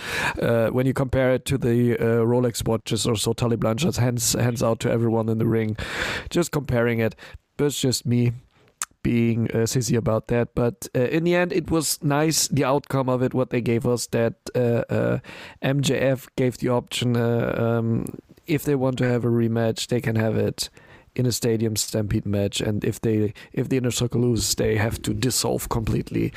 [0.40, 4.32] Uh, when you compare it to the uh, Rolex watches or so, Tully Blanchard's hands
[4.32, 5.76] hands out to everyone in the ring,
[6.30, 7.14] just comparing it.
[7.56, 8.32] But it's just me
[9.02, 10.54] being uh, sissy about that.
[10.54, 12.48] But uh, in the end, it was nice.
[12.48, 15.18] The outcome of it, what they gave us, that uh, uh,
[15.62, 17.16] MJF gave the option.
[17.16, 18.06] Uh, um,
[18.46, 20.70] if they want to have a rematch, they can have it
[21.18, 25.02] in a stadium stampede match, and if they if the inner circle loses, they have
[25.02, 26.32] to dissolve completely.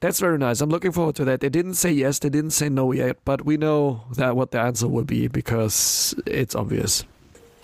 [0.00, 0.60] That's very nice.
[0.60, 1.40] I'm looking forward to that.
[1.40, 4.60] They didn't say yes, they didn't say no yet, but we know that what the
[4.60, 7.04] answer will be because it's obvious.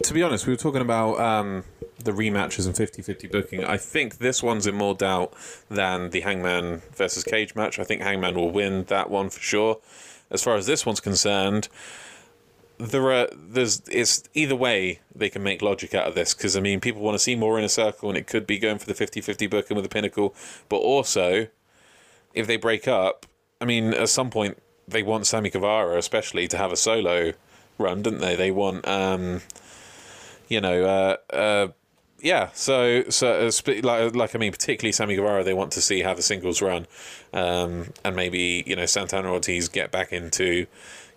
[0.05, 1.65] To be honest, we were talking about um,
[2.03, 3.65] the rematches and 50-50 booking.
[3.65, 5.33] I think this one's in more doubt
[5.69, 7.79] than the Hangman versus Cage match.
[7.79, 9.79] I think Hangman will win that one for sure.
[10.31, 11.69] As far as this one's concerned,
[12.79, 16.61] there are there's it's either way they can make logic out of this because I
[16.61, 18.87] mean people want to see more in a circle and it could be going for
[18.87, 20.35] the 50-50 booking with the pinnacle,
[20.69, 21.49] but also
[22.35, 23.27] if they break up,
[23.61, 27.33] I mean at some point they want Sammy Guevara especially to have a solo
[27.79, 28.37] run, didn't they?
[28.37, 29.43] They want um
[30.49, 31.69] you know, uh, uh,
[32.21, 32.49] yeah.
[32.53, 33.51] So, so uh,
[33.83, 36.87] like, like I mean, particularly Sammy Guevara, they want to see how the singles run,
[37.33, 40.67] um, and maybe you know Santana Ortiz get back into,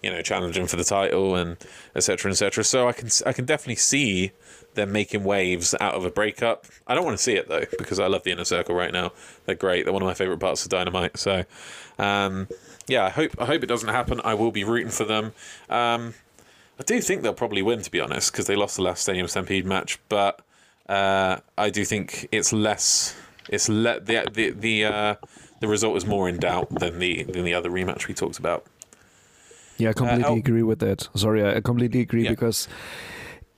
[0.01, 1.57] you know, challenging for the title and
[1.95, 2.31] etc.
[2.31, 2.63] etc.
[2.63, 4.31] So I can I can definitely see
[4.73, 6.65] them making waves out of a breakup.
[6.87, 9.11] I don't want to see it though because I love the inner circle right now.
[9.45, 9.85] They're great.
[9.85, 11.17] They're one of my favorite parts of Dynamite.
[11.17, 11.43] So,
[11.99, 12.47] um,
[12.87, 14.21] yeah, I hope I hope it doesn't happen.
[14.23, 15.33] I will be rooting for them.
[15.69, 16.13] Um,
[16.79, 19.27] I do think they'll probably win, to be honest, because they lost the last Stadium
[19.27, 19.99] Stampede match.
[20.09, 20.41] But
[20.89, 23.15] uh, I do think it's less.
[23.49, 25.15] It's le- the the the uh,
[25.59, 28.65] the result is more in doubt than the than the other rematch we talked about.
[29.77, 30.37] Yeah, I completely oh.
[30.37, 31.09] agree with that.
[31.15, 32.31] Sorry, I completely agree Yeah.
[32.31, 32.67] because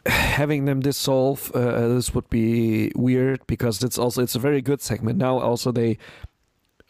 [0.05, 4.81] having them dissolve uh, this would be weird because it's also it's a very good
[4.81, 5.17] segment.
[5.17, 5.97] Now also they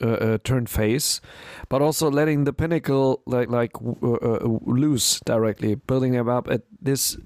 [0.02, 1.22] uh, uh, turn face,
[1.70, 3.72] but also letting the pinnacle like like
[4.02, 7.18] uh, uh, lose directly, building them up at this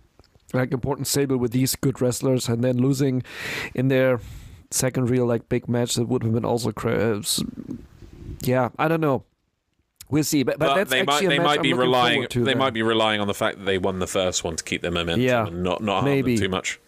[0.53, 3.23] like important stable with these good wrestlers, and then losing
[3.73, 4.19] in their
[4.69, 7.21] second real like big match that would have been also cra- uh,
[8.41, 9.23] yeah I don't know.
[10.09, 12.51] We'll see, but, but, But, that's they might they might I'm be relying to they
[12.51, 12.57] then.
[12.59, 14.91] might be relying on the fact that they won the first one to keep their
[14.91, 16.37] momentum Yeah, and not not maybe.
[16.37, 16.79] too much.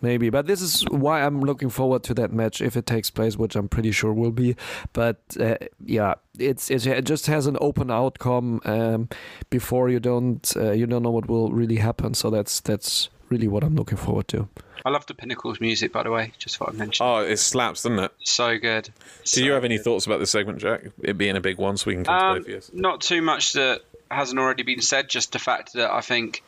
[0.00, 3.36] Maybe, but this is why I'm looking forward to that match if it takes place,
[3.36, 4.54] which I'm pretty sure will be.
[4.92, 9.08] But uh, yeah, it's, it's it just has an open outcome um,
[9.50, 12.14] before you don't uh, you don't know what will really happen.
[12.14, 14.48] So that's that's really what I'm looking forward to.
[14.84, 16.32] I love the Pinnacles music, by the way.
[16.38, 17.04] Just thought I'd mention.
[17.06, 18.12] Oh, it slaps, doesn't it?
[18.24, 18.88] So good.
[19.24, 20.82] Do you have any thoughts about this segment, Jack?
[21.02, 22.70] It being a big one, so we can come to Um, both of yours.
[22.72, 25.08] not too much that hasn't already been said.
[25.08, 26.42] Just the fact that I think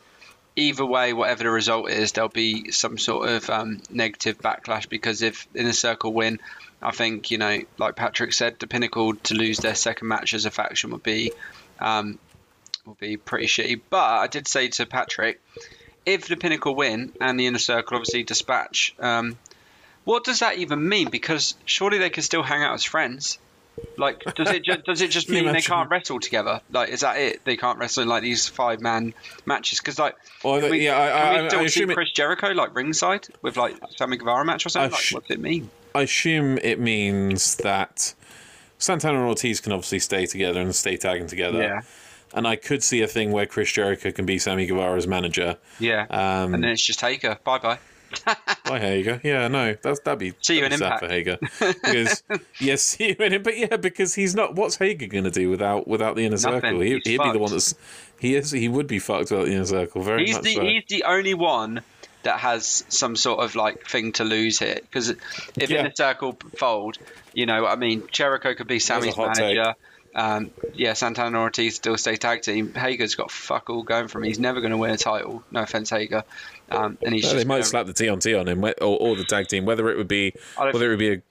[0.55, 5.21] either way, whatever the result is, there'll be some sort of um, negative backlash because
[5.21, 6.39] if Inner Circle win,
[6.81, 10.45] I think you know, like Patrick said, the Pinnacle to lose their second match as
[10.45, 11.31] a faction would be
[11.79, 12.17] um,
[12.85, 13.81] would be pretty shitty.
[13.89, 15.39] But I did say to Patrick,
[16.05, 19.37] if the Pinnacle win and the Inner Circle obviously dispatch um,
[20.03, 21.09] what does that even mean?
[21.09, 23.37] Because surely they can still hang out as friends.
[23.97, 26.59] Like, does it just, does it just mean they can't wrestle together?
[26.71, 27.45] Like, is that it?
[27.45, 29.13] They can't wrestle in like these five man
[29.45, 29.79] matches?
[29.79, 32.11] Because like, Well, can we, yeah, I- I- we I still see assume it- Chris
[32.11, 34.89] Jericho like ringside with like Sammy Guevara match or something?
[34.91, 35.69] I Like, sh- what's it mean?
[35.93, 38.15] I assume it means that
[38.79, 41.61] Santana and Ortiz can obviously stay together and stay tagging together.
[41.61, 41.81] Yeah.
[42.33, 45.57] And I could see a thing where Chris Jericho can be Sammy Guevara's manager.
[45.79, 47.37] Yeah, Um, and then it's just Hager.
[47.43, 47.79] Bye bye.
[48.65, 49.21] By Hager.
[49.23, 50.99] Yeah, no, that's that'd be See you in Impact.
[50.99, 51.37] for Hager.
[51.59, 52.23] Because
[52.59, 54.55] yes, see you in it, but yeah, because he's not.
[54.55, 56.61] What's Hager going to do without without the inner Nothing.
[56.61, 56.79] circle?
[56.81, 57.73] He, he'd be the one that's.
[58.19, 58.51] He is.
[58.51, 60.01] He would be fucked without the inner circle.
[60.03, 60.61] Very He's much the so.
[60.61, 61.81] he's the only one
[62.23, 64.75] that has some sort of like thing to lose here.
[64.81, 65.79] Because if Yeah.
[65.79, 66.97] in the circle fold,
[67.33, 69.37] you know, I mean, Jericho could be Sammy's take.
[69.39, 69.75] manager.
[70.13, 72.73] Um, yeah, Santana and Ortiz still stay tag team.
[72.73, 74.25] Hager's got fuck all going for him.
[74.25, 75.41] He's never going to win a title.
[75.51, 76.25] No offense, Hager.
[76.69, 78.73] Um, and he's just they might gonna- slap the T on T on him, or,
[78.81, 79.63] or the tag team.
[79.63, 81.21] Whether it would be, whether it would be a,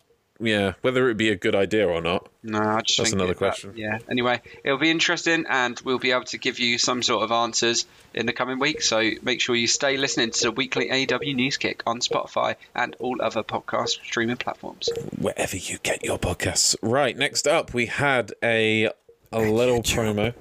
[0.40, 2.28] yeah, whether it would be a good idea or not.
[2.42, 3.74] No, I just That's think another it- question.
[3.76, 3.98] yeah.
[4.10, 7.86] Anyway, it'll be interesting, and we'll be able to give you some sort of answers
[8.14, 8.80] in the coming week.
[8.82, 12.96] So make sure you stay listening to the weekly AW News Kick on Spotify and
[12.98, 14.88] all other podcast streaming platforms.
[15.18, 16.74] Wherever you get your podcasts.
[16.82, 17.16] Right.
[17.16, 18.90] Next up, we had a
[19.32, 20.34] a little promo,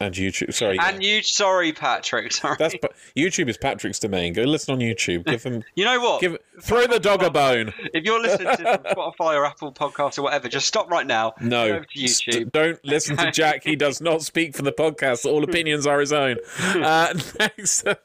[0.00, 0.52] and YouTube.
[0.52, 2.32] Sorry, And you, sorry, Patrick.
[2.32, 2.56] Sorry.
[2.58, 2.74] that's
[3.16, 4.32] YouTube is Patrick's domain.
[4.32, 5.24] Go listen on YouTube.
[5.24, 5.64] Give him.
[5.74, 6.20] you know what?
[6.20, 7.72] Give throw the dog a bone.
[7.94, 8.62] if you're listening to
[8.94, 11.34] Spotify or Apple Podcasts or whatever, just stop right now.
[11.40, 12.52] No, to YouTube.
[12.52, 13.64] don't listen to Jack.
[13.64, 15.24] He does not speak for the podcast.
[15.24, 16.36] All opinions are his own.
[16.60, 18.02] Uh, next, up,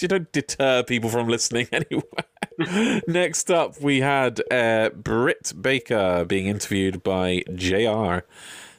[0.00, 3.02] you don't deter people from listening anyway.
[3.08, 8.20] next up, we had uh, Britt Baker being interviewed by JR.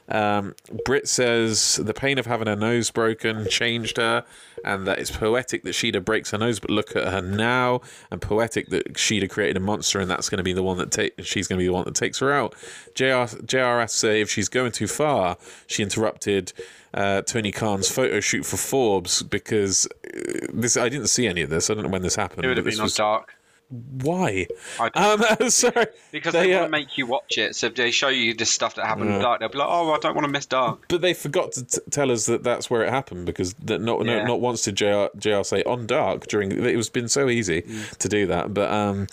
[0.08, 0.54] Um,
[0.84, 4.24] Britt says the pain of having her nose broken changed her,
[4.64, 7.80] and that it's poetic that Shida breaks her nose, but look at her now,
[8.10, 10.90] and poetic that Shida created a monster, and that's going to be the one that
[10.90, 12.54] ta- she's going to be the one that takes her out.
[12.94, 15.36] JR, JR if she's going too far.
[15.66, 16.52] She interrupted
[16.94, 21.50] uh, Tony Khan's photo shoot for Forbes because uh, this I didn't see any of
[21.50, 21.68] this.
[21.68, 22.44] I don't know when this happened.
[22.44, 23.35] It would have been on was dark.
[23.68, 24.46] Why.
[24.94, 27.56] Um, sorry, Because they, they, uh, want to make you watch it.
[27.56, 29.92] So if they show you this stuff that happened in dark, they'll be like, oh,
[29.92, 30.86] I don't want to miss dark.
[30.88, 34.04] But they forgot to t- tell us that that's where it happened because that not
[34.06, 34.18] Yeah.
[34.20, 37.62] no, not once did JR, JR say on dark during it was been so easy
[37.62, 37.96] Mm.
[37.98, 38.54] to do that.
[38.54, 39.06] But um,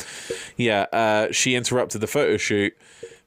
[0.58, 2.76] yeah, uh, she interrupted the photo shoot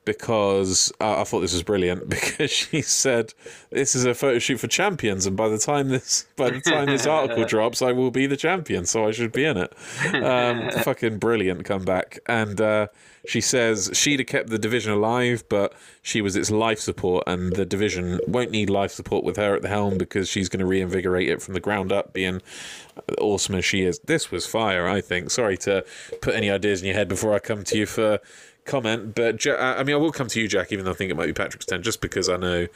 [0.07, 3.35] because uh, I thought this was brilliant because she said
[3.69, 6.87] this is a photo shoot for champions and by the time this by the time
[6.87, 9.74] this article drops I will be the champion so I should be in it.
[10.15, 12.59] Um, fucking brilliant comeback and.
[12.59, 12.87] Uh,
[13.27, 17.53] she says she'd have kept the division alive, but she was its life support, and
[17.55, 20.66] the division won't need life support with her at the helm because she's going to
[20.66, 22.41] reinvigorate it from the ground up, being
[23.19, 23.99] awesome as she is.
[24.01, 25.31] This was fire, I think.
[25.31, 25.85] Sorry to
[26.23, 28.20] put any ideas in your head before I come to you for
[28.66, 31.10] comment, but Ja- I mean, I will come to you, Jack, even though I think
[31.10, 32.66] it might be Patrick's turn, just because I know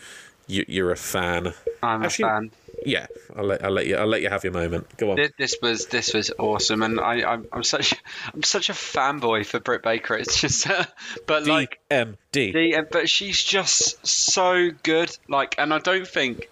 [0.47, 1.53] you, you're a fan.
[1.83, 2.51] I'm Actually- a fan.
[2.87, 3.07] Yeah,
[3.37, 4.97] I'll let I'll let you I'll let you have your moment.
[4.97, 5.17] Go on.
[5.17, 7.95] This, this was this was awesome, and I I'm, I'm such
[8.33, 10.15] I'm such a fanboy for Britt Baker.
[10.15, 10.85] It's just, uh,
[11.27, 12.15] but like DMD.
[12.55, 15.15] the but she's just so good.
[15.29, 16.49] Like, and I don't think.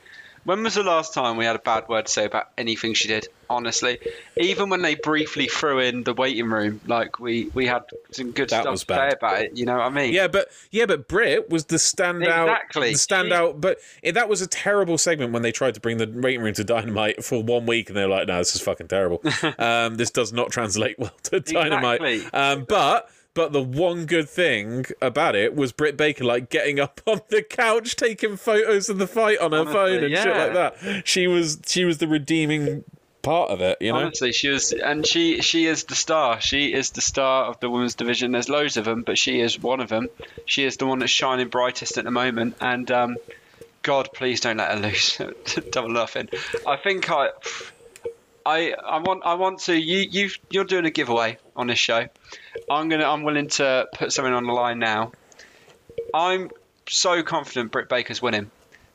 [0.48, 3.06] When was the last time we had a bad word to say about anything she
[3.06, 3.28] did?
[3.50, 3.98] Honestly,
[4.38, 8.48] even when they briefly threw in the waiting room, like we we had some good
[8.48, 9.10] That stuff was to bad.
[9.10, 9.58] say about it.
[9.58, 10.14] You know what I mean?
[10.14, 12.44] Yeah, but yeah, but Brit was the standout.
[12.44, 12.92] Exactly.
[12.92, 13.60] The standout.
[13.60, 16.54] But it, that was a terrible segment when they tried to bring the waiting room
[16.54, 19.20] to Dynamite for one week, and they're like, "No, this is fucking terrible.
[19.58, 22.40] um, this does not translate well to Dynamite." Exactly.
[22.40, 23.10] Um, but.
[23.38, 27.40] But the one good thing about it was Britt Baker like getting up on the
[27.40, 31.06] couch, taking photos of the fight on her Honestly, phone and shit like that.
[31.06, 32.82] She was she was the redeeming
[33.22, 33.98] part of it, you know.
[34.00, 36.40] Honestly, she was, and she she is the star.
[36.40, 38.32] She is the star of the women's division.
[38.32, 40.08] There's loads of them, but she is one of them.
[40.44, 42.56] She is the one that's shining brightest at the moment.
[42.60, 43.18] And um,
[43.82, 45.20] God, please don't let her lose.
[45.70, 46.28] Double nothing.
[46.66, 47.28] I think I,
[48.48, 49.74] I I want I want to.
[49.74, 52.06] You you you're doing a giveaway on this show.
[52.70, 55.12] I'm gonna I'm willing to put something on the line now.
[56.14, 56.50] I'm
[56.88, 58.50] so confident Britt Baker's winning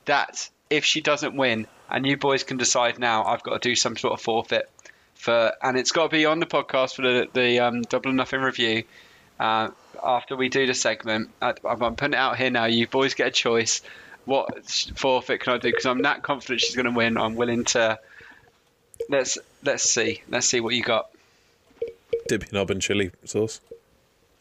[0.05, 3.75] that if she doesn't win, and you boys can decide now, I've got to do
[3.75, 4.67] some sort of forfeit
[5.13, 8.41] for, and it's got to be on the podcast for the the um, double nothing
[8.41, 8.85] review.
[9.39, 9.69] Uh,
[10.03, 12.65] after we do the segment, I, I'm putting it out here now.
[12.65, 13.81] You boys get a choice.
[14.25, 14.65] What
[14.95, 15.69] forfeit can I do?
[15.69, 17.17] Because I'm that confident she's going to win.
[17.17, 17.99] I'm willing to.
[19.09, 20.21] Let's let's see.
[20.29, 21.09] Let's see what you got.
[22.27, 23.61] Dip your knob in chili sauce.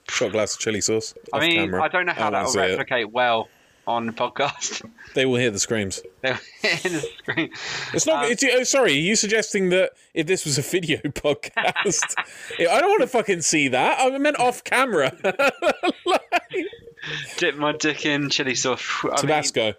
[0.08, 1.14] Shot glass of chili sauce.
[1.32, 1.82] I mean, camera.
[1.82, 2.78] I don't know how that will see it.
[2.78, 3.48] replicate well
[3.86, 4.88] on the podcast.
[5.14, 6.00] They will hear the screams.
[6.22, 7.50] They're in the screen.
[7.92, 8.24] It's not.
[8.24, 12.14] Uh, it's, oh, sorry, are you suggesting that if this was a video podcast,
[12.58, 14.00] I don't want to fucking see that.
[14.00, 15.12] I meant off camera.
[17.36, 18.82] Dip my dick in chili sauce.
[19.04, 19.74] I mean, Tabasco.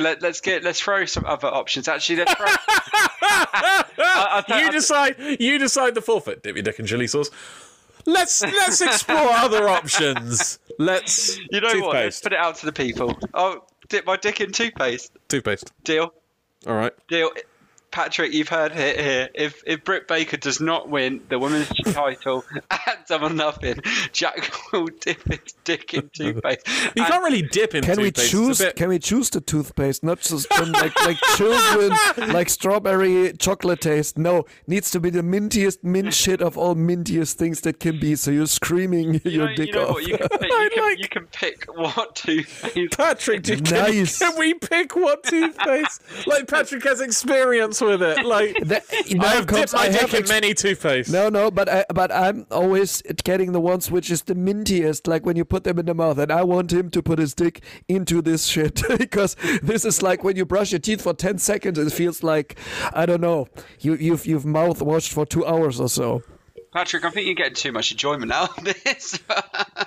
[0.00, 1.88] Let, us get let's throw some other options.
[1.88, 2.46] Actually, let's throw.
[2.48, 5.16] I, I you decide.
[5.40, 6.42] You decide the forfeit.
[6.42, 7.30] Dip your dick in chili sauce.
[8.06, 10.58] Let's let's explore other options.
[10.78, 11.38] Let's.
[11.50, 11.94] you know what?
[11.94, 12.22] Let's toothpaste.
[12.22, 13.18] put it out to the people.
[13.34, 15.12] Oh, dip my dick in toothpaste.
[15.28, 15.72] Toothpaste.
[15.84, 16.12] Deal.
[16.66, 16.92] All right.
[17.08, 17.30] Deal.
[17.96, 19.30] Patrick, you've heard it here.
[19.34, 23.80] If if Britt Baker does not win the women's title at Double Nothing,
[24.12, 26.68] Jack will dip his dick in toothpaste.
[26.94, 28.18] You can't really dip in Can we toothpaste.
[28.26, 28.58] It's choose?
[28.58, 31.96] bit- Can we choose the toothpaste, not just from like like children,
[32.34, 34.18] like strawberry chocolate taste?
[34.18, 38.14] No, needs to be the mintiest mint shit of all mintiest things that can be.
[38.14, 39.94] So you're screaming You your know, dick you know off.
[39.94, 40.06] what?
[40.06, 42.94] You can, pick, you, I can, like- you can pick what toothpaste.
[42.98, 44.18] Patrick, do- can, Nice.
[44.18, 46.02] can we pick what toothpaste?
[46.26, 48.24] like Patrick has experience with it.
[48.24, 51.10] Like now I've comes- dipped my I dick have in many toothpaste.
[51.12, 55.24] No, no, but I, but I'm always getting the ones which is the mintiest, like
[55.24, 57.62] when you put them in the mouth, and I want him to put his dick
[57.88, 61.78] into this shit because this is like when you brush your teeth for ten seconds,
[61.78, 62.58] it feels like
[62.92, 63.48] I don't know,
[63.80, 66.22] you you've you've mouth washed for two hours or so.
[66.76, 69.18] Patrick, I think you're getting too much enjoyment out of this.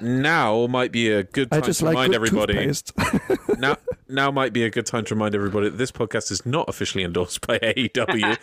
[0.01, 2.71] Now might be a good I time just to like remind good everybody.
[3.59, 3.75] now,
[4.09, 7.03] now might be a good time to remind everybody that this podcast is not officially
[7.03, 8.37] endorsed by AEW.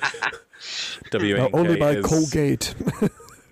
[1.12, 2.74] WA Uh, only by is, Colgate.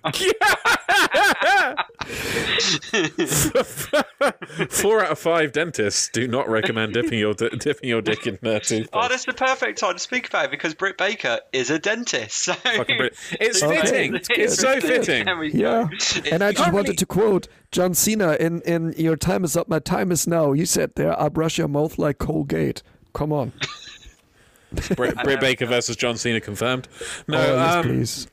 [4.69, 8.59] Four out of five dentists do not recommend dipping your dipping your dick in their
[8.59, 8.89] toothpaste.
[8.93, 12.37] oh, that's the perfect time to speak about it because Britt Baker is a dentist.
[12.37, 14.15] So It's Okay, fitting.
[14.15, 15.25] it's It's so fitting.
[15.25, 15.57] There we go.
[15.57, 15.87] yeah,
[16.31, 19.79] and I just wanted to quote John Cena in in "Your time is up, my
[19.79, 22.83] time is now." You said there, "I brush your mouth like Colgate."
[23.13, 23.53] Come on,
[24.95, 26.87] Britt, Britt Baker versus John Cena confirmed.
[27.27, 28.27] No, oh, yes, um, please.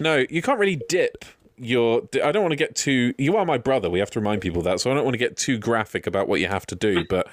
[0.00, 1.24] no, you can't really dip
[1.58, 2.02] your.
[2.22, 3.14] I don't want to get too.
[3.18, 3.88] You are my brother.
[3.90, 6.28] We have to remind people that, so I don't want to get too graphic about
[6.28, 7.04] what you have to do.
[7.08, 7.28] But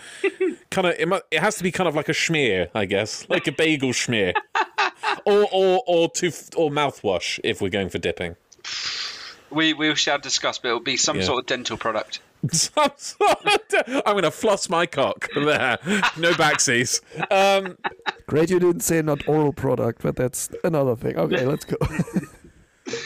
[0.71, 3.27] kind of, it, mu- it has to be kind of like a schmear, I guess,
[3.29, 4.33] like a bagel schmear,
[5.25, 8.35] or or or tooth or mouthwash if we're going for dipping.
[9.51, 11.23] We we shall discuss, but it'll be some Yeah.
[11.25, 12.19] sort of dental product.
[12.51, 15.77] Some sort of- I'm going to floss my cock there.
[16.17, 17.01] No backsies.
[17.31, 17.77] Um,
[18.27, 21.17] Great, you didn't say not oral product, but that's another thing.
[21.17, 21.77] Okay, let's go.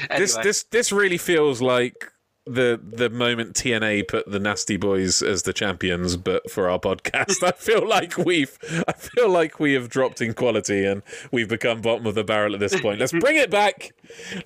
[0.09, 2.11] Anyway, this this this really feels like
[2.47, 7.43] the the moment TNA put the Nasty Boys as the champions, but for our podcast,
[7.43, 8.57] I feel like we've
[8.87, 12.53] I feel like we have dropped in quality and we've become bottom of the barrel
[12.53, 12.99] at this point.
[12.99, 13.93] Let's bring it back.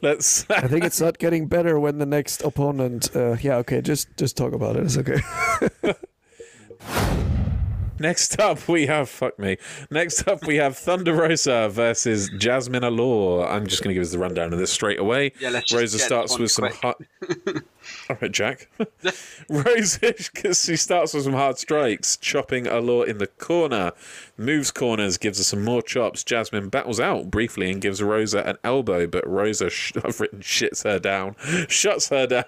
[0.02, 0.50] Let's.
[0.50, 3.16] I think it's not getting better when the next opponent.
[3.16, 4.84] Uh, yeah, okay, just just talk about it.
[4.84, 5.22] It's okay.
[8.02, 9.58] Next up, we have fuck me.
[9.92, 13.48] Next up, we have Thunder Rosa versus Jazmin Allure.
[13.48, 15.34] I'm just going to give us the rundown of this straight away.
[15.40, 16.96] Yeah, let's Rosa starts with some one hard.
[18.10, 18.70] All right, Jack.
[19.50, 23.92] Rosa, because she starts with some hard strikes, chopping Allure in the corner,
[24.36, 26.24] moves corners, gives her some more chops.
[26.24, 30.86] Jazmin battles out briefly and gives Rosa an elbow, but Rosa, sh- I've written shits
[30.86, 31.36] her down,
[31.68, 32.46] shuts her down.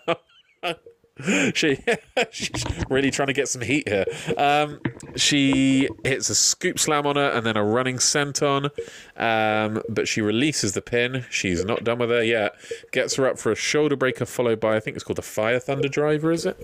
[1.54, 1.78] she
[2.32, 4.06] she's really trying to get some heat here.
[4.38, 4.80] Um,
[5.16, 8.70] she hits a scoop slam on her and then a running senton,
[9.18, 11.26] um, but she releases the pin.
[11.30, 12.56] She's not done with her yet.
[12.92, 15.60] Gets her up for a shoulder breaker, followed by I think it's called the Fire
[15.60, 16.32] Thunder Driver.
[16.32, 16.58] Is it?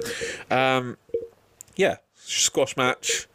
[0.52, 0.98] Um,
[1.76, 3.28] yeah, squash match.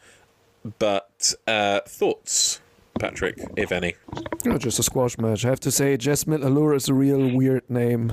[0.79, 2.61] But uh, thoughts,
[2.99, 3.95] Patrick, if any?
[4.45, 5.45] No, just a squash match.
[5.45, 8.13] I have to say, Jazmin Allure is a real weird name.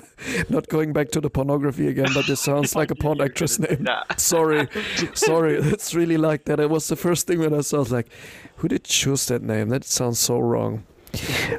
[0.48, 3.82] Not going back to the pornography again, but this sounds like a porn actress name.
[3.82, 4.04] Nah.
[4.16, 4.68] Sorry,
[5.14, 5.56] sorry.
[5.56, 6.60] It's really like that.
[6.60, 7.78] It was the first thing when I saw.
[7.78, 8.08] I was like,
[8.56, 9.68] who did choose that name?
[9.68, 10.84] That sounds so wrong.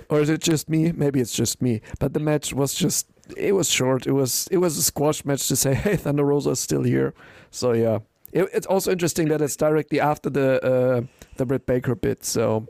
[0.09, 0.91] Or is it just me?
[0.93, 1.81] Maybe it's just me.
[1.99, 3.07] But the match was just.
[3.35, 4.07] It was short.
[4.07, 4.47] It was.
[4.49, 7.13] It was a squash match to say, hey, Thunder Rosa is still here.
[7.49, 7.99] So yeah.
[8.31, 11.01] It, it's also interesting that it's directly after the uh,
[11.37, 12.23] the Britt Baker bit.
[12.25, 12.67] So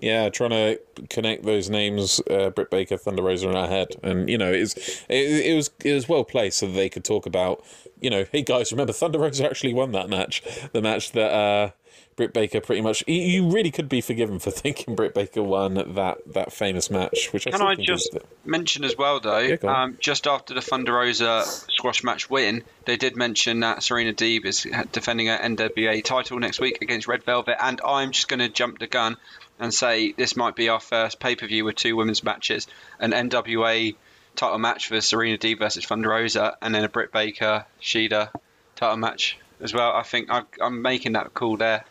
[0.00, 4.28] Yeah, trying to connect those names, uh, Britt Baker, Thunder Rosa, in our head, and
[4.28, 4.74] you know, it's
[5.08, 7.64] it, it was it was well placed so that they could talk about,
[8.00, 10.42] you know, hey guys, remember Thunder Rosa actually won that match,
[10.72, 11.70] the match that uh,
[12.16, 13.02] Britt Baker pretty much.
[13.06, 17.44] You, really could be forgiven for thinking Britt Baker won that that famous match, which
[17.44, 21.44] Can still I just mention as well, though, Yeah, um, just after the Thunder Rosa
[21.44, 26.60] squash match win, they did mention that Serena Deeb is defending her NWA title next
[26.60, 29.16] week against Red Velvet, and I'm just going to jump the gun
[29.58, 32.66] and say this might be our first pay per view with two women's matches
[32.98, 33.94] an NWA
[34.36, 38.30] title match for Serena Deeb versus Thunder Rosa, and then a Britt Baker Shida
[38.76, 39.92] title match as well.
[39.92, 40.28] I think
[40.60, 41.84] I'm making that call there.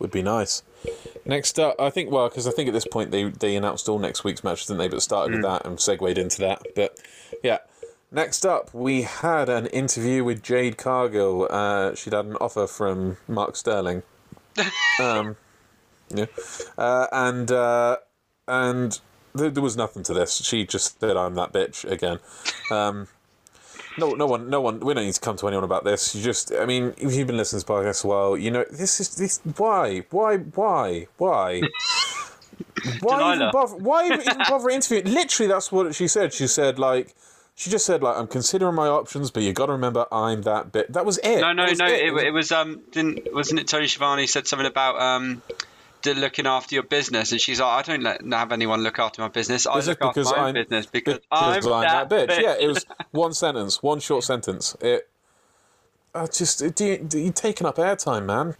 [0.00, 0.62] Would be nice.
[1.24, 3.98] Next up, I think well, because I think at this point they they announced all
[3.98, 4.88] next week's matches, didn't they?
[4.88, 6.62] But started with that and segued into that.
[6.74, 6.98] But
[7.44, 7.58] yeah,
[8.10, 11.46] next up we had an interview with Jade Cargill.
[11.50, 14.02] Uh, she'd had an offer from Mark Sterling.
[15.00, 15.36] um,
[16.08, 16.26] yeah,
[16.76, 17.98] uh, and uh,
[18.48, 18.98] and
[19.34, 20.38] there, there was nothing to this.
[20.38, 22.18] She just said, "I'm that bitch" again.
[22.70, 23.08] Um,
[23.98, 24.80] no, no one, no one.
[24.80, 26.14] We don't need to come to anyone about this.
[26.14, 28.64] You just, I mean, if you've been listening to this podcast a while, you know
[28.70, 29.40] this is this.
[29.56, 31.62] Why, why, why, why?
[33.00, 33.76] why even bother?
[33.76, 35.12] Why even bother interviewing?
[35.12, 36.32] Literally, that's what she said.
[36.32, 37.14] She said like.
[37.56, 40.72] She just said like I'm considering my options, but you got to remember I'm that
[40.72, 40.90] bit.
[40.94, 41.40] That was it.
[41.40, 41.86] No, no, no.
[41.86, 42.04] It.
[42.04, 45.42] It, it was um, didn't wasn't it Tony Schiavone said something about um,
[46.06, 49.28] looking after your business, and she's like, I don't let, have anyone look after my
[49.28, 49.66] business.
[49.66, 52.40] I Is it look after because my I'm- business because, because I'm, I'm that bitch.
[52.40, 54.76] Yeah, it was one sentence, one short sentence.
[54.80, 55.08] It.
[56.14, 58.56] I just do you, do you taking up airtime, man.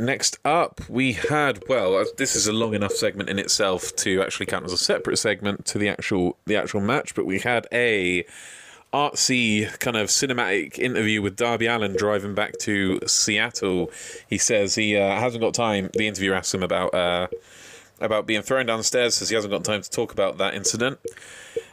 [0.00, 4.22] Next up, we had well, uh, this is a long enough segment in itself to
[4.22, 7.14] actually count as a separate segment to the actual the actual match.
[7.14, 8.24] But we had a
[8.92, 13.90] artsy kind of cinematic interview with Darby Allin driving back to Seattle.
[14.28, 15.90] He says he uh, hasn't got time.
[15.92, 17.28] The interviewer asks him about uh,
[18.00, 20.98] about being thrown downstairs, says he hasn't got time to talk about that incident.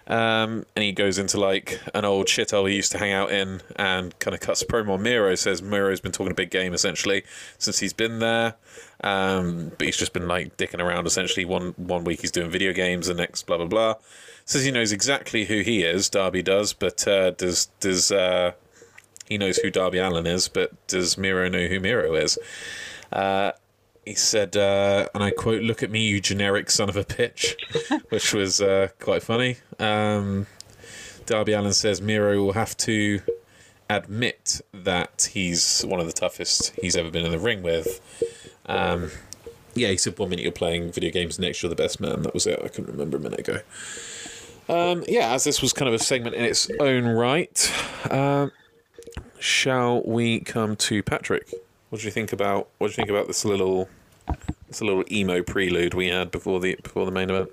[0.08, 3.62] Um, and he goes into like an old shithole he used to hang out in
[3.76, 5.34] and kind of cuts a promo on Miro.
[5.36, 7.24] Says Miro's been talking a big game essentially
[7.58, 8.56] since he's been there.
[9.04, 11.46] Um, but he's just been like dicking around essentially.
[11.46, 13.96] One one week he's doing video games, the next blah blah blah.
[14.46, 18.52] Says he knows exactly who he is, Darby does, but uh, does does uh,
[19.28, 22.38] he knows who Darby Allin is, but does Miro know who Miro is?
[23.12, 23.54] Uh,
[24.06, 27.56] he said, uh, and I quote, "Look at me, you generic son of a bitch,"
[28.10, 29.58] which was uh, quite funny.
[29.80, 30.46] Um,
[31.26, 33.22] Darby Allin says Miro will have to
[33.90, 38.00] admit that he's one of the toughest he's ever been in the ring with.
[38.68, 39.10] Um,
[39.74, 42.22] yeah, he said one minute you're playing video games, next you're the best man.
[42.22, 42.60] That was it.
[42.64, 43.60] I couldn't remember a minute ago.
[44.68, 47.72] Um, yeah, as this was kind of a segment in its own right,
[48.10, 48.52] um,
[49.40, 51.54] shall we come to Patrick?
[51.90, 53.88] What do you think about what do you think about this little
[54.68, 57.50] this little emo prelude we had before the before the main event?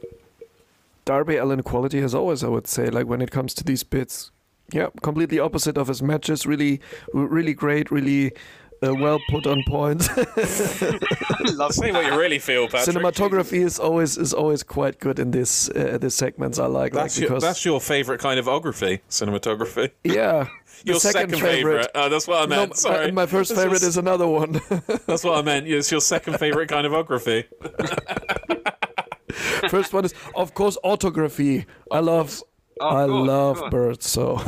[1.04, 2.88] Darby Allin quality as always, I would say.
[2.88, 4.30] Like when it comes to these bits,
[4.72, 6.46] yeah, completely opposite of his matches.
[6.46, 6.80] Really,
[7.12, 7.90] really great.
[7.90, 8.32] Really
[8.84, 10.08] uh, well put on point.
[11.54, 12.96] Love Say what you really feel, Patrick.
[12.96, 16.58] Cinematography is always is always quite good in this uh, this segments.
[16.58, 19.90] I like That's like, your, because that's your favorite kind of ography, cinematography.
[20.04, 20.48] yeah.
[20.84, 21.86] Your second, favorite.
[21.94, 22.70] Oh, that's what I No, meant.
[22.70, 23.12] my- Sorry.
[23.12, 24.60] my first That's favorite your- is another one.
[25.06, 25.68] That's what I meant.
[25.68, 27.44] It's your second favorite kind of ography.
[29.68, 31.66] First one is, of course, autography.
[31.92, 32.42] I love,
[32.80, 34.08] Oh, I course, love birds.
[34.08, 34.38] So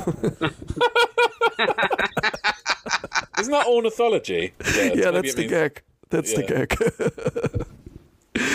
[3.39, 4.52] Isn't that ornithology?
[4.77, 5.82] yeah, maybe that's the means- gag.
[6.11, 6.77] That's the gag.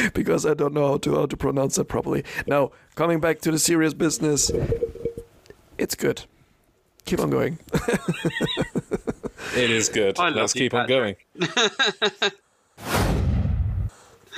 [0.14, 2.24] because I don't know how to how to pronounce that properly.
[2.48, 4.52] Now, coming back to the serious business,
[5.78, 6.24] it's good.
[7.06, 7.60] Keep on going.
[9.56, 10.20] It is good.
[10.20, 11.16] I Let's you, keep on going.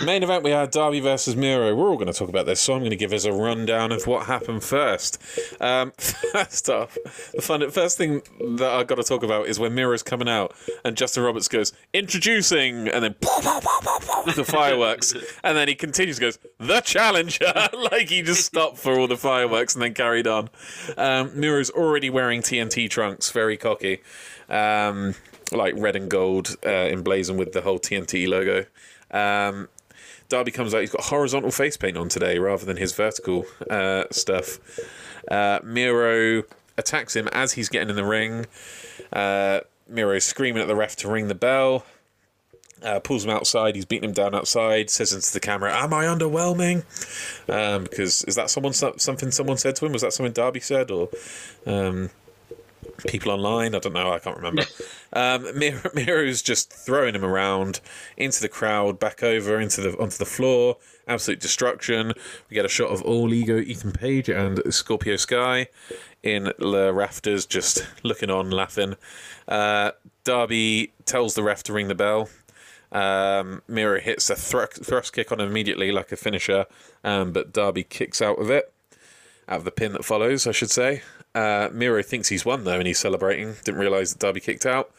[0.05, 1.75] Main event, we had Darby versus Miro.
[1.75, 3.91] We're all going to talk about this, so I'm going to give us a rundown
[3.91, 5.21] of what happened first.
[5.61, 6.97] Um, first off,
[7.33, 8.23] the fun, first thing
[8.57, 11.71] that I've got to talk about is when Miro's coming out and Justin Roberts goes,
[11.93, 15.13] introducing, and then the fireworks,
[15.43, 17.53] and then he continues, goes, the challenger,
[17.91, 20.49] like he just stopped for all the fireworks and then carried on.
[20.97, 24.01] Um, Miro's already wearing TNT trunks, very cocky.
[24.49, 25.13] Um,
[25.51, 28.65] like red and gold, uh, emblazoned with the whole TNT logo.
[29.11, 29.67] Um,
[30.31, 30.79] Darby comes out.
[30.79, 34.59] He's got horizontal face paint on today rather than his vertical uh, stuff.
[35.29, 36.43] Uh, Miro
[36.77, 38.45] attacks him as he's getting in the ring.
[39.11, 39.59] Uh,
[39.89, 41.85] Miro's screaming at the ref to ring the bell.
[42.81, 43.75] Uh, pulls him outside.
[43.75, 44.89] He's beating him down outside.
[44.89, 46.83] Says into the camera, "Am I underwhelming?"
[47.47, 49.91] Um, because is that someone something someone said to him?
[49.91, 51.09] Was that something Darby said or?
[51.67, 52.09] Um,
[53.07, 53.75] people online.
[53.75, 54.11] I don't know.
[54.11, 54.63] I can't remember.
[55.13, 57.81] Um, Miro, Miro's just throwing him around
[58.15, 60.77] into the crowd, back over into the onto the floor.
[61.05, 62.13] Absolute destruction.
[62.49, 65.67] We get a shot of all ego Ethan Page and Scorpio Sky
[66.23, 68.95] in the rafters, just looking on, laughing.
[69.49, 69.91] Uh,
[70.23, 72.29] Darby tells the ref to ring the bell.
[72.93, 76.67] Um, Miro hits a thrust, thrust kick on him immediately, like a finisher,
[77.03, 78.71] um, but Darby kicks out of it
[79.51, 81.01] out of the pin that follows, I should say.
[81.33, 83.55] Uh, Miro thinks he's won though, and he's celebrating.
[83.63, 84.91] Didn't realise that Darby kicked out.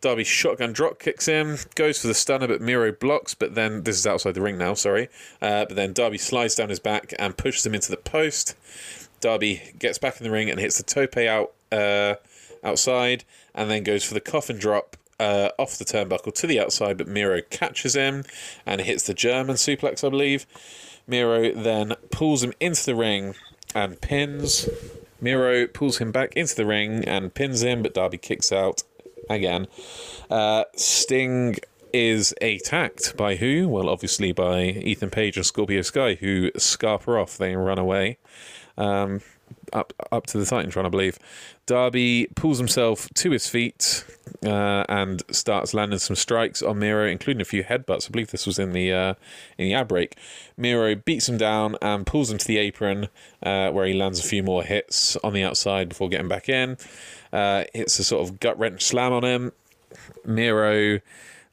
[0.00, 3.34] Darby's shotgun drop kicks him, goes for the stunner, but Miro blocks.
[3.34, 4.74] But then this is outside the ring now.
[4.74, 5.08] Sorry,
[5.42, 8.56] uh, but then Darby slides down his back and pushes him into the post.
[9.20, 12.14] Darby gets back in the ring and hits the tope out uh,
[12.64, 13.24] outside,
[13.54, 17.06] and then goes for the coffin drop uh, off the turnbuckle to the outside, but
[17.06, 18.24] Miro catches him
[18.64, 20.46] and hits the German suplex, I believe.
[21.06, 23.34] Miro then pulls him into the ring
[23.74, 24.68] and pins.
[25.20, 28.82] Miro pulls him back into the ring and pins him, but Darby kicks out
[29.28, 29.66] again.
[30.30, 31.56] Uh, Sting
[31.92, 33.68] is attacked by who?
[33.68, 37.36] Well, obviously by Ethan Page and Scorpio Sky, who scarper off.
[37.36, 38.18] They run away.
[38.78, 39.20] Um,
[39.72, 41.18] up up to the Titantron, I believe.
[41.66, 44.04] Darby pulls himself to his feet
[44.44, 48.08] uh, and starts landing some strikes on Miro, including a few headbutts.
[48.08, 49.14] I believe this was in the uh,
[49.58, 50.16] in the ad break.
[50.56, 53.08] Miro beats him down and pulls him to the apron,
[53.42, 56.76] uh, where he lands a few more hits on the outside before getting back in.
[57.32, 59.52] Uh, hits a sort of gut wrench slam on him.
[60.24, 61.00] Miro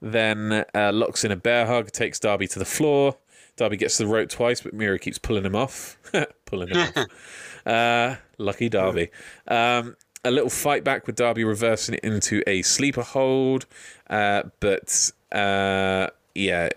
[0.02, 3.18] then uh, locks in a bear hug, takes Darby to the floor.
[3.56, 5.98] Darby gets the rope twice, but Miro keeps pulling him off.
[6.46, 7.06] pulling him off.
[7.68, 9.10] Uh, lucky Darby.
[9.48, 13.66] Um, a little fight back with Darby reversing it into a sleeper hold,
[14.10, 16.70] uh, but uh, yeah,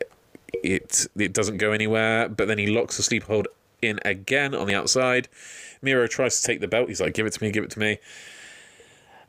[0.53, 2.29] it it doesn't go anywhere.
[2.29, 3.49] But then he locks the sleeper hold
[3.81, 5.29] in again on the outside.
[5.81, 6.89] Miro tries to take the belt.
[6.89, 7.99] He's like, "Give it to me, give it to me."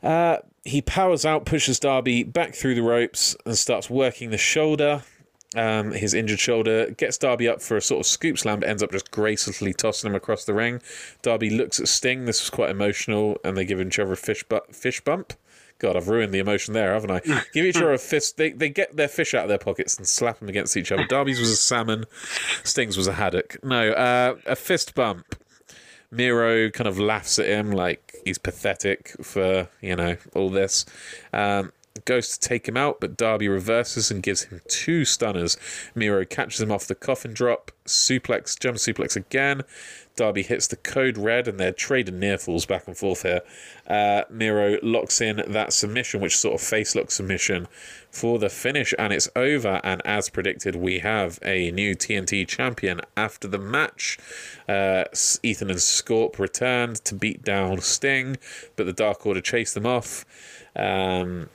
[0.02, 5.04] Uh, he powers out, pushes Darby back through the ropes, and starts working the shoulder
[5.54, 8.82] um, his injured shoulder, gets Darby up for a sort of scoop slam, but ends
[8.82, 10.80] up just gracefully tossing him across the ring.
[11.22, 12.24] Darby looks at Sting.
[12.24, 15.34] This was quite emotional, and they give each other a fish, bu- fish bump.
[15.78, 17.20] God, I've ruined the emotion there, haven't I?
[17.52, 18.36] give each other a fist.
[18.36, 21.04] They, they get their fish out of their pockets and slap them against each other.
[21.04, 22.04] Darby's was a salmon,
[22.62, 23.62] Sting's was a haddock.
[23.64, 25.34] No, uh, a fist bump.
[26.12, 30.84] Miro kind of laughs at him like he's pathetic for, you know, all this.
[31.32, 31.72] Um,
[32.04, 35.56] goes to take him out, but Darby reverses and gives him two stunners.
[35.94, 39.62] Miro catches him off the coffin drop, suplex, jump suplex again.
[40.14, 43.40] Darby hits the code red, and they're trading near falls back and forth here.
[43.86, 47.66] Uh, Miro locks in that submission, which sort of face lock submission
[48.10, 49.80] for the finish, and it's over.
[49.82, 54.18] And as predicted, we have a new TNT champion after the match.
[54.68, 55.04] Uh,
[55.42, 58.36] Ethan and Scorp returned to beat down Sting,
[58.76, 60.26] but the Dark Order chased them off.
[60.76, 61.48] Um,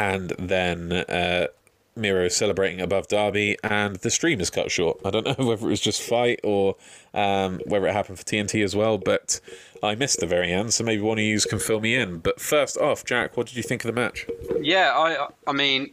[0.00, 1.48] and then uh,
[1.94, 4.98] Miro celebrating above Darby, and the stream is cut short.
[5.04, 6.76] I don't know whether it was just FITE or
[7.12, 9.40] um, whether it happened for TNT as well, but
[9.82, 12.18] I missed the very end, so maybe one of you can fill me in.
[12.18, 14.26] But first off, Jack, what did you think of the match?
[14.62, 15.90] Yeah, I I mean,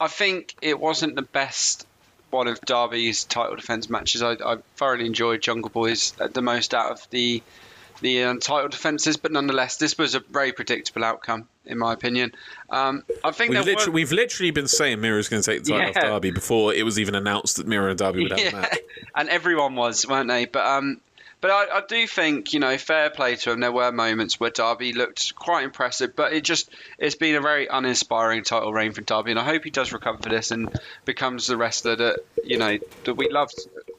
[0.00, 1.84] I think it wasn't the best
[2.30, 4.22] one of Darby's title defense matches.
[4.22, 7.42] I, I thoroughly enjoyed Jungle Boys the most out of the
[8.00, 12.32] the um, title defenses, but nonetheless, this was a very predictable outcome, in my opinion.
[12.70, 13.94] Um, I think we've literally, were...
[13.94, 15.98] we've literally been saying Miro's going to take the title yeah.
[15.98, 18.48] off Darby before it was even announced that Miro and Darby would have yeah.
[18.50, 18.78] a match.
[19.18, 20.44] And everyone was, weren't they?
[20.44, 21.00] But um,
[21.40, 23.60] but I, I, do think, you know, fair play to him.
[23.60, 27.66] There were moments where Darby looked quite impressive, but it just it's been a very
[27.66, 31.46] uninspiring title reign for Darby, and I hope he does recover for this and becomes
[31.46, 33.54] the wrestler that you know that we loved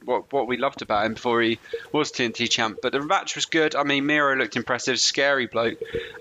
[0.08, 1.60] what what we loved about him before he
[1.92, 2.80] was TNT champ.
[2.82, 3.76] But the match was good.
[3.76, 5.78] I mean, Miro looked impressive, scary bloke.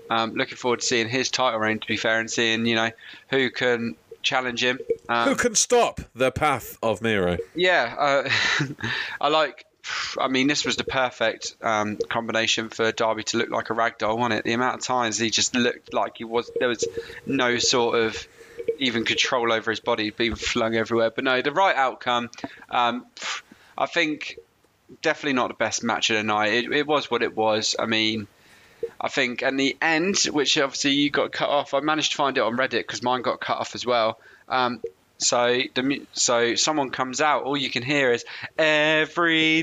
[0.09, 2.91] Um, looking forward to seeing his title reign, to be fair, and seeing you know
[3.29, 4.79] who can challenge him.
[5.09, 7.37] Um, who can stop the path of Miro?
[7.55, 8.29] Yeah, uh,
[9.21, 9.65] I like
[10.19, 14.17] I mean, this was the perfect um, combination for Darby to look like a ragdoll,
[14.17, 14.43] wasn't it?
[14.43, 16.85] The amount of times he just looked like he was there was
[17.25, 18.27] no sort of
[18.79, 21.11] even control over his body, being flung everywhere.
[21.11, 22.29] But no, the right outcome.
[22.69, 23.05] Um,
[23.77, 24.37] I think
[25.01, 26.53] definitely not the best match of the night.
[26.53, 27.75] It, it was what it was.
[27.77, 28.27] I mean.
[29.01, 31.73] I think, and the end, which obviously you got cut off.
[31.73, 34.19] I managed to find it on Reddit because mine got cut off as well.
[34.47, 34.81] Um,
[35.17, 38.23] so the so someone comes out, all you can hear is
[38.57, 39.55] "Everybody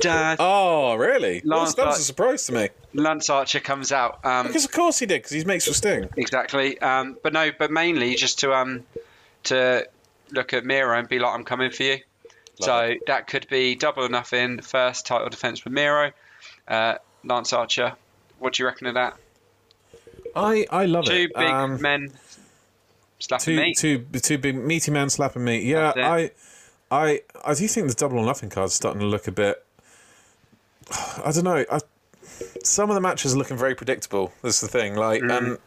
[0.00, 1.42] dance." Oh, really?
[1.44, 2.68] Lance that was a surprise to me.
[2.94, 6.08] Lance Archer comes out um, because, of course, he did because he makes for Sting.
[6.16, 8.84] Exactly, um, but no, but mainly just to um
[9.44, 9.86] to
[10.30, 11.98] look at Miro and be like, "I'm coming for you."
[12.64, 13.06] So it.
[13.06, 14.60] that could be double or nothing.
[14.60, 16.12] First title defense for Miro,
[16.68, 16.94] uh,
[17.24, 17.94] Lance Archer.
[18.38, 19.16] What do you reckon of that?
[20.34, 21.26] I I love Two it.
[21.28, 22.12] Two big um, men
[23.18, 23.76] slapping two, meat.
[23.76, 25.64] Two, two big meaty men slapping meat.
[25.64, 26.30] Yeah, I,
[26.90, 29.64] I, I do think the double or nothing card's starting to look a bit.
[31.24, 31.64] I don't know.
[31.70, 31.80] I,
[32.64, 34.32] some of the matches are looking very predictable.
[34.42, 34.96] That's the thing.
[34.96, 35.36] Like, mm.
[35.36, 35.58] and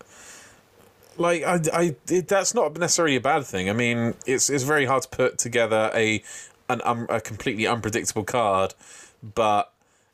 [1.17, 3.69] like I, I, it, that's not necessarily a bad thing.
[3.69, 6.23] I mean, it's it's very hard to put together a
[6.70, 8.74] an um, a completely unpredictable card,
[9.22, 9.72] but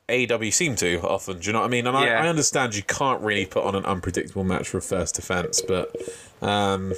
[0.10, 1.40] AEW seem to often.
[1.40, 1.88] Do you know what I mean?
[1.88, 2.22] And yeah.
[2.22, 5.62] I, I understand you can't really put on an unpredictable match for a first defense,
[5.62, 5.96] but
[6.42, 6.94] um,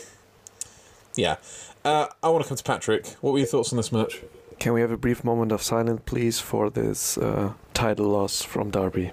[1.15, 1.37] yeah.
[1.85, 3.07] Uh, I want to come to Patrick.
[3.19, 4.21] What were your thoughts on this match?
[4.59, 8.69] Can we have a brief moment of silence, please, for this uh, title loss from
[8.69, 9.11] Darby?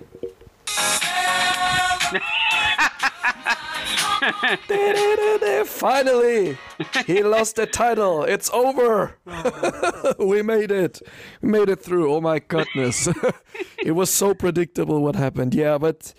[5.66, 6.59] Finally,
[7.06, 8.24] he lost the title.
[8.24, 9.16] It's over.
[9.26, 10.14] Oh.
[10.18, 11.01] we made it.
[11.40, 12.12] We made it through.
[12.12, 13.09] Oh my goodness.
[13.78, 15.55] it was so predictable what happened.
[15.55, 16.14] Yeah, but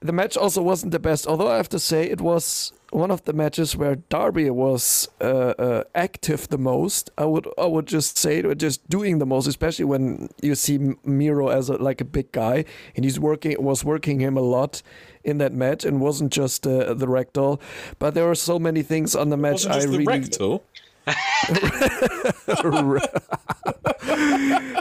[0.00, 1.26] the match also wasn't the best.
[1.26, 5.24] Although I have to say it was one of the matches where Darby was uh,
[5.58, 7.10] uh, active the most.
[7.18, 11.48] I would I would just say just doing the most, especially when you see Miro
[11.48, 12.64] as a, like a big guy
[12.96, 14.82] and he's working was working him a lot
[15.22, 17.60] in that match and wasn't just uh, the ragdoll.
[17.98, 20.64] But there were so many things on the match I the really rectal.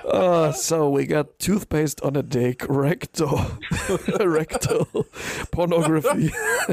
[0.07, 3.41] Uh, so we got toothpaste on a dick, rectal,
[4.19, 4.87] rectal
[5.51, 6.29] pornography,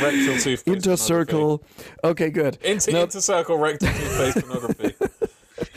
[0.00, 0.66] Rectal toothpaste.
[0.66, 1.62] intercircle.
[2.04, 2.58] Okay, good.
[2.62, 4.94] Inter, intercircle rectal toothpaste pornography.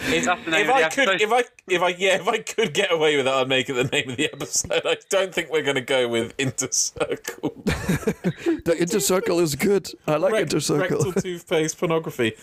[0.06, 1.22] If, That's the name if I could, episode.
[1.22, 3.74] if I, if I, yeah, if I could get away with it, I'd make it
[3.74, 4.82] the name of the episode.
[4.86, 7.54] I don't think we're going to go with intercircle.
[8.66, 9.90] The intercircle is good.
[10.08, 10.80] I like Rec- intercircle.
[10.80, 12.34] rectal toothpaste pornography.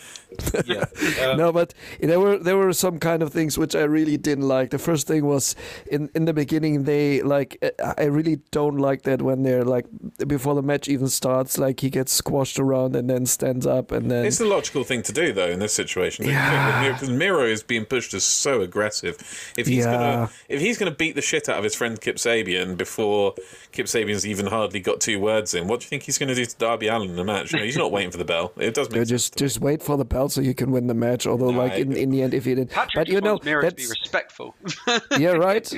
[0.65, 0.85] Yeah.
[1.23, 4.47] Um, no, but there were there were some kind of things which I really didn't
[4.47, 4.69] like.
[4.69, 5.55] The first thing was
[5.87, 9.85] in in the beginning they like uh, I really don't like that when they're like
[10.27, 14.11] before the match even starts like he gets squashed around and then stands up and
[14.11, 16.25] then It's the logical thing to do, though, in this situation.
[16.25, 16.91] Yeah.
[16.93, 19.17] Because Miro is being pushed as so aggressive.
[19.57, 19.93] If he's Yeah.
[19.93, 23.35] gonna, if he's gonna beat the shit out of his friend Kip Sabian before
[23.71, 26.35] Kip Sabian's even hardly got two words in, what do you think he's going to
[26.35, 27.53] do to Darby Allin in the match?
[27.53, 28.51] No, he's not waiting for the bell.
[28.57, 29.09] It does make Yeah, sense.
[29.09, 31.25] just just wait for the bell so you can win the match.
[31.27, 33.69] Although, like in, in the end, if you did, Patrick but you know wants Miro
[33.71, 34.55] be respectful.
[35.19, 35.71] yeah right.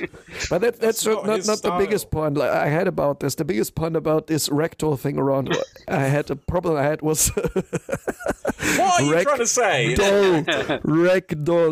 [0.50, 3.34] But that, that's, not not not, the biggest point like, I had about this.
[3.36, 5.56] The biggest point about this rectal thing around
[5.88, 9.94] I had a problem I had was what are you Rec- trying to say?
[9.94, 10.42] doll,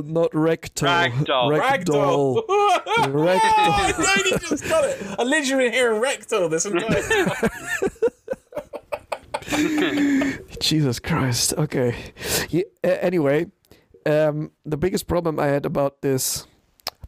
[0.00, 2.46] ragdoll, not rectal, Ragdoll.
[2.46, 2.46] Ragdoll.
[2.46, 3.40] Ragdoll.
[3.44, 4.96] I only just got it.
[5.18, 7.50] I literally hear rectal this entire time.
[10.60, 11.54] Jesus Christ.
[11.54, 11.94] Okay.
[12.48, 13.46] Yeah, a- anyway,
[14.06, 16.46] um, the biggest problem I had about this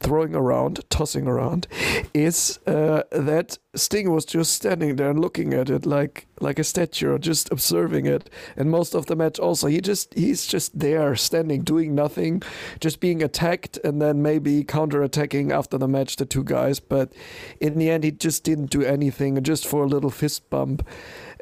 [0.01, 1.66] throwing around, tossing around,
[2.12, 6.65] is uh, that Sting was just standing there and looking at it like like a
[6.65, 8.29] statue, or just observing it.
[8.57, 12.43] And most of the match also, he just he's just there, standing, doing nothing,
[12.81, 16.81] just being attacked, and then maybe counter-attacking after the match the two guys.
[16.81, 17.12] But
[17.61, 20.87] in the end, he just didn't do anything, just for a little fist bump.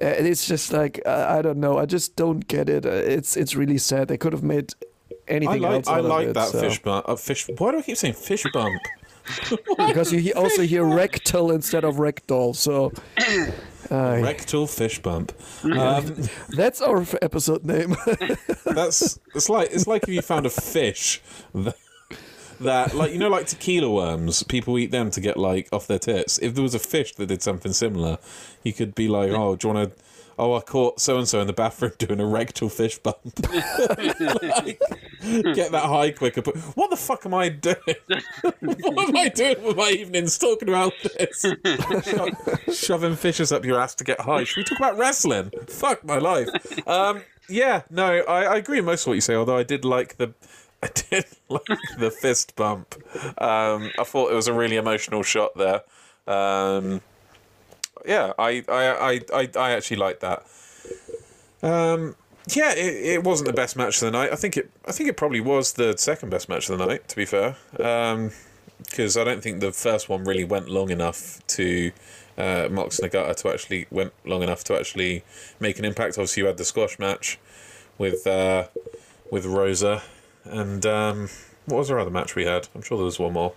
[0.00, 1.78] Uh, and it's just like I, I don't know.
[1.78, 2.86] I just don't get it.
[2.86, 4.08] Uh, It's it's really sad.
[4.08, 4.72] They could have made
[5.32, 5.88] I like else.
[5.88, 6.60] I like it, that so.
[6.60, 7.08] fish bump.
[7.08, 7.48] Uh, fish.
[7.58, 8.80] Why do I keep saying fish bump?
[9.86, 12.54] because you also hear rectal instead of rectal.
[12.54, 12.92] So
[13.90, 15.32] uh, Rectal fish bump.
[15.64, 16.16] Um,
[16.48, 17.96] that's our episode name.
[18.64, 21.20] that's it's like it's like if you found a fish
[21.54, 21.76] that,
[22.60, 25.98] that like you know like tequila worms people eat them to get like off their
[25.98, 28.18] tits if there was a fish that did something similar
[28.62, 30.02] you could be like oh do you want to
[30.38, 34.80] oh i caught so and so in the bathroom doing a rectal fish bump like,
[35.54, 37.76] get that high quicker but what the fuck am i doing
[38.60, 41.44] what am i doing with my evenings talking about this
[42.04, 46.04] Sho- shoving fishes up your ass to get high should we talk about wrestling fuck
[46.04, 46.48] my life
[46.88, 49.34] um yeah, no, I, I agree with most of what you say.
[49.34, 50.32] Although I did like the,
[50.82, 51.66] I did like
[51.98, 52.94] the fist bump.
[53.40, 55.82] Um, I thought it was a really emotional shot there.
[56.26, 57.00] Um,
[58.06, 60.44] yeah, I, I, I, I, actually liked that.
[61.62, 62.16] Um,
[62.48, 64.32] yeah, it, it wasn't the best match of the night.
[64.32, 67.08] I think it, I think it probably was the second best match of the night.
[67.08, 71.92] To be fair, because I don't think the first one really went long enough to.
[72.38, 75.22] Uh, Mox Nagata to actually went long enough to actually
[75.60, 76.14] make an impact.
[76.14, 77.38] Obviously, you had the squash match
[77.98, 78.68] with uh,
[79.30, 80.02] with Rosa,
[80.44, 81.28] and um,
[81.66, 82.68] what was our other match we had?
[82.74, 83.52] I'm sure there was one more.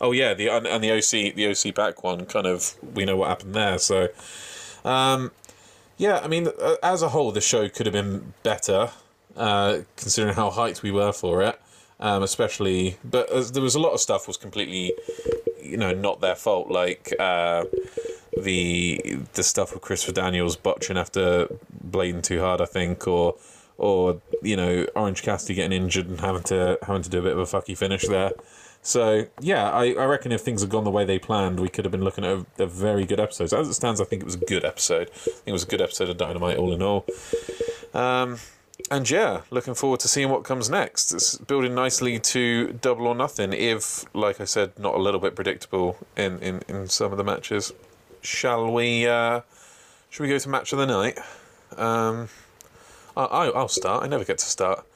[0.00, 2.24] Oh yeah, the and, the OC the OC Pac one.
[2.26, 3.78] Kind of we know what happened there.
[3.78, 4.08] So,
[4.84, 5.30] um,
[5.98, 8.90] yeah, I mean, uh, as a whole, the show could have been better,
[9.36, 11.60] uh, considering how hyped we were for it.
[11.98, 14.94] Um, especially, but uh, there was a lot of stuff was completely,
[15.62, 16.70] you know, not their fault.
[16.70, 17.64] Like uh,
[18.42, 21.48] the the stuff with Christopher Daniels botching after
[21.90, 23.36] blading too hard, I think, or
[23.76, 27.32] or you know Orange Cassidy getting injured and having to having to do a bit
[27.32, 28.32] of a fucky finish there.
[28.82, 31.84] So yeah, I, I reckon if things had gone the way they planned, we could
[31.84, 33.52] have been looking at a, a very good episode.
[33.52, 35.10] As it stands, I think it was a good episode.
[35.10, 37.06] I think it was a good episode of Dynamite, all in all.
[37.92, 38.38] Um,
[38.90, 41.12] and yeah, looking forward to seeing what comes next.
[41.12, 43.52] It's building nicely to double or nothing.
[43.52, 47.24] If, like I said, not a little bit predictable in, in, in some of the
[47.24, 47.72] matches.
[48.22, 49.06] Shall we?
[49.06, 49.42] Uh,
[50.08, 51.18] shall we go to match of the night?
[51.76, 52.28] Um,
[53.16, 54.02] I, I, I'll start.
[54.02, 54.86] I never get to start.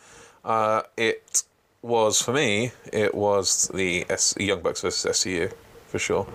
[0.45, 1.45] Uh, it
[1.85, 2.73] was for me.
[2.93, 5.53] It was the S- Young Bucks versus SCU
[5.89, 6.27] for sure.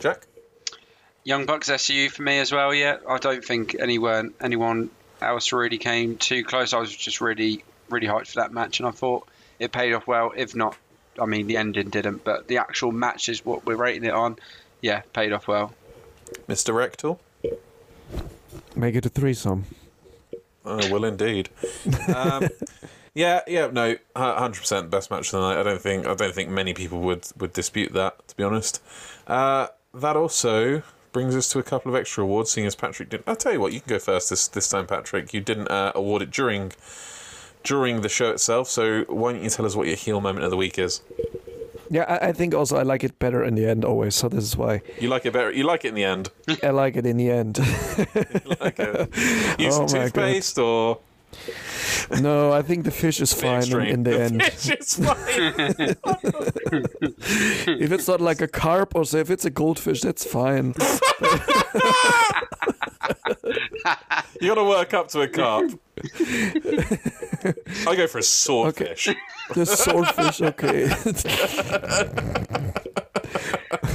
[0.00, 0.26] Jack.
[1.22, 2.74] Young Bucks SCU for me as well.
[2.74, 6.72] Yeah, I don't think anyone anyone else really came too close.
[6.72, 9.26] I was just really really hyped for that match, and I thought
[9.58, 10.32] it paid off well.
[10.36, 10.76] If not,
[11.20, 14.36] I mean the ending didn't, but the actual match is what we're rating it on.
[14.80, 15.72] Yeah, paid off well.
[16.48, 16.74] Mr.
[16.74, 17.20] Rectal?
[18.74, 19.64] Make it a threesome.
[20.64, 21.48] Oh, well, indeed.
[22.14, 22.48] Um,
[23.16, 25.58] yeah, yeah, no, hundred percent best match of the night.
[25.58, 28.28] I don't think I don't think many people would would dispute that.
[28.28, 28.82] To be honest,
[29.26, 30.82] uh, that also
[31.12, 32.52] brings us to a couple of extra awards.
[32.52, 34.86] Seeing as Patrick didn't, I'll tell you what, you can go first this this time,
[34.86, 35.32] Patrick.
[35.32, 36.72] You didn't uh, award it during
[37.64, 40.50] during the show itself, so why don't you tell us what your heel moment of
[40.50, 41.00] the week is?
[41.88, 44.14] Yeah, I, I think also I like it better in the end always.
[44.14, 45.50] So this is why You like it better.
[45.52, 46.30] You like it in the end.
[46.62, 47.58] I like it in the end.
[47.98, 49.16] You like it.
[49.58, 50.14] Use Oh some my God.
[50.14, 50.98] toothpaste or
[52.20, 54.40] no, I think the fish is fine in, in the end.
[54.40, 55.16] Just fine.
[57.80, 60.74] if it's not like a carp or so, if it's a goldfish, that's fine.
[64.40, 65.72] You got to work up to a carp.
[67.86, 69.08] I go for a swordfish.
[69.54, 70.88] The swordfish, okay.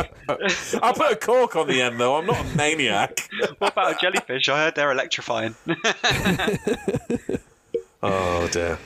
[0.84, 2.16] I'll put a cork on the end though.
[2.18, 3.28] I'm not a maniac.
[3.60, 4.49] What about a jellyfish?
[4.49, 5.56] I heard they're electrifying.
[8.03, 8.80] Oh dear.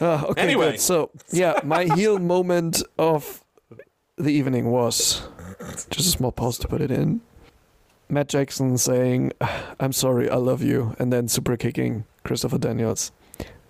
[0.00, 0.70] Ah, okay, Anyway.
[0.72, 0.80] good.
[0.80, 3.44] So, yeah, my heel moment of
[4.16, 5.28] the evening was
[5.90, 7.20] just a small pause to put it in.
[8.08, 9.32] Matt Jackson saying,
[9.78, 13.12] I'm sorry, I love you, and then super kicking Christopher Daniels.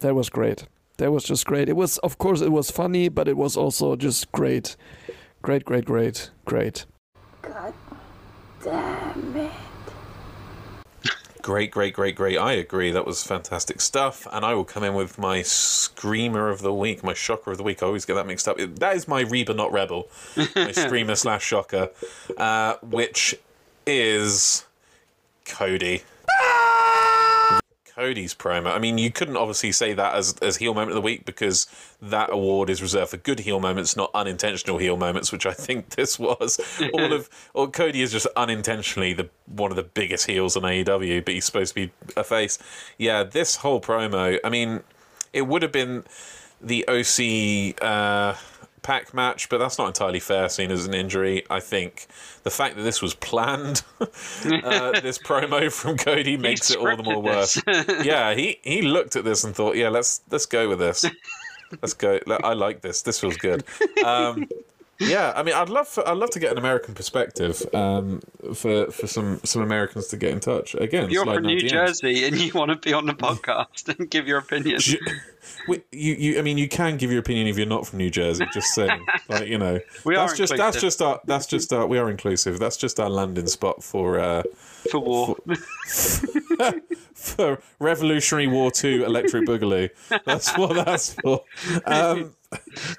[0.01, 0.67] That was great.
[0.99, 1.69] That was just great.
[1.69, 4.77] It was, of course, it was funny, but it was also just great.
[5.43, 6.87] Great, great, great, great.
[7.49, 7.75] God
[8.63, 9.53] damn it.
[11.41, 12.37] Great, great, great, great.
[12.37, 12.91] I agree.
[12.91, 14.27] That was fantastic stuff.
[14.31, 17.63] And I will come in with my screamer of the week, my shocker of the
[17.63, 17.83] week.
[17.83, 18.59] I always get that mixed up.
[18.59, 20.09] That is my Reba Not Rebel,
[20.55, 21.89] my screamer slash shocker,
[22.37, 23.35] uh, which
[23.87, 24.67] is
[25.47, 26.03] Cody.
[27.99, 28.73] Cody's promo.
[28.73, 31.67] I mean, you couldn't obviously say that as as heel moment of the week because
[32.01, 35.91] that award is reserved for good heel moments, not unintentional heel moments, which I think
[35.97, 36.61] this was.
[36.95, 41.25] All of or Cody is just unintentionally the one of the biggest heels on AEW,
[41.25, 42.57] but he's supposed to be a face.
[42.99, 44.39] Yeah, this whole promo.
[44.45, 44.85] I mean,
[45.33, 46.05] it would have been
[46.61, 48.35] the OC uh,
[48.89, 51.45] Pac match, but that's not entirely fair, seen as an injury.
[51.51, 52.07] I think
[52.43, 54.07] the fact that this was planned, uh,
[55.03, 57.61] this promo from Cody makes it all the more worse.
[58.03, 61.05] yeah, he he looked at this and thought, yeah, let's let's go with this.
[61.83, 62.19] Let's go.
[62.43, 63.03] I like this.
[63.03, 63.63] This feels good.
[64.03, 64.49] Um,
[65.01, 68.21] yeah, I mean, I'd love for, I'd love to get an American perspective um,
[68.55, 71.11] for for some some Americans to get in touch again.
[71.11, 71.71] You're from New DMs.
[71.71, 74.81] Jersey and you want to be on the podcast and give your opinion.
[75.67, 78.11] Wait, you, you, I mean, you can give your opinion if you're not from New
[78.11, 78.47] Jersey.
[78.53, 81.87] Just saying, like you know, We are that's just that's just our that's just our
[81.87, 82.59] we are inclusive.
[82.59, 84.43] That's just our landing spot for uh,
[84.91, 85.37] For war.
[85.47, 85.55] for
[87.79, 89.91] Revolutionary War Two Electric Boogaloo.
[90.25, 91.45] That's what that's for.
[91.85, 92.35] Um,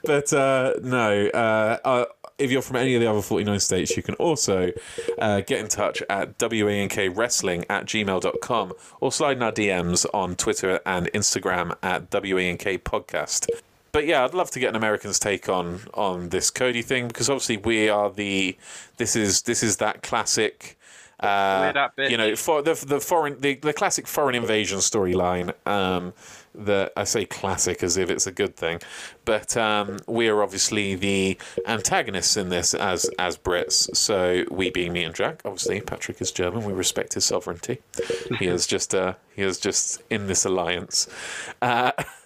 [0.04, 2.06] but uh, no, uh, uh,
[2.38, 4.72] if you're from any of the other 49 states, you can also
[5.20, 10.80] uh, get in touch at wankWrestling at gmail.com or slide in our DMs on Twitter
[10.86, 13.48] and Instagram at WANK Podcast.
[13.92, 17.30] But yeah, I'd love to get an American's take on on this Cody thing because
[17.30, 18.56] obviously we are the
[18.98, 20.78] this is this is that classic
[22.12, 26.14] you know for the the foreign the, the classic foreign invasion storyline um
[26.56, 28.80] that I say classic as if it's a good thing
[29.26, 31.38] but um we are obviously the
[31.68, 33.96] antagonists in this as as Brits.
[33.96, 37.82] So we being me and Jack obviously Patrick is German we respect his sovereignty.
[38.40, 41.08] He is just uh he is just in this alliance.
[41.62, 41.92] Uh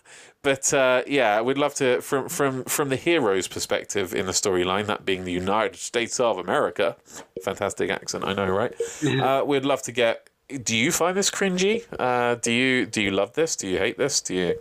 [0.44, 4.86] but uh, yeah, we'd love to from from from the hero's perspective in the storyline,
[4.88, 6.98] that being the United States of America.
[7.44, 8.74] Fantastic accent, I know, right?
[9.22, 10.30] uh, we'd love to get.
[10.64, 11.86] Do you find this cringy?
[11.98, 13.56] Uh, do you do you love this?
[13.56, 14.22] Do you hate this?
[14.22, 14.60] Do you?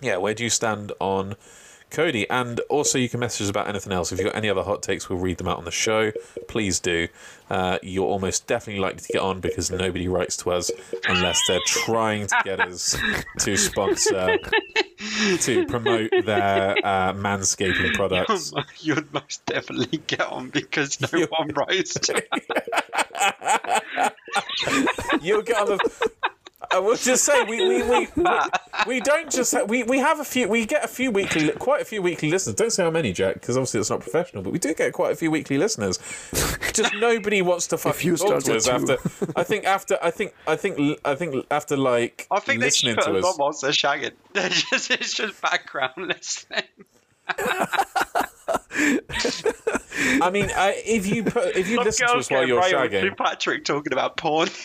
[0.00, 1.36] Yeah, where do you stand on
[1.92, 2.28] Cody?
[2.28, 4.10] And also, you can message us about anything else.
[4.10, 6.12] If you've got any other hot takes, we'll read them out on the show.
[6.48, 7.08] Please do.
[7.50, 10.70] Uh, you're almost definitely likely to get on because nobody writes to us
[11.06, 12.96] unless they're trying to get us
[13.40, 14.38] to sponsor,
[15.40, 18.52] to promote their uh, manscaping products.
[18.80, 22.24] You'd most definitely get on because no one writes to
[25.20, 26.10] You'll get on the.
[26.70, 28.24] I will just say we we, we, we,
[28.86, 31.82] we don't just ha- we we have a few we get a few weekly quite
[31.82, 32.54] a few weekly listeners.
[32.56, 34.42] Don't say how many, Jack, because obviously it's not professional.
[34.42, 35.98] But we do get quite a few weekly listeners.
[36.72, 38.70] Just nobody wants to fucking you talk to us two.
[38.70, 38.96] after.
[39.36, 42.88] I think after I think I think I think after like I think they should
[42.88, 43.38] listening put to them on us.
[43.38, 44.12] whilst they're shagging.
[44.32, 46.64] They're just, it's just background listening.
[48.48, 52.60] I mean, uh, if you put, if you Some listen to girls us while you're
[52.60, 54.48] railed shagging, to Patrick talking about porn.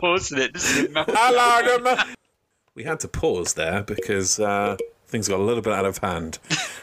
[0.00, 0.52] Pausing it.
[0.54, 2.14] This is a
[2.74, 4.76] we had to pause there because uh,
[5.08, 6.38] things got a little bit out of hand.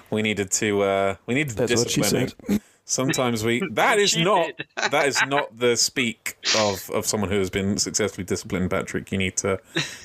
[0.10, 2.62] We needed to uh, we needed That's what she disciplining.
[2.86, 3.06] Said.
[3.06, 4.52] Sometimes we that is not
[4.92, 8.70] that is not the speak of of someone who has been successfully disciplined.
[8.70, 9.60] Patrick, you need to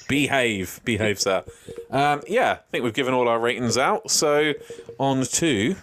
[0.08, 1.44] behave, behave, sir.
[1.90, 4.10] Um, yeah, I think we've given all our ratings out.
[4.10, 4.54] So
[4.98, 5.76] on to.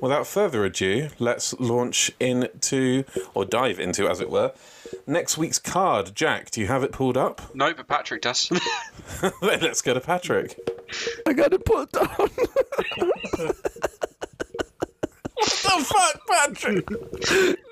[0.00, 3.04] Without further ado, let's launch into,
[3.34, 4.52] or dive into, as it were,
[5.06, 6.14] next week's card.
[6.14, 7.54] Jack, do you have it pulled up?
[7.54, 8.50] No, but Patrick does.
[9.42, 10.58] let's go to Patrick.
[11.26, 12.30] I got it pulled down.
[15.36, 16.90] The fuck, Patrick?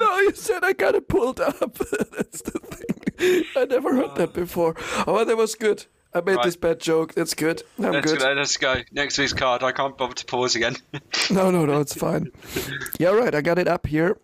[0.00, 1.58] no, you said I got it pulled up.
[1.78, 3.44] That's the thing.
[3.56, 4.32] I never heard that ah.
[4.32, 4.74] before.
[5.06, 5.86] Oh, that was good.
[6.14, 6.44] I made Right.
[6.44, 7.14] this bad joke.
[7.14, 7.62] That's good.
[7.78, 8.20] I'm let's, good.
[8.20, 8.74] go, let's go.
[8.92, 9.62] Next week's card.
[9.62, 10.76] I can't bother to pause again.
[11.30, 12.30] No, no, no, it's fine.
[12.98, 13.34] Yeah, right.
[13.34, 14.18] I got it up here.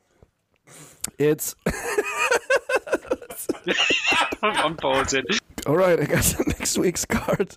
[1.18, 1.54] It's
[4.42, 5.24] I'm, I'm pausing.
[5.66, 5.98] all right.
[5.98, 7.54] I got next week's card.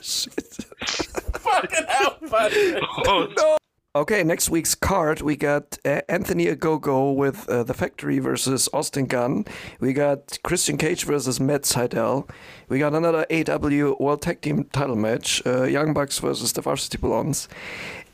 [0.00, 0.56] Shit.
[0.86, 2.82] Fucking hell, Patrick.
[3.06, 3.56] Oh,
[3.96, 9.06] Okay, next week's card we got uh, Anthony Ogogo with uh, the Factory versus Austin
[9.06, 9.46] Gunn.
[9.80, 12.28] We got Christian Cage versus Matt Sydal.
[12.68, 16.98] We got another AEW World Tag Team title match, uh, Young Bucks versus the Varsity
[16.98, 17.48] Blondes,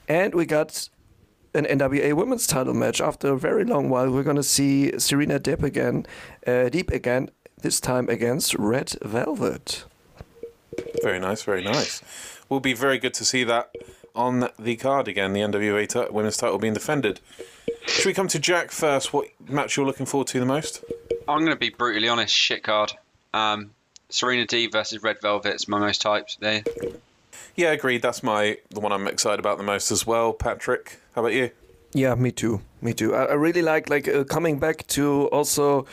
[0.09, 0.89] and we got
[1.55, 3.01] an NWA Women's title match.
[3.01, 6.07] After a very long while, we're gonna see Serena Deeb again,
[6.47, 7.31] uh, Deeb again.
[7.63, 9.87] This time against Red Velvet.
[11.03, 12.01] Very nice, very nice.
[12.49, 13.71] Will be very good to see that
[14.15, 15.33] on the card again.
[15.33, 17.21] The NWA ti- Women's title being defended.
[17.87, 19.13] Should we come to Jack first?
[19.13, 20.85] What match you're looking forward to the most?
[21.29, 22.35] I'm going to be brutally honest.
[22.35, 22.93] Shit card.
[23.33, 23.71] Um,
[24.09, 26.63] Serena Deeb versus Red Velvet's my most typed there.
[27.57, 28.03] Yeah, agreed.
[28.03, 30.33] That's my the one I'm excited about the most as well.
[30.33, 31.51] Patrick, how about you?
[31.93, 32.61] Yeah, me too.
[32.81, 33.15] Me too.
[33.15, 35.87] I, I really like like uh, coming back to also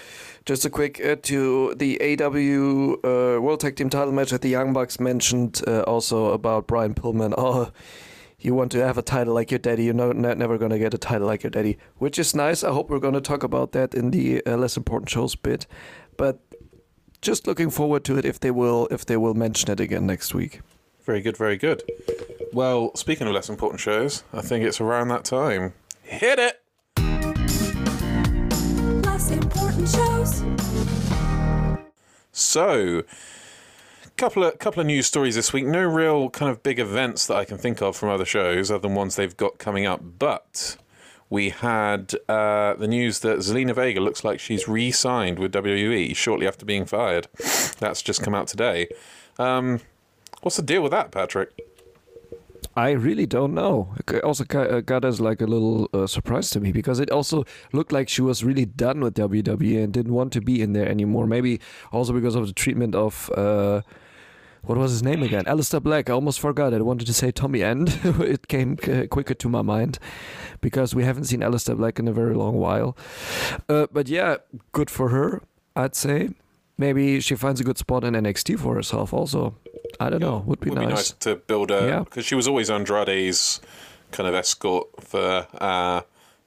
[0.46, 2.94] just a quick uh, to the AEW
[3.38, 6.94] uh, World Tag Team Title match that the Young Bucks mentioned uh, also about Brian
[6.94, 7.34] Pillman.
[7.38, 7.72] Oh,
[8.42, 9.86] you want to have a title like your daddy?
[9.86, 12.64] You're no, not, never gonna get a title like your daddy, which is nice.
[12.64, 15.68] I hope we're gonna talk about that in the uh, less important shows bit,
[16.18, 16.40] but
[17.22, 20.34] just looking forward to it if they will if they will mention it again next
[20.34, 20.62] week.
[21.06, 21.84] Very good, very good.
[22.54, 25.74] Well, speaking of less important shows, I think it's around that time.
[26.04, 26.62] Hit it!
[29.06, 30.44] Less important shows.
[32.32, 33.04] So,
[34.22, 35.66] couple of couple of news stories this week.
[35.66, 38.88] No real kind of big events that I can think of from other shows, other
[38.88, 40.00] than ones they've got coming up.
[40.20, 40.78] But
[41.32, 46.48] we had uh, the news that Zelina Vega looks like she's re-signed with WWE shortly
[46.48, 47.30] after being fired.
[47.80, 48.90] That's just come out today.
[49.40, 49.80] Um,
[50.44, 51.60] what's the deal with that, Patrick?
[52.76, 53.96] I really don't know.
[54.08, 57.44] It also got, uh, as like a little uh, surprise to me because it also
[57.74, 60.88] looked like she was really done with WWE and didn't want to be in there
[60.88, 61.26] anymore.
[61.26, 61.60] Maybe
[61.92, 63.82] also because of the treatment of uh,
[64.64, 65.46] what was his name again?
[65.46, 66.10] Aleister Black.
[66.10, 66.74] I almost forgot.
[66.74, 68.00] I wanted to say Tommy End.
[68.04, 69.98] it came uh, quicker to my mind
[70.62, 72.96] because we haven't seen Aleister Black in a very long while.
[73.68, 74.38] Uh, but yeah,
[74.72, 75.42] good for her.
[75.76, 76.30] I'd say.
[76.78, 79.14] Maybe she finds a good spot in NXT for herself.
[79.14, 79.56] Also,
[80.00, 80.44] I don't know.
[80.48, 80.88] Would be Would nice.
[80.88, 82.00] be nice to build her Yeah.
[82.00, 83.62] because she was always Andrade's
[84.12, 86.02] kind of escort for uh,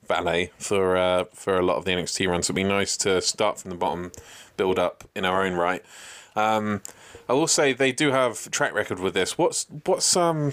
[0.09, 2.47] valet for uh, for a lot of the NXT runs.
[2.47, 4.11] It'd be nice to start from the bottom,
[4.57, 5.85] build up in our own right.
[6.36, 6.82] Um,
[7.28, 9.38] I will say they do have track record with this.
[9.38, 10.52] What's what's um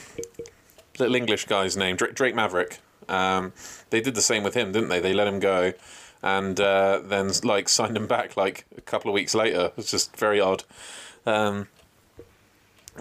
[0.99, 1.95] little English guy's name?
[1.95, 2.79] Drake, Drake Maverick.
[3.09, 3.53] Um,
[3.89, 4.99] they did the same with him, didn't they?
[4.99, 5.73] They let him go,
[6.21, 9.71] and uh, then like signed him back like a couple of weeks later.
[9.77, 10.63] It's just very odd.
[11.25, 11.67] Um,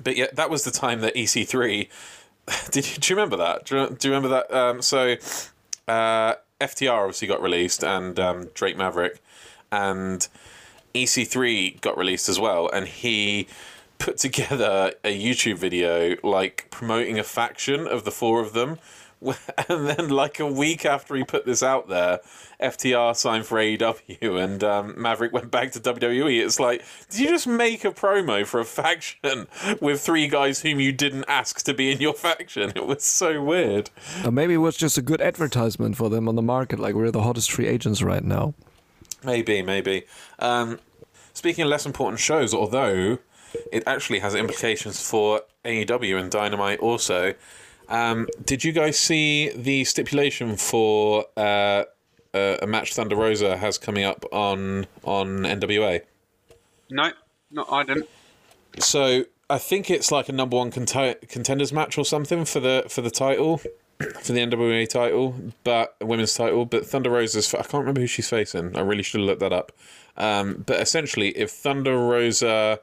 [0.02, 1.88] but yeah, that was the time that EC3.
[2.70, 3.66] Did you, do you remember that?
[3.66, 4.52] Do you, do you remember that?
[4.52, 5.16] Um, so
[5.86, 9.20] uh, FTR obviously got released, and um, Drake Maverick,
[9.70, 10.26] and
[10.94, 13.46] EC3 got released as well, and he
[13.98, 18.78] put together a YouTube video like promoting a faction of the four of them.
[19.68, 22.20] And then, like a week after he put this out there,
[22.58, 26.42] FTR signed for AEW and um, Maverick went back to WWE.
[26.42, 29.46] It's like, did you just make a promo for a faction
[29.80, 32.72] with three guys whom you didn't ask to be in your faction?
[32.74, 33.90] It was so weird.
[34.24, 36.78] Or maybe it was just a good advertisement for them on the market.
[36.78, 38.54] Like we're the hottest free agents right now.
[39.24, 40.04] Maybe, maybe.
[40.38, 40.78] Um,
[41.32, 43.18] speaking of less important shows, although
[43.72, 47.34] it actually has implications for AEW and Dynamite also.
[47.88, 51.84] Um, did you guys see the stipulation for uh,
[52.32, 56.02] uh, a match Thunder Rosa has coming up on on NWA?
[56.90, 57.10] No,
[57.50, 58.08] no, I didn't.
[58.78, 62.84] So I think it's like a number one conti- contenders match or something for the
[62.88, 63.60] for the title,
[64.00, 66.64] for the NWA title, but women's title.
[66.64, 68.76] But Thunder Rosa's I can't remember who she's facing.
[68.76, 69.72] I really should have looked that up.
[70.16, 72.80] Um, but essentially, if Thunder Rosa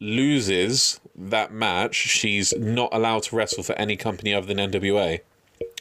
[0.00, 5.20] loses that match, she's not allowed to wrestle for any company other than NWA,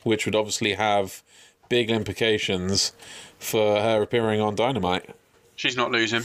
[0.04, 1.24] which would obviously have
[1.70, 2.92] big implications
[3.40, 5.10] for her appearing on Dynamite.
[5.56, 6.24] She's not losing.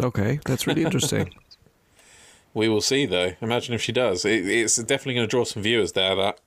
[0.00, 1.34] Okay, that's really interesting.
[2.54, 3.34] We will see, though.
[3.40, 4.24] Imagine if she does.
[4.24, 6.16] It, it's definitely going to draw some viewers there.
[6.16, 6.40] That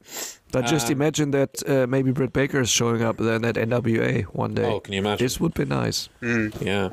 [0.52, 4.24] But just Uh, imagine that uh, maybe Britt Baker is showing up then at NWA
[4.26, 4.66] one day.
[4.66, 5.24] oh, can you imagine?
[5.26, 6.10] This would be nice.
[6.22, 6.90] Yeah.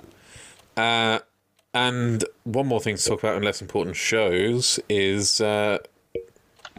[0.76, 1.18] Uh,
[1.74, 5.78] and one more thing to talk about in less important shows is uh,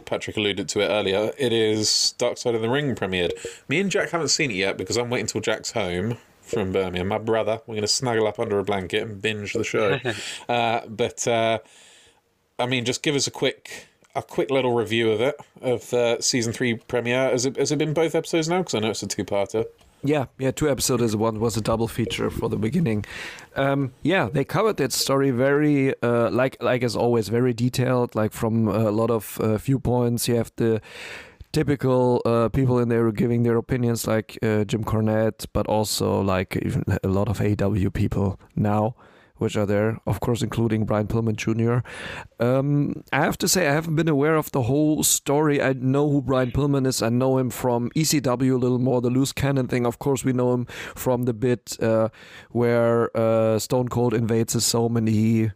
[0.04, 1.32] Patrick alluded to it earlier.
[1.38, 3.32] It is Dark Side of the Ring premiered.
[3.68, 7.08] Me and Jack haven't seen it yet because I'm waiting till Jack's home from Birmingham.
[7.08, 10.00] My brother, we're going to snuggle up under a blanket and binge the show.
[10.48, 11.58] uh, but uh,
[12.58, 13.86] I mean, just give us a quick.
[14.14, 17.30] A quick little review of it, of the season three premiere.
[17.30, 18.58] Has it, has it been both episodes now?
[18.58, 19.66] Because I know it's a two-parter.
[20.02, 23.04] Yeah, yeah, two episodes is one was a double feature for the beginning.
[23.54, 28.14] Um, yeah, they covered that story very, uh, like like as always, very detailed.
[28.14, 30.80] Like from a lot of uh, viewpoints, you have the
[31.52, 36.56] typical uh, people in there giving their opinions, like uh, Jim Cornette, but also like
[36.62, 38.94] even a lot of AEW people now.
[39.40, 41.78] Which are there, of course, including Brian Pillman Jr.
[42.44, 45.62] Um, I have to say, I haven't been aware of the whole story.
[45.62, 47.00] I know who Brian Pillman is.
[47.00, 49.86] I know him from ECW a little more, the loose cannon thing.
[49.86, 52.10] Of course, we know him from the bit uh,
[52.50, 55.52] where uh, Stone Cold invades his home and he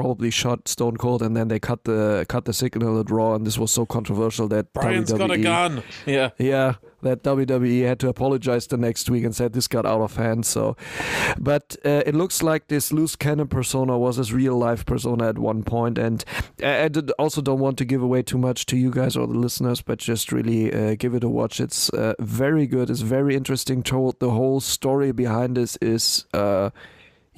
[0.00, 3.46] probably shot Stone Cold, and then they cut the cut the signal at Raw, and
[3.46, 5.82] this was so controversial that Brian's WWE, got a gun.
[6.06, 6.30] Yeah.
[6.38, 10.16] yeah, that WWE had to apologize the next week and said this got out of
[10.16, 10.46] hand.
[10.46, 10.74] So,
[11.38, 15.38] but uh, it looks like this loose cannon persona was his real life persona at
[15.38, 16.24] one point, and
[16.62, 19.26] I, I did also don't want to give away too much to you guys or
[19.26, 21.60] the listeners, but just really uh, give it a watch.
[21.60, 22.88] It's uh, very good.
[22.88, 23.82] It's very interesting.
[23.82, 26.24] Told the whole story behind this is.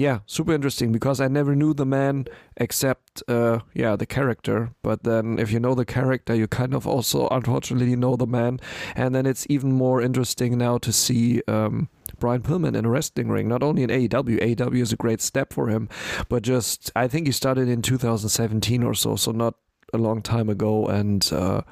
[0.02, 2.24] Yeah, super interesting because I never knew the man
[2.56, 4.72] except uh yeah, the character.
[4.82, 8.58] But then if you know the character, you kind of also unfortunately know the man.
[8.96, 11.88] And then it's even more interesting now to see um
[12.18, 14.40] Brian Pillman in a wrestling ring, not only in AEW.
[14.42, 15.88] AEW is a great step for him,
[16.28, 19.54] but just I think he started in 2017 or so, so not
[19.94, 20.84] a long time ago.
[20.86, 21.62] And uh,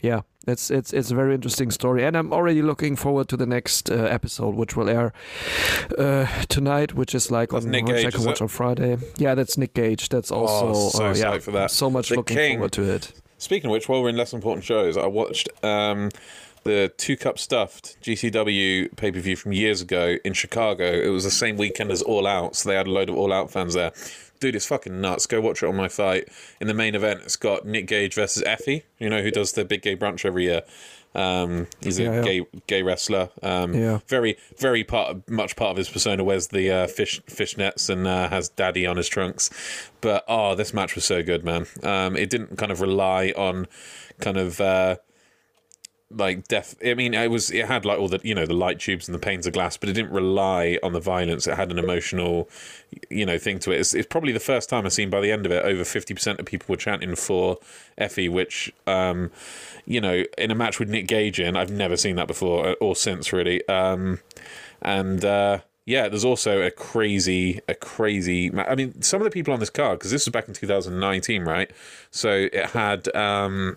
[0.00, 3.46] yeah, it's it's it's a very interesting story, and I'm already looking forward to the
[3.46, 5.12] next uh, episode, which will air
[5.98, 8.98] uh, tonight, which is like That's on Nick Gage, watch on Friday.
[9.16, 10.08] Yeah, that's Nick Gage.
[10.08, 11.70] That's also Oh, so uh, yeah, for that.
[11.70, 12.56] so much The looking King.
[12.58, 13.12] forward to it.
[13.38, 16.10] Speaking of which, while we're in less important shows, I watched um,
[16.62, 20.84] the Two Cup Stuffed GCW pay per view from years ago in Chicago.
[20.84, 23.32] It was the same weekend as All Out, so they had a load of All
[23.32, 23.92] Out fans there.
[24.40, 25.26] Dude, it's fucking nuts.
[25.26, 26.28] Go watch it on my fight.
[26.60, 29.64] In the main event, it's got Nick Gage versus Effy, you know, who does the
[29.64, 30.62] big gay brunch every year.
[31.16, 32.22] Um, he's a Yeah, yeah.
[32.22, 33.30] gay gay wrestler.
[33.42, 34.00] Um, Yeah.
[34.08, 38.06] very very part of, much part of his persona wears the uh, fish fishnets and
[38.06, 39.48] uh, has daddy on his trunks.
[40.00, 41.66] But oh, this match was so good, man.
[41.84, 43.68] Um, it didn't kind of rely on
[44.20, 44.96] kind of uh,
[46.16, 46.74] like def.
[46.84, 49.14] I mean, it was it had like all the you know the light tubes and
[49.14, 51.46] the panes of glass, but it didn't rely on the violence.
[51.46, 52.48] It had an emotional,
[53.10, 53.80] you know, thing to it.
[53.80, 56.14] It's, it's probably the first time I've seen by the end of it over fifty
[56.14, 57.58] percent of people were chanting for
[57.98, 59.30] Effy, which um,
[59.86, 62.72] you know, in a match with Nick Gage in, I've never seen that before uh,
[62.80, 63.66] or since really.
[63.68, 64.20] Um,
[64.82, 68.50] and uh, yeah, there's also a crazy, a crazy.
[68.56, 71.44] I mean, some of the people on this card because this was back in 2019,
[71.44, 71.70] right?
[72.10, 73.76] So it had um,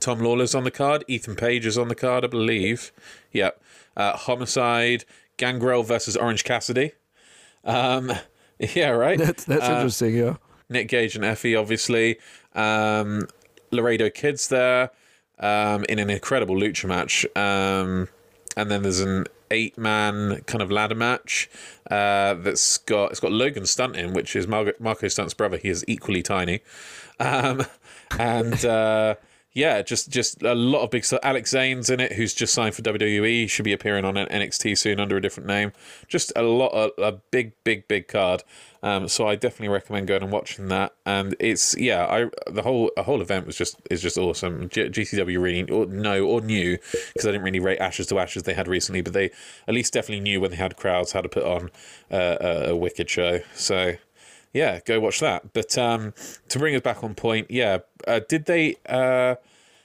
[0.00, 2.92] Tom Lawlor's on the card, Ethan Page is on the card, I believe.
[3.32, 3.60] Yep.
[3.96, 5.04] Uh, Homicide,
[5.36, 6.92] Gangrel versus Orange Cassidy.
[7.64, 8.12] Um,
[8.58, 9.18] yeah, right.
[9.18, 10.14] That's that's Uh, interesting.
[10.16, 10.36] Yeah.
[10.68, 12.18] Nick Gage and Effy, obviously.
[12.54, 13.28] Um,
[13.70, 14.90] Laredo Kid's there
[15.38, 17.26] um, in an incredible lucha match.
[17.36, 18.08] Um,
[18.56, 21.50] and then there's an eight man kind of ladder match
[21.90, 25.58] uh, that's got it's got Logan Stunt in, which is Margo, Marko Stunt's brother.
[25.58, 26.60] He is equally tiny.
[27.20, 27.64] Um,
[28.18, 29.14] and uh,
[29.54, 31.20] yeah, just just a lot of big stuff.
[31.22, 33.48] Alex Zayne's in it, who's just signed for WWE.
[33.50, 35.72] Should be appearing on NXT soon under a different name.
[36.08, 38.44] Just a lot, a, a big, big, big card.
[38.82, 40.94] Um, so I definitely recommend going and watching that.
[41.04, 44.70] And it's yeah, I the whole the whole event was just is just awesome.
[44.70, 46.78] G- GCW really or no or knew
[47.12, 49.30] because I didn't really rate Ashes to Ashes they had recently, but they
[49.68, 51.70] at least definitely knew when they had crowds how to put on
[52.10, 53.40] uh, a, a wicked show.
[53.54, 53.96] So
[54.52, 55.52] yeah, go watch that.
[55.52, 56.14] But um,
[56.48, 59.36] to bring us back on point, yeah, uh, did they uh,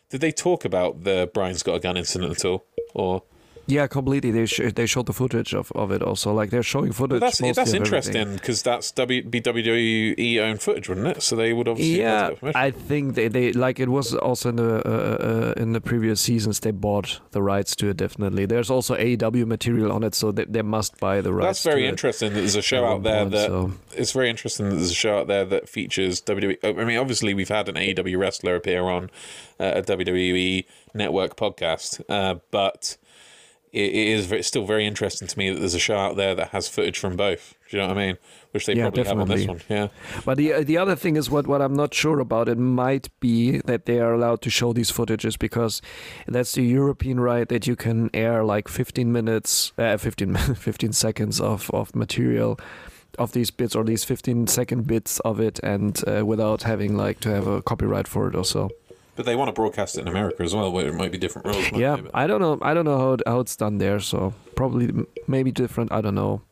[0.10, 3.24] did they talk about the Brian's got a gun incident at all, or
[3.70, 4.32] Yeah, completely.
[4.32, 6.34] They sh- they showed the footage of, of it also.
[6.34, 7.20] Like they're showing footage.
[7.20, 11.22] But that's that's interesting because that's w, be WWE owned footage, wouldn't it?
[11.22, 12.62] So they would obviously have Yeah, to get permission.
[12.62, 16.22] I think they, they like it was also in the uh, uh, in the previous
[16.22, 18.46] seasons they bought the rights to it definitely.
[18.46, 21.48] There's also AEW material on it, so they, they must buy the rights.
[21.48, 22.34] That's very interesting.
[22.34, 24.94] That there's a show out there point, that so- it's very interesting that there's a
[24.96, 26.58] show out there that features WWE.
[26.64, 29.10] I mean, obviously we've had an AEW wrestler appear on
[29.60, 30.64] uh, a WWE
[30.94, 32.96] network podcast, uh, but
[33.74, 36.50] it, it is still very interesting to me that there's a show out there that
[36.50, 37.56] has footage from both.
[37.70, 38.18] Do you know what I mean?
[38.52, 39.62] Which they Yeah, probably have on this one.
[39.70, 39.88] Yeah.
[40.26, 42.48] But the the other thing is what what I'm not sure about.
[42.48, 45.82] It might be that they are allowed to show these footages because
[46.28, 51.42] that's the European right that you can air like 15 minutes, uh, 15 15 seconds
[51.42, 52.58] of of material
[53.20, 57.20] of these bits or these 15 second bits of it and uh, without having like
[57.20, 58.70] to have a copyright for it or so.
[59.18, 61.48] But they want to broadcast it in America as well, where it might be different
[61.48, 61.72] rules.
[61.74, 62.10] Yeah, they?
[62.14, 62.58] I don't know.
[62.62, 64.00] I don't know how it, how it's done there.
[64.00, 64.92] So probably
[65.28, 65.92] maybe different.
[65.92, 66.44] I don't know.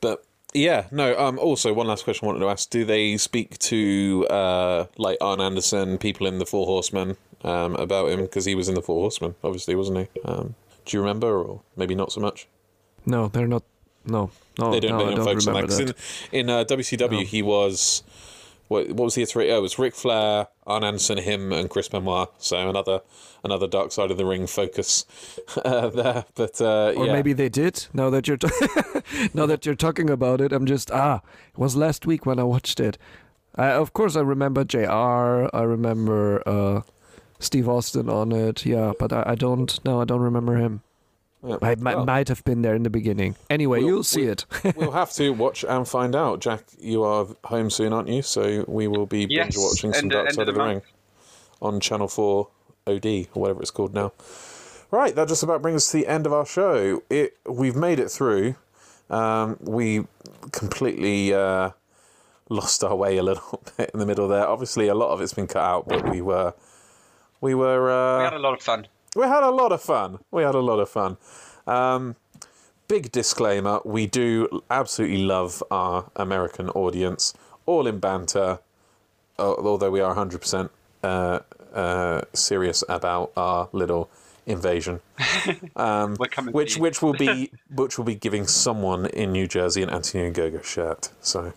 [0.00, 0.24] But
[0.54, 1.16] yeah, no.
[1.18, 1.38] Um.
[1.38, 5.40] Also, one last question I wanted to ask: Do they speak to uh like Arn
[5.40, 9.00] Anderson, people in the Four Horsemen, um, about him because he was in the Four
[9.02, 10.20] Horsemen, obviously, wasn't he?
[10.24, 10.54] Um.
[10.86, 12.48] Do you remember, or maybe not so much?
[13.04, 13.62] No, they're not.
[14.06, 14.92] No, no, they don't.
[14.92, 15.68] no, they I don't, don't focus on that.
[15.68, 15.94] that.
[16.32, 17.20] in in uh, WCW, No.
[17.20, 18.02] he was.
[18.70, 19.52] What, what was the iteration?
[19.52, 22.28] Oh, it was Ric Flair, Arn Anderson, him, and Chris Benoit.
[22.38, 23.00] So another
[23.42, 25.04] another Dark Side of the Ring focus
[25.64, 26.24] uh, there.
[26.36, 27.12] But uh, Or yeah.
[27.12, 27.88] maybe they did.
[27.92, 28.48] Now that you're t-
[29.34, 31.20] now that you're talking about it, I'm just ah.
[31.52, 32.96] It was last week when I watched it.
[33.56, 35.48] I, of course, I remember Jr.
[35.52, 36.82] I remember uh,
[37.40, 38.64] Steve Austin on it.
[38.64, 39.84] Yeah, but I, I don't.
[39.84, 40.82] No, I don't remember him.
[41.42, 41.56] Yeah.
[41.62, 43.34] I might, Well, might have been there in the beginning.
[43.48, 44.44] Anyway, We'll- you'll see we- it.
[44.76, 46.40] we'll have to watch and find out.
[46.40, 48.20] Jack, you are home soon, aren't you?
[48.22, 50.60] So we will be Yes, binge watching some end- Dark end Side of of the
[50.60, 50.82] the Ring
[51.62, 52.48] on Channel 4
[52.86, 54.12] OD or whatever it's called now.
[54.90, 57.02] Right, that just about brings us to the end of our show.
[57.08, 58.56] It We've made it through.
[59.08, 60.06] Um, we
[60.52, 61.70] completely uh,
[62.48, 64.46] lost our way a little bit in the middle there.
[64.46, 66.54] Obviously, a lot of it's been cut out, but we were.
[67.40, 67.90] We were.
[67.90, 68.86] Uh, We had a lot of fun.
[69.16, 70.20] We had a lot of fun.
[70.30, 71.16] We had a lot of fun.
[71.66, 72.16] Um,
[72.88, 77.34] big disclaimer: we do absolutely love our American audience,
[77.66, 78.60] all in banter.
[79.38, 80.68] Although we are 100%
[81.02, 81.38] uh,
[81.74, 84.10] uh, serious about our little
[84.46, 85.00] invasion,
[86.18, 90.30] We're which which will be which will be giving someone in New Jersey an Anthony
[90.30, 91.10] Ogogo shirt.
[91.20, 91.52] So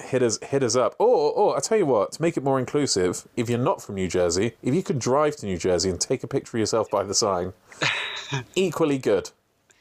[0.00, 0.94] hit us hit us up.
[0.98, 3.94] Or or I tell you what, to make it more inclusive, if you're not from
[3.96, 6.90] New Jersey, if you could drive to New Jersey and take a picture of yourself
[6.90, 7.52] by the sign,
[8.54, 9.30] equally good.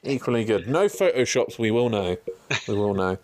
[0.04, 0.68] Equally good.
[0.68, 2.18] No photoshops, we will know.
[2.68, 3.18] We will know.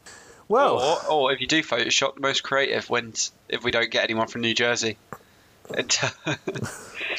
[0.48, 3.32] Well, Or, or if you do Photoshop, the most creative wins.
[3.48, 4.98] If we don't get anyone from New Jersey,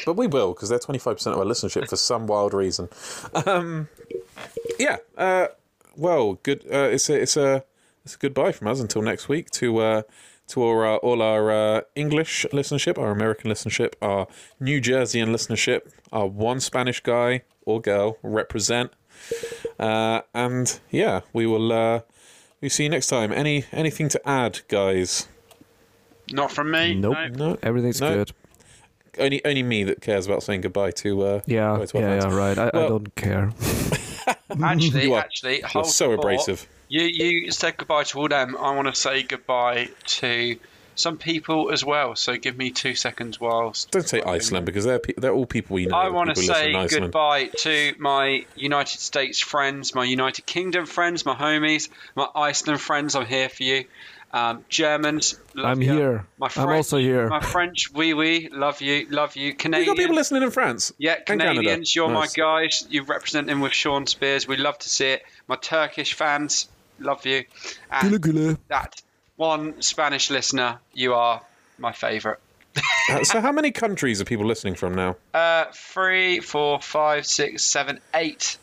[0.05, 2.87] but we will because they're 25% of our listenership for some wild reason.
[3.45, 3.89] Um,
[4.79, 4.97] yeah.
[5.17, 5.47] Uh,
[5.95, 6.63] well, good.
[6.71, 7.63] Uh, it's a it's a
[8.07, 10.01] it's a goodbye from us until next week to uh,
[10.47, 14.27] to all our, all our uh, English listenership, our American listenership, our
[14.61, 18.91] New Jerseyan listenership, our one Spanish guy or girl represent.
[19.77, 21.71] Uh, and yeah, we will.
[21.73, 21.99] Uh,
[22.61, 23.33] we see you next time.
[23.33, 25.27] Any anything to add, guys?
[26.31, 26.93] not from me.
[26.95, 27.17] Nope.
[27.33, 27.49] no.
[27.49, 27.57] No.
[27.61, 28.13] Everything's No.
[28.15, 28.31] good.
[29.19, 31.21] Only only me that cares about saying goodbye to.
[31.23, 32.57] Uh, Yeah, goodbye to yeah, yeah, right.
[32.57, 33.51] I, I don't care.
[34.63, 36.19] Actually, You are- actually, You're hold so thought.
[36.19, 36.67] abrasive.
[36.89, 38.55] You you said goodbye to all them.
[38.57, 40.57] I want to say goodbye to
[40.95, 42.15] some people as well.
[42.15, 43.91] So give me two seconds whilst.
[43.91, 45.95] Don't say Iceland because they're pe- they're all people we know.
[45.97, 51.35] I want to say goodbye to my United States friends, my United Kingdom friends, my
[51.35, 53.15] homies, my Iceland friends.
[53.15, 53.85] I'm here for you.
[54.33, 55.93] Um, Germans, love I'm you.
[55.93, 56.25] here.
[56.37, 57.29] My I'm French, also here.
[57.29, 59.47] My French, wee wee, love you, love you.
[59.51, 60.91] We Canadians, got people listening in France.
[60.97, 61.15] yeah.
[61.19, 62.35] Canadians, you're Nice.
[62.37, 62.85] my guys.
[62.89, 64.45] You represent them with Shawn Spears.
[64.45, 65.23] We love to see it.
[65.47, 66.67] My Turkish fans,
[66.99, 67.45] love you.
[67.91, 68.57] And güle.
[68.67, 69.01] that
[69.35, 71.41] one Spanish listener, you are
[71.77, 72.39] my favourite.
[73.09, 75.15] Uh, so, how many countries are people listening from now?
[75.33, 78.57] Uh, three, four, five, six, seven, eight.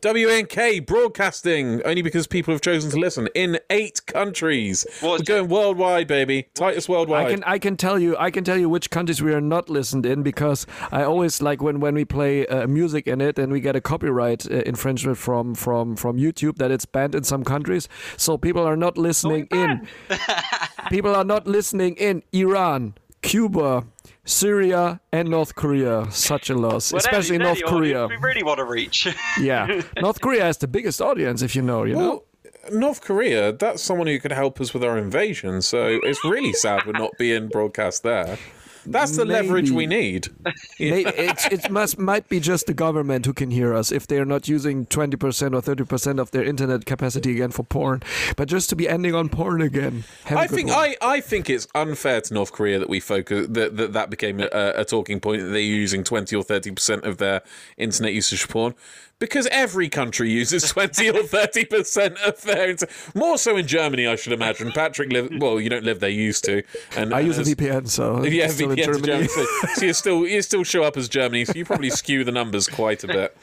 [0.00, 4.86] WNK broadcasting only because people have chosen to listen in eight countries.
[5.00, 6.48] What- We're going worldwide, baby.
[6.54, 7.26] Titus worldwide.
[7.26, 9.68] I can I can tell you I can tell you which countries we are not
[9.68, 13.52] listened in because I always like when when we play uh, music in it and
[13.52, 17.42] we get a copyright uh, infringement from from from YouTube that it's banned in some
[17.44, 19.88] countries so people are not listening in
[20.90, 23.84] people are not listening in Iran Cuba
[24.26, 28.58] Syria and North Korea such a loss Well, especially North Korea audience We really want
[28.58, 29.08] to reach.
[29.40, 32.24] yeah North Korea has the biggest audience if you know you know
[32.72, 36.84] North Korea, that's someone who could help us with our invasion, so it's really sad
[36.84, 38.38] we're not being broadcast there.
[38.86, 40.28] That's the leverage we need.
[40.80, 44.24] May- it, it must might be just the government who can hear us if they're
[44.24, 48.02] not using 20% or 30% of their internet capacity again for porn.
[48.36, 50.04] But just to be ending on porn again.
[50.30, 50.78] I think one.
[50.78, 54.40] I, I think it's unfair to North Korea that we focus that that, that became
[54.40, 57.42] a, a talking point that they're using twenty or thirty percent of their
[57.76, 58.74] internet usage for porn.
[59.18, 64.06] Because every country uses twenty or thirty percent of their inter- more so in Germany,
[64.06, 64.72] I should imagine.
[64.72, 66.62] Patrick live well, you don't live there, you used to,
[66.96, 69.06] and I use a VPN, so Yeah, it's still in VPN to Germany.
[69.06, 69.28] Germany.
[69.28, 69.44] So,
[69.74, 72.68] so you still you still show up as Germany, so you probably skew the numbers
[72.68, 73.36] quite a bit.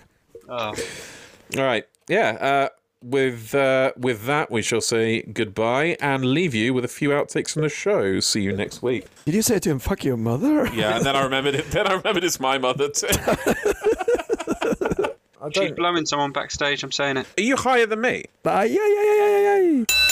[0.50, 0.72] Oh.
[1.58, 2.30] All right, yeah.
[2.40, 2.68] Uh,
[3.04, 7.52] with uh, with that, we shall say goodbye and leave you with a few outtakes
[7.52, 8.18] from the show.
[8.20, 9.04] See you next week.
[9.26, 10.66] Did you say to him, "Fuck your mother"?
[10.74, 11.70] Yeah, and then I remembered it.
[11.70, 13.08] Then I remembered it's my mother too.
[15.40, 15.76] I don't.
[15.76, 16.82] blowing someone backstage.
[16.82, 17.26] I'm saying it.
[17.38, 18.24] Are you higher than me?
[18.44, 20.07] Uh, yeah, yeah, yeah, yeah, yeah, yeah.